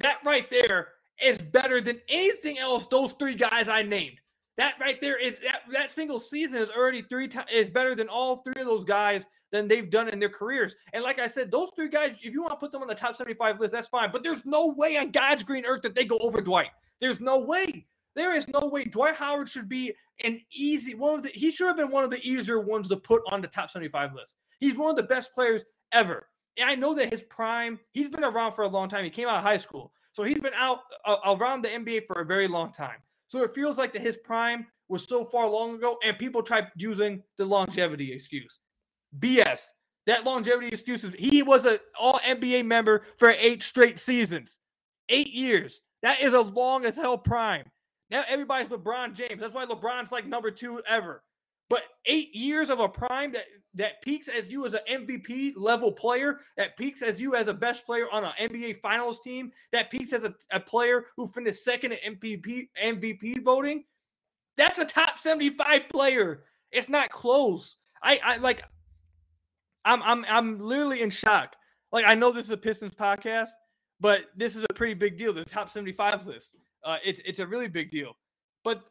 that 0.00 0.18
right 0.24 0.50
there 0.50 0.88
is 1.22 1.38
better 1.38 1.80
than 1.80 2.00
anything 2.08 2.58
else 2.58 2.86
those 2.86 3.12
three 3.12 3.36
guys 3.36 3.68
I 3.68 3.82
named. 3.82 4.16
That 4.58 4.74
right 4.80 5.00
there 5.00 5.16
is 5.16 5.34
that, 5.44 5.62
that 5.72 5.92
single 5.92 6.18
season 6.18 6.58
is 6.58 6.70
already 6.70 7.02
three 7.02 7.28
times 7.28 7.48
is 7.52 7.70
better 7.70 7.94
than 7.94 8.08
all 8.08 8.42
three 8.42 8.60
of 8.60 8.66
those 8.66 8.84
guys 8.84 9.26
than 9.52 9.68
they've 9.68 9.88
done 9.88 10.08
in 10.08 10.18
their 10.18 10.28
careers. 10.28 10.74
And 10.92 11.04
like 11.04 11.20
I 11.20 11.28
said, 11.28 11.52
those 11.52 11.70
three 11.76 11.88
guys, 11.88 12.16
if 12.20 12.32
you 12.32 12.42
want 12.42 12.52
to 12.52 12.56
put 12.56 12.72
them 12.72 12.82
on 12.82 12.88
the 12.88 12.94
top 12.94 13.14
75 13.14 13.60
list, 13.60 13.72
that's 13.72 13.86
fine. 13.86 14.10
But 14.10 14.24
there's 14.24 14.44
no 14.44 14.74
way 14.76 14.96
on 14.96 15.12
God's 15.12 15.44
green 15.44 15.64
earth 15.64 15.82
that 15.82 15.94
they 15.94 16.04
go 16.04 16.18
over 16.18 16.40
Dwight. 16.40 16.70
There's 17.00 17.20
no 17.20 17.38
way. 17.38 17.86
There 18.16 18.34
is 18.34 18.48
no 18.48 18.66
way 18.66 18.84
Dwight 18.84 19.14
Howard 19.14 19.48
should 19.48 19.68
be 19.68 19.94
an 20.24 20.40
easy 20.52 20.94
one 20.94 21.18
of 21.18 21.22
the 21.22 21.28
he 21.28 21.52
should 21.52 21.66
have 21.66 21.76
been 21.76 21.90
one 21.90 22.02
of 22.02 22.10
the 22.10 22.26
easier 22.26 22.60
ones 22.60 22.88
to 22.88 22.96
put 22.96 23.22
on 23.30 23.40
the 23.42 23.48
top 23.48 23.70
75 23.70 24.14
list. 24.14 24.36
He's 24.58 24.76
one 24.76 24.90
of 24.90 24.96
the 24.96 25.02
best 25.02 25.34
players 25.34 25.64
ever. 25.92 26.26
And 26.58 26.68
I 26.68 26.74
know 26.74 26.94
that 26.94 27.12
his 27.12 27.22
prime, 27.22 27.78
he's 27.92 28.08
been 28.08 28.24
around 28.24 28.54
for 28.54 28.62
a 28.62 28.68
long 28.68 28.88
time. 28.88 29.04
He 29.04 29.10
came 29.10 29.28
out 29.28 29.38
of 29.38 29.44
high 29.44 29.56
school. 29.58 29.92
So 30.12 30.22
he's 30.22 30.38
been 30.38 30.54
out 30.54 30.80
uh, 31.04 31.16
around 31.26 31.62
the 31.62 31.68
NBA 31.68 32.06
for 32.06 32.22
a 32.22 32.24
very 32.24 32.48
long 32.48 32.72
time. 32.72 32.96
So 33.28 33.42
it 33.42 33.54
feels 33.54 33.76
like 33.76 33.92
that 33.92 34.02
his 34.02 34.16
prime 34.16 34.66
was 34.88 35.04
so 35.04 35.24
far 35.24 35.46
long 35.48 35.74
ago, 35.74 35.98
and 36.02 36.18
people 36.18 36.42
tried 36.42 36.68
using 36.76 37.22
the 37.36 37.44
longevity 37.44 38.12
excuse. 38.12 38.60
BS. 39.18 39.60
That 40.06 40.24
longevity 40.24 40.68
excuse 40.68 41.02
is 41.02 41.12
he 41.18 41.42
was 41.42 41.64
an 41.66 41.78
all 41.98 42.20
NBA 42.20 42.64
member 42.64 43.02
for 43.18 43.30
eight 43.30 43.62
straight 43.62 43.98
seasons. 43.98 44.58
Eight 45.08 45.32
years. 45.32 45.80
That 46.02 46.20
is 46.20 46.32
a 46.32 46.40
long 46.40 46.84
as 46.84 46.96
hell 46.96 47.18
prime. 47.18 47.64
Now 48.10 48.24
everybody's 48.28 48.68
LeBron 48.68 49.14
James. 49.14 49.40
That's 49.40 49.54
why 49.54 49.66
LeBron's 49.66 50.12
like 50.12 50.26
number 50.26 50.50
two 50.50 50.80
ever. 50.88 51.24
But 51.68 51.82
eight 52.04 52.34
years 52.34 52.70
of 52.70 52.80
a 52.80 52.88
prime 52.88 53.32
that 53.32 53.44
that 53.74 54.00
peaks 54.02 54.28
as 54.28 54.48
you 54.48 54.64
as 54.64 54.74
an 54.74 54.80
MVP 54.90 55.52
level 55.56 55.92
player, 55.92 56.40
that 56.56 56.76
peaks 56.76 57.02
as 57.02 57.20
you 57.20 57.34
as 57.34 57.48
a 57.48 57.54
best 57.54 57.84
player 57.84 58.06
on 58.10 58.24
an 58.24 58.32
NBA 58.40 58.80
Finals 58.80 59.20
team, 59.20 59.52
that 59.72 59.90
peaks 59.90 60.12
as 60.12 60.24
a, 60.24 60.34
a 60.50 60.58
player 60.58 61.06
who 61.16 61.26
finished 61.26 61.62
second 61.62 61.92
in 61.92 62.16
MVP 62.16 62.68
MVP 62.82 63.42
voting. 63.42 63.84
That's 64.56 64.78
a 64.78 64.84
top 64.84 65.18
75 65.18 65.82
player. 65.90 66.44
It's 66.72 66.88
not 66.88 67.10
close. 67.10 67.76
I, 68.02 68.20
I 68.24 68.36
like 68.36 68.62
I'm 69.84 70.02
I'm 70.02 70.24
I'm 70.28 70.58
literally 70.60 71.02
in 71.02 71.10
shock. 71.10 71.54
Like 71.92 72.04
I 72.06 72.14
know 72.14 72.32
this 72.32 72.46
is 72.46 72.50
a 72.50 72.56
Pistons 72.56 72.94
podcast, 72.94 73.50
but 74.00 74.26
this 74.36 74.56
is 74.56 74.64
a 74.68 74.74
pretty 74.74 74.94
big 74.94 75.18
deal. 75.18 75.32
The 75.32 75.44
top 75.44 75.70
75 75.70 76.26
list. 76.26 76.56
Uh, 76.84 76.96
it's 77.04 77.20
it's 77.24 77.40
a 77.40 77.46
really 77.46 77.68
big 77.68 77.90
deal. 77.90 78.16
But 78.64 78.84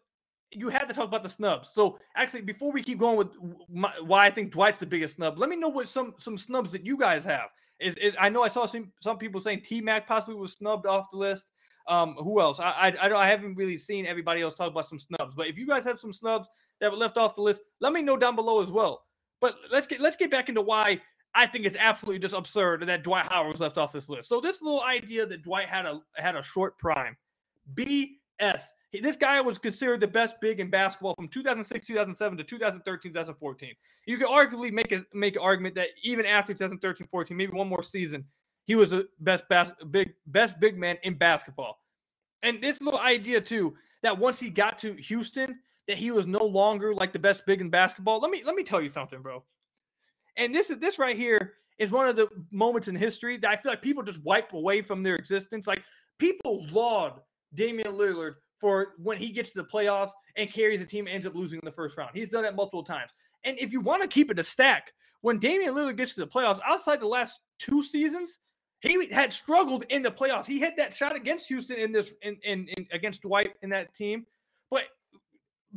you 0.51 0.69
had 0.69 0.87
to 0.87 0.93
talk 0.93 1.07
about 1.07 1.23
the 1.23 1.29
snubs. 1.29 1.69
So 1.73 1.99
actually, 2.15 2.41
before 2.41 2.71
we 2.71 2.83
keep 2.83 2.99
going 2.99 3.17
with 3.17 3.29
my, 3.69 3.91
why 4.01 4.25
I 4.25 4.31
think 4.31 4.51
Dwight's 4.51 4.77
the 4.77 4.85
biggest 4.85 5.15
snub, 5.15 5.37
let 5.37 5.49
me 5.49 5.55
know 5.55 5.69
what 5.69 5.87
some 5.87 6.13
some 6.17 6.37
snubs 6.37 6.71
that 6.71 6.85
you 6.85 6.97
guys 6.97 7.25
have. 7.25 7.49
Is, 7.79 7.95
is 7.95 8.15
I 8.19 8.29
know 8.29 8.43
I 8.43 8.47
saw 8.47 8.65
some 8.65 8.91
some 9.01 9.17
people 9.17 9.41
saying 9.41 9.61
T 9.61 9.81
Mac 9.81 10.07
possibly 10.07 10.39
was 10.39 10.53
snubbed 10.53 10.85
off 10.85 11.11
the 11.11 11.17
list. 11.17 11.45
Um, 11.87 12.15
who 12.15 12.39
else? 12.39 12.59
I, 12.59 12.95
I 13.01 13.07
I, 13.07 13.15
I 13.15 13.27
haven't 13.27 13.55
really 13.55 13.77
seen 13.77 14.05
everybody 14.05 14.41
else 14.41 14.55
talk 14.55 14.71
about 14.71 14.87
some 14.87 14.99
snubs, 14.99 15.35
but 15.35 15.47
if 15.47 15.57
you 15.57 15.67
guys 15.67 15.83
have 15.83 15.99
some 15.99 16.13
snubs 16.13 16.47
that 16.79 16.91
were 16.91 16.97
left 16.97 17.17
off 17.17 17.35
the 17.35 17.41
list, 17.41 17.61
let 17.81 17.93
me 17.93 18.01
know 18.01 18.17
down 18.17 18.35
below 18.35 18.61
as 18.61 18.71
well. 18.71 19.03
But 19.41 19.55
let's 19.71 19.87
get 19.87 19.99
let's 19.99 20.15
get 20.15 20.31
back 20.31 20.49
into 20.49 20.61
why 20.61 21.01
I 21.35 21.45
think 21.45 21.65
it's 21.65 21.77
absolutely 21.77 22.19
just 22.19 22.33
absurd 22.33 22.83
that 22.87 23.03
Dwight 23.03 23.27
Howard 23.29 23.51
was 23.51 23.59
left 23.59 23.77
off 23.77 23.91
this 23.91 24.07
list. 24.07 24.29
So 24.29 24.39
this 24.39 24.61
little 24.61 24.81
idea 24.81 25.25
that 25.25 25.43
Dwight 25.43 25.67
had 25.67 25.85
a 25.85 25.99
had 26.15 26.35
a 26.35 26.41
short 26.41 26.77
prime, 26.79 27.17
BS. 27.73 28.63
This 29.01 29.15
guy 29.15 29.41
was 29.41 29.57
considered 29.57 29.99
the 29.99 30.07
best 30.07 30.39
big 30.41 30.59
in 30.59 30.69
basketball 30.69 31.15
from 31.15 31.27
2006, 31.27 31.87
2007 31.87 32.37
to 32.37 32.43
2013, 32.43 33.11
2014. 33.11 33.73
You 34.05 34.17
could 34.17 34.27
arguably 34.27 34.71
make 34.71 34.91
a 34.91 35.05
make 35.13 35.35
an 35.35 35.41
argument 35.41 35.75
that 35.75 35.89
even 36.03 36.25
after 36.25 36.53
2013, 36.53 37.07
14, 37.07 37.35
maybe 37.37 37.53
one 37.53 37.67
more 37.67 37.83
season, 37.83 38.25
he 38.65 38.75
was 38.75 38.91
the 38.91 39.07
best 39.19 39.43
bas- 39.49 39.71
big 39.91 40.13
best 40.27 40.59
big 40.59 40.77
man 40.77 40.97
in 41.03 41.15
basketball. 41.15 41.79
And 42.43 42.61
this 42.61 42.81
little 42.81 42.99
idea 42.99 43.41
too 43.41 43.75
that 44.03 44.17
once 44.17 44.39
he 44.39 44.49
got 44.49 44.77
to 44.79 44.93
Houston, 44.93 45.59
that 45.87 45.97
he 45.97 46.11
was 46.11 46.27
no 46.27 46.43
longer 46.43 46.93
like 46.93 47.13
the 47.13 47.19
best 47.19 47.45
big 47.45 47.61
in 47.61 47.69
basketball. 47.69 48.19
Let 48.19 48.31
me 48.31 48.43
let 48.43 48.55
me 48.55 48.63
tell 48.63 48.81
you 48.81 48.89
something, 48.89 49.21
bro. 49.21 49.43
And 50.37 50.53
this 50.53 50.69
is 50.69 50.79
this 50.79 50.99
right 50.99 51.15
here 51.15 51.53
is 51.77 51.91
one 51.91 52.07
of 52.07 52.15
the 52.15 52.27
moments 52.51 52.87
in 52.87 52.95
history 52.95 53.37
that 53.37 53.49
I 53.49 53.57
feel 53.57 53.71
like 53.71 53.81
people 53.81 54.03
just 54.03 54.23
wipe 54.23 54.53
away 54.53 54.81
from 54.81 55.03
their 55.03 55.15
existence. 55.15 55.67
Like 55.67 55.83
people 56.17 56.65
laud 56.71 57.19
Damian 57.53 57.93
Lillard 57.93 58.35
for 58.59 58.93
when 58.97 59.17
he 59.17 59.31
gets 59.31 59.51
to 59.51 59.61
the 59.61 59.67
playoffs 59.67 60.11
and 60.35 60.49
carries 60.51 60.81
a 60.81 60.85
team 60.85 61.07
ends 61.07 61.25
up 61.25 61.35
losing 61.35 61.59
in 61.59 61.65
the 61.65 61.71
first 61.71 61.97
round. 61.97 62.11
He's 62.13 62.29
done 62.29 62.43
that 62.43 62.55
multiple 62.55 62.83
times. 62.83 63.11
And 63.43 63.57
if 63.59 63.71
you 63.71 63.81
want 63.81 64.01
to 64.01 64.07
keep 64.07 64.31
it 64.31 64.39
a 64.39 64.43
stack, 64.43 64.91
when 65.21 65.39
Damian 65.39 65.73
Lillard 65.73 65.97
gets 65.97 66.13
to 66.13 66.21
the 66.21 66.27
playoffs, 66.27 66.59
outside 66.65 66.99
the 66.99 67.07
last 67.07 67.39
two 67.59 67.83
seasons, 67.83 68.39
he 68.81 69.07
had 69.11 69.33
struggled 69.33 69.85
in 69.89 70.03
the 70.03 70.11
playoffs. 70.11 70.45
He 70.45 70.59
hit 70.59 70.77
that 70.77 70.93
shot 70.93 71.15
against 71.15 71.47
Houston 71.47 71.77
in 71.77 71.91
this 71.91 72.13
in, 72.21 72.37
in, 72.43 72.67
in 72.77 72.87
against 72.91 73.21
Dwight 73.21 73.53
in 73.61 73.69
that 73.71 73.93
team. 73.93 74.25
But 74.69 74.83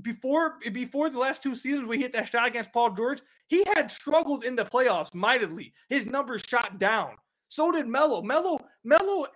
before 0.03 0.59
before 0.73 1.09
the 1.11 1.19
last 1.19 1.43
two 1.43 1.55
seasons, 1.55 1.89
we 1.89 1.99
hit 1.99 2.13
that 2.13 2.29
shot 2.29 2.47
against 2.47 2.73
Paul 2.73 2.91
George. 2.91 3.21
He 3.47 3.65
had 3.75 3.91
struggled 3.91 4.45
in 4.45 4.55
the 4.55 4.65
playoffs 4.65 5.15
mightily. 5.15 5.73
His 5.89 6.07
numbers 6.07 6.43
shot 6.47 6.79
down. 6.79 7.17
So 7.49 7.73
did 7.73 7.87
Melo. 7.87 8.23
Melo, 8.23 8.59
Melo. 8.85 9.27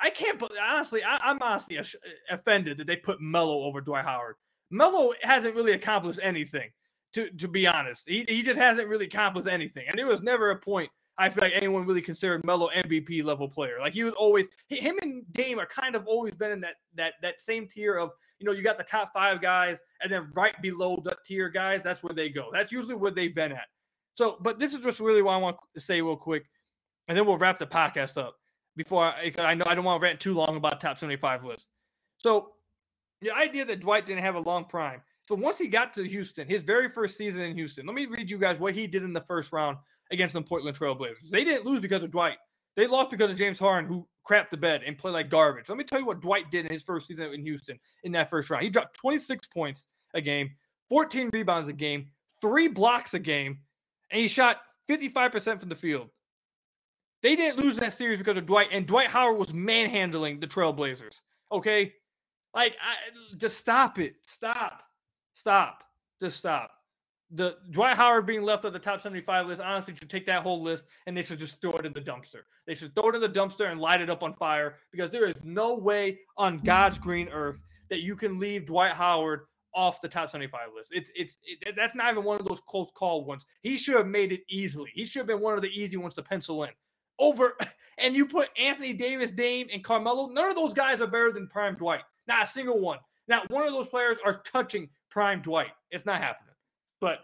I 0.00 0.10
can't. 0.10 0.42
Honestly, 0.62 1.02
I, 1.02 1.30
am 1.30 1.38
honestly 1.40 1.78
offended 2.30 2.78
that 2.78 2.86
they 2.86 2.96
put 2.96 3.20
Melo 3.20 3.62
over 3.64 3.80
Dwight 3.80 4.04
Howard. 4.04 4.36
Melo 4.70 5.12
hasn't 5.22 5.54
really 5.54 5.72
accomplished 5.72 6.20
anything. 6.22 6.70
To 7.14 7.28
to 7.30 7.48
be 7.48 7.66
honest, 7.66 8.04
he 8.06 8.24
he 8.28 8.42
just 8.42 8.58
hasn't 8.58 8.88
really 8.88 9.06
accomplished 9.06 9.48
anything. 9.48 9.84
And 9.88 9.98
there 9.98 10.06
was 10.06 10.22
never 10.22 10.50
a 10.50 10.56
point 10.56 10.90
I 11.20 11.28
feel 11.28 11.44
like 11.44 11.52
anyone 11.54 11.84
really 11.84 12.00
considered 12.00 12.42
Melo 12.44 12.70
MVP 12.74 13.22
level 13.22 13.46
player. 13.46 13.76
Like 13.78 13.92
he 13.92 14.04
was 14.04 14.14
always 14.14 14.46
him 14.68 14.96
and 15.02 15.22
Dame 15.32 15.58
are 15.58 15.66
kind 15.66 15.94
of 15.94 16.06
always 16.06 16.34
been 16.34 16.50
in 16.50 16.60
that 16.62 16.76
that 16.94 17.14
that 17.20 17.42
same 17.42 17.68
tier 17.68 17.96
of 17.96 18.10
you 18.38 18.46
know 18.46 18.52
you 18.52 18.62
got 18.62 18.78
the 18.78 18.84
top 18.84 19.12
five 19.12 19.42
guys 19.42 19.78
and 20.02 20.10
then 20.10 20.30
right 20.34 20.54
below 20.62 20.98
the 21.04 21.14
tier 21.26 21.50
guys 21.50 21.82
that's 21.84 22.02
where 22.02 22.14
they 22.14 22.30
go. 22.30 22.48
That's 22.52 22.72
usually 22.72 22.94
where 22.94 23.10
they've 23.10 23.34
been 23.34 23.52
at. 23.52 23.66
So, 24.14 24.38
but 24.40 24.58
this 24.58 24.72
is 24.72 24.80
just 24.80 24.98
really 24.98 25.20
what 25.20 25.34
I 25.34 25.36
want 25.36 25.58
to 25.74 25.80
say 25.80 26.00
real 26.00 26.16
quick, 26.16 26.44
and 27.08 27.16
then 27.16 27.26
we'll 27.26 27.38
wrap 27.38 27.58
the 27.58 27.66
podcast 27.66 28.16
up. 28.16 28.36
Before 28.82 29.04
I, 29.04 29.30
I 29.36 29.52
know 29.52 29.64
I 29.66 29.74
don't 29.74 29.84
want 29.84 30.00
to 30.00 30.02
rant 30.02 30.20
too 30.20 30.32
long 30.32 30.56
about 30.56 30.80
top 30.80 30.96
seventy 30.96 31.16
five 31.16 31.44
list. 31.44 31.68
So 32.16 32.52
the 33.20 33.30
idea 33.30 33.66
that 33.66 33.80
Dwight 33.80 34.06
didn't 34.06 34.22
have 34.22 34.36
a 34.36 34.40
long 34.40 34.64
prime. 34.64 35.02
So 35.28 35.34
once 35.34 35.58
he 35.58 35.68
got 35.68 35.92
to 35.94 36.08
Houston, 36.08 36.48
his 36.48 36.62
very 36.62 36.88
first 36.88 37.18
season 37.18 37.42
in 37.42 37.54
Houston, 37.54 37.84
let 37.84 37.94
me 37.94 38.06
read 38.06 38.30
you 38.30 38.38
guys 38.38 38.58
what 38.58 38.74
he 38.74 38.86
did 38.86 39.02
in 39.02 39.12
the 39.12 39.20
first 39.20 39.52
round 39.52 39.76
against 40.10 40.32
the 40.32 40.40
Portland 40.40 40.78
Trailblazers. 40.78 41.28
They 41.30 41.44
didn't 41.44 41.66
lose 41.66 41.80
because 41.80 42.02
of 42.02 42.10
Dwight. 42.10 42.38
They 42.74 42.86
lost 42.86 43.10
because 43.10 43.30
of 43.30 43.36
James 43.36 43.58
Harden, 43.58 43.86
who 43.86 44.08
crapped 44.28 44.48
the 44.48 44.56
bed 44.56 44.80
and 44.86 44.96
played 44.96 45.12
like 45.12 45.28
garbage. 45.28 45.68
Let 45.68 45.76
me 45.76 45.84
tell 45.84 46.00
you 46.00 46.06
what 46.06 46.22
Dwight 46.22 46.50
did 46.50 46.64
in 46.64 46.72
his 46.72 46.82
first 46.82 47.06
season 47.06 47.34
in 47.34 47.42
Houston 47.42 47.78
in 48.04 48.12
that 48.12 48.30
first 48.30 48.48
round. 48.48 48.64
He 48.64 48.70
dropped 48.70 48.96
26 48.96 49.46
points 49.48 49.88
a 50.14 50.22
game, 50.22 50.50
14 50.88 51.28
rebounds 51.34 51.68
a 51.68 51.74
game, 51.74 52.06
three 52.40 52.68
blocks 52.68 53.12
a 53.12 53.18
game, 53.18 53.58
and 54.10 54.22
he 54.22 54.26
shot 54.26 54.62
55% 54.88 55.60
from 55.60 55.68
the 55.68 55.76
field. 55.76 56.08
They 57.22 57.36
didn't 57.36 57.62
lose 57.62 57.76
that 57.76 57.92
series 57.92 58.18
because 58.18 58.36
of 58.36 58.46
Dwight, 58.46 58.68
and 58.72 58.86
Dwight 58.86 59.08
Howard 59.08 59.38
was 59.38 59.52
manhandling 59.52 60.40
the 60.40 60.46
Trailblazers. 60.46 61.20
Okay, 61.52 61.92
like 62.54 62.74
I, 62.80 63.36
just 63.36 63.58
stop 63.58 63.98
it, 63.98 64.14
stop, 64.24 64.82
stop, 65.32 65.84
just 66.20 66.38
stop 66.38 66.70
the 67.32 67.56
Dwight 67.70 67.96
Howard 67.96 68.26
being 68.26 68.42
left 68.42 68.64
on 68.64 68.72
the 68.72 68.78
top 68.78 69.00
75 69.00 69.46
list, 69.46 69.60
honestly, 69.60 69.94
should 69.94 70.10
take 70.10 70.26
that 70.26 70.42
whole 70.42 70.62
list 70.62 70.86
and 71.06 71.16
they 71.16 71.22
should 71.22 71.38
just 71.38 71.60
throw 71.60 71.72
it 71.72 71.86
in 71.86 71.92
the 71.92 72.00
dumpster. 72.00 72.42
They 72.66 72.74
should 72.74 72.94
throw 72.94 73.10
it 73.10 73.14
in 73.14 73.20
the 73.20 73.28
dumpster 73.28 73.70
and 73.70 73.80
light 73.80 74.00
it 74.00 74.10
up 74.10 74.22
on 74.22 74.34
fire 74.34 74.76
because 74.90 75.10
there 75.10 75.26
is 75.26 75.34
no 75.44 75.74
way 75.74 76.18
on 76.36 76.58
God's 76.58 76.98
green 76.98 77.28
earth 77.28 77.62
that 77.88 78.00
you 78.00 78.16
can 78.16 78.38
leave 78.38 78.66
Dwight 78.66 78.92
Howard 78.92 79.42
off 79.74 80.00
the 80.00 80.08
top 80.08 80.28
75 80.28 80.60
list. 80.74 80.90
It's 80.92 81.10
it's 81.14 81.38
it, 81.44 81.74
that's 81.76 81.94
not 81.94 82.10
even 82.10 82.24
one 82.24 82.40
of 82.40 82.46
those 82.46 82.60
close 82.68 82.90
call 82.96 83.24
ones. 83.24 83.46
He 83.62 83.76
should 83.76 83.96
have 83.96 84.08
made 84.08 84.32
it 84.32 84.40
easily. 84.48 84.90
He 84.94 85.06
should 85.06 85.20
have 85.20 85.28
been 85.28 85.40
one 85.40 85.54
of 85.54 85.62
the 85.62 85.68
easy 85.68 85.96
ones 85.96 86.14
to 86.14 86.22
pencil 86.22 86.64
in. 86.64 86.70
Over 87.20 87.56
and 87.98 88.14
you 88.14 88.26
put 88.26 88.48
Anthony 88.58 88.92
Davis, 88.92 89.30
Dame, 89.30 89.68
and 89.72 89.84
Carmelo. 89.84 90.26
None 90.28 90.50
of 90.50 90.56
those 90.56 90.72
guys 90.72 91.00
are 91.00 91.06
better 91.06 91.30
than 91.30 91.46
Prime 91.46 91.76
Dwight. 91.76 92.00
Not 92.26 92.44
a 92.44 92.48
single 92.48 92.80
one. 92.80 92.98
Not 93.28 93.48
one 93.50 93.64
of 93.66 93.72
those 93.72 93.86
players 93.86 94.18
are 94.24 94.42
touching 94.42 94.88
Prime 95.10 95.40
Dwight. 95.42 95.70
It's 95.90 96.04
not 96.04 96.20
happening. 96.20 96.54
But 97.00 97.20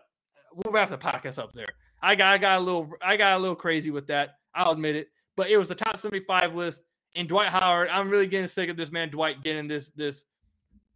we'll 0.53 0.73
wrap 0.73 0.91
the 0.91 0.99
podcast 0.99 1.39
up 1.39 1.53
there. 1.53 1.67
I 2.03 2.15
got 2.15 2.33
I 2.33 2.39
got 2.39 2.61
a 2.61 2.63
little 2.63 2.91
I 3.03 3.17
got 3.17 3.37
a 3.37 3.41
little 3.41 3.57
crazy 3.57 3.91
with 3.91 4.07
that. 4.09 4.37
I'll 4.55 4.73
admit 4.73 4.97
it. 4.97 5.09
But 5.37 5.51
it 5.51 5.57
was 5.57 5.69
the 5.69 5.75
top 5.75 5.99
75 5.99 6.55
list. 6.55 6.83
And 7.15 7.29
Dwight 7.29 7.49
Howard, 7.49 7.89
I'm 7.89 8.11
really 8.11 8.27
getting 8.27 8.47
sick 8.47 8.69
of 8.69 8.77
this 8.77 8.93
man 8.93 9.11
Dwight 9.11 9.43
getting 9.43 9.67
this 9.67 9.91
this 9.91 10.25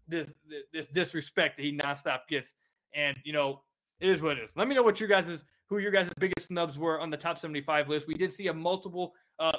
this 0.07 0.31
this 0.73 0.87
disrespect 0.89 1.57
that 1.57 1.63
he 1.63 1.77
nonstop 1.77 2.21
gets. 2.29 2.55
And 2.95 3.17
you 3.25 3.33
know, 3.33 3.63
it 4.01 4.11
is 4.11 4.21
what 4.21 4.39
it 4.39 4.45
is. 4.45 4.51
Let 4.57 4.69
me 4.69 4.75
know 4.75 4.83
what 4.83 5.01
you 5.01 5.07
guys' 5.07 5.45
who 5.71 5.79
your 5.79 5.91
guys' 5.91 6.11
biggest 6.19 6.49
snubs 6.49 6.77
were 6.77 7.01
on 7.01 7.09
the 7.09 7.17
top 7.17 7.39
75 7.39 7.89
list. 7.89 8.07
We 8.07 8.15
did 8.15 8.33
see 8.33 8.49
a 8.49 8.53
multiple 8.53 9.15
uh 9.39 9.57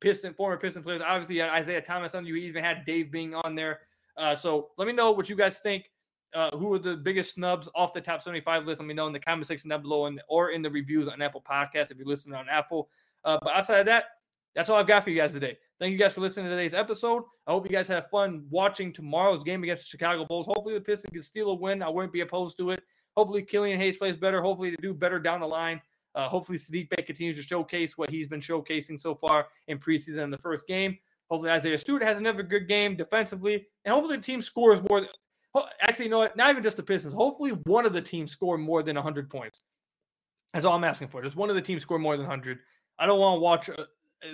Piston 0.00 0.34
former 0.34 0.56
Piston 0.56 0.82
players. 0.82 1.00
Obviously, 1.00 1.40
Isiah 1.40 1.80
Thomas 1.80 2.14
on 2.14 2.26
you 2.26 2.34
even 2.36 2.62
had 2.62 2.84
Dave 2.84 3.12
Bing 3.12 3.34
on 3.34 3.54
there. 3.54 3.80
Uh, 4.16 4.34
so 4.34 4.70
let 4.76 4.86
me 4.86 4.92
know 4.92 5.12
what 5.12 5.28
you 5.28 5.36
guys 5.36 5.58
think 5.60 5.84
uh, 6.34 6.50
who 6.56 6.68
were 6.68 6.78
the 6.78 6.96
biggest 6.96 7.34
snubs 7.34 7.68
off 7.74 7.92
the 7.92 8.00
top 8.00 8.20
75 8.20 8.66
list. 8.66 8.80
Let 8.80 8.86
me 8.86 8.94
know 8.94 9.06
in 9.06 9.12
the 9.12 9.20
comment 9.20 9.46
section 9.46 9.70
down 9.70 9.82
below 9.82 10.06
and, 10.06 10.20
or 10.28 10.50
in 10.50 10.60
the 10.60 10.70
reviews 10.70 11.08
on 11.08 11.22
Apple 11.22 11.42
Podcast 11.48 11.90
if 11.90 11.98
you're 11.98 12.06
listening 12.06 12.34
on 12.34 12.48
Apple. 12.48 12.88
Uh, 13.24 13.38
but 13.42 13.54
outside 13.54 13.80
of 13.80 13.86
that, 13.86 14.04
that's 14.54 14.68
all 14.68 14.76
I've 14.76 14.86
got 14.86 15.04
for 15.04 15.10
you 15.10 15.16
guys 15.16 15.32
today. 15.32 15.56
Thank 15.78 15.92
you 15.92 15.98
guys 15.98 16.12
for 16.12 16.20
listening 16.20 16.46
to 16.46 16.50
today's 16.50 16.74
episode. 16.74 17.22
I 17.46 17.52
hope 17.52 17.64
you 17.64 17.74
guys 17.74 17.88
have 17.88 18.10
fun 18.10 18.44
watching 18.50 18.92
tomorrow's 18.92 19.42
game 19.42 19.62
against 19.62 19.84
the 19.84 19.88
Chicago 19.88 20.26
Bulls. 20.26 20.46
Hopefully, 20.46 20.74
the 20.74 20.80
Pistons 20.80 21.12
can 21.12 21.22
steal 21.22 21.50
a 21.50 21.54
win. 21.54 21.82
I 21.82 21.88
wouldn't 21.88 22.12
be 22.12 22.20
opposed 22.20 22.58
to 22.58 22.70
it. 22.70 22.82
Hopefully, 23.16 23.42
Killian 23.42 23.78
Hayes 23.78 23.96
plays 23.96 24.16
better. 24.16 24.40
Hopefully, 24.40 24.70
they 24.70 24.76
do 24.76 24.94
better 24.94 25.18
down 25.18 25.40
the 25.40 25.46
line. 25.46 25.80
Uh, 26.14 26.28
hopefully, 26.28 26.58
Saddiq 26.58 26.88
Bey 26.90 27.02
continues 27.02 27.36
to 27.36 27.42
showcase 27.42 27.96
what 27.96 28.10
he's 28.10 28.28
been 28.28 28.40
showcasing 28.40 29.00
so 29.00 29.14
far 29.14 29.46
in 29.68 29.78
preseason 29.78 30.24
in 30.24 30.30
the 30.30 30.38
first 30.38 30.66
game. 30.66 30.98
Hopefully, 31.30 31.50
Isaiah 31.50 31.78
Stewart 31.78 32.02
has 32.02 32.18
another 32.18 32.42
good 32.42 32.68
game 32.68 32.96
defensively. 32.96 33.66
And 33.84 33.94
hopefully, 33.94 34.16
the 34.16 34.22
team 34.22 34.42
scores 34.42 34.80
more 34.88 35.06
Actually, 35.80 36.06
you 36.06 36.10
know 36.10 36.18
what? 36.18 36.36
Not 36.36 36.50
even 36.50 36.62
just 36.62 36.76
the 36.76 36.82
Pistons. 36.82 37.14
Hopefully, 37.14 37.50
one 37.64 37.84
of 37.84 37.92
the 37.92 38.00
teams 38.00 38.32
score 38.32 38.56
more 38.56 38.82
than 38.82 38.96
100 38.96 39.28
points. 39.28 39.62
That's 40.52 40.64
all 40.64 40.74
I'm 40.74 40.84
asking 40.84 41.08
for. 41.08 41.22
Just 41.22 41.36
one 41.36 41.50
of 41.50 41.56
the 41.56 41.62
teams 41.62 41.82
score 41.82 41.98
more 41.98 42.16
than 42.16 42.26
100. 42.26 42.58
I 42.98 43.06
don't 43.06 43.20
want 43.20 43.36
to 43.36 43.40
watch 43.40 43.70
uh, 43.70 43.84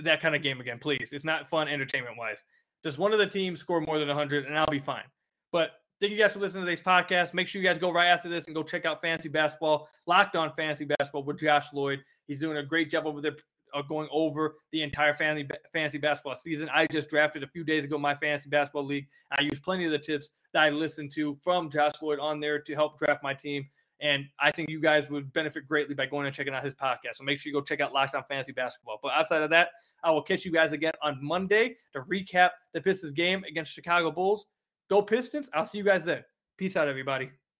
that 0.02 0.20
kind 0.20 0.36
of 0.36 0.42
game 0.42 0.60
again, 0.60 0.78
please. 0.78 1.10
It's 1.12 1.24
not 1.24 1.48
fun 1.48 1.68
entertainment 1.68 2.16
wise. 2.16 2.44
Just 2.84 2.98
one 2.98 3.12
of 3.12 3.18
the 3.18 3.26
teams 3.26 3.58
score 3.58 3.80
more 3.80 3.98
than 3.98 4.08
100, 4.08 4.46
and 4.46 4.56
I'll 4.56 4.66
be 4.66 4.78
fine. 4.78 5.04
But 5.50 5.72
thank 6.00 6.12
you 6.12 6.18
guys 6.18 6.32
for 6.32 6.38
listening 6.38 6.64
to 6.64 6.70
today's 6.70 6.84
podcast. 6.84 7.34
Make 7.34 7.48
sure 7.48 7.60
you 7.60 7.66
guys 7.66 7.78
go 7.78 7.92
right 7.92 8.06
after 8.06 8.28
this 8.28 8.46
and 8.46 8.54
go 8.54 8.62
check 8.62 8.84
out 8.84 9.02
Fantasy 9.02 9.28
Basketball, 9.28 9.88
Locked 10.06 10.36
On 10.36 10.52
Fantasy 10.56 10.84
Basketball 10.84 11.24
with 11.24 11.40
Josh 11.40 11.72
Lloyd. 11.72 12.00
He's 12.26 12.40
doing 12.40 12.58
a 12.58 12.62
great 12.62 12.90
job 12.90 13.06
over 13.06 13.20
there 13.20 13.36
uh, 13.74 13.82
going 13.82 14.08
over 14.10 14.56
the 14.72 14.82
entire 14.82 15.12
fantasy 15.12 15.48
fantasy 15.72 15.98
basketball 15.98 16.34
season. 16.34 16.68
I 16.72 16.86
just 16.86 17.08
drafted 17.08 17.42
a 17.42 17.48
few 17.48 17.64
days 17.64 17.84
ago 17.84 17.98
my 17.98 18.14
fantasy 18.14 18.48
basketball 18.48 18.84
league. 18.84 19.06
I 19.32 19.42
used 19.42 19.62
plenty 19.62 19.84
of 19.84 19.90
the 19.90 19.98
tips 19.98 20.30
that 20.52 20.62
I 20.62 20.70
listened 20.70 21.12
to 21.12 21.36
from 21.42 21.70
Josh 21.70 21.94
Lloyd 22.00 22.18
on 22.18 22.40
there 22.40 22.60
to 22.60 22.74
help 22.74 22.98
draft 22.98 23.22
my 23.22 23.34
team. 23.34 23.66
And 24.00 24.26
I 24.38 24.52
think 24.52 24.70
you 24.70 24.80
guys 24.80 25.10
would 25.10 25.32
benefit 25.32 25.66
greatly 25.66 25.94
by 25.94 26.06
going 26.06 26.26
and 26.26 26.34
checking 26.34 26.54
out 26.54 26.64
his 26.64 26.74
podcast. 26.74 27.16
So 27.16 27.24
make 27.24 27.40
sure 27.40 27.50
you 27.50 27.58
go 27.58 27.62
check 27.62 27.80
out 27.80 27.92
Locked 27.92 28.14
On 28.14 28.22
Fantasy 28.28 28.52
Basketball. 28.52 29.00
But 29.02 29.12
outside 29.12 29.42
of 29.42 29.50
that, 29.50 29.70
I 30.04 30.12
will 30.12 30.22
catch 30.22 30.44
you 30.44 30.52
guys 30.52 30.70
again 30.70 30.92
on 31.02 31.18
Monday 31.20 31.76
to 31.94 32.02
recap 32.02 32.50
the 32.72 32.80
Pistons 32.80 33.12
game 33.12 33.42
against 33.42 33.72
Chicago 33.72 34.12
Bulls. 34.12 34.46
Go 34.88 35.02
Pistons. 35.02 35.50
I'll 35.52 35.64
see 35.64 35.78
you 35.78 35.84
guys 35.84 36.04
there. 36.04 36.26
Peace 36.56 36.76
out, 36.76 36.88
everybody. 36.88 37.30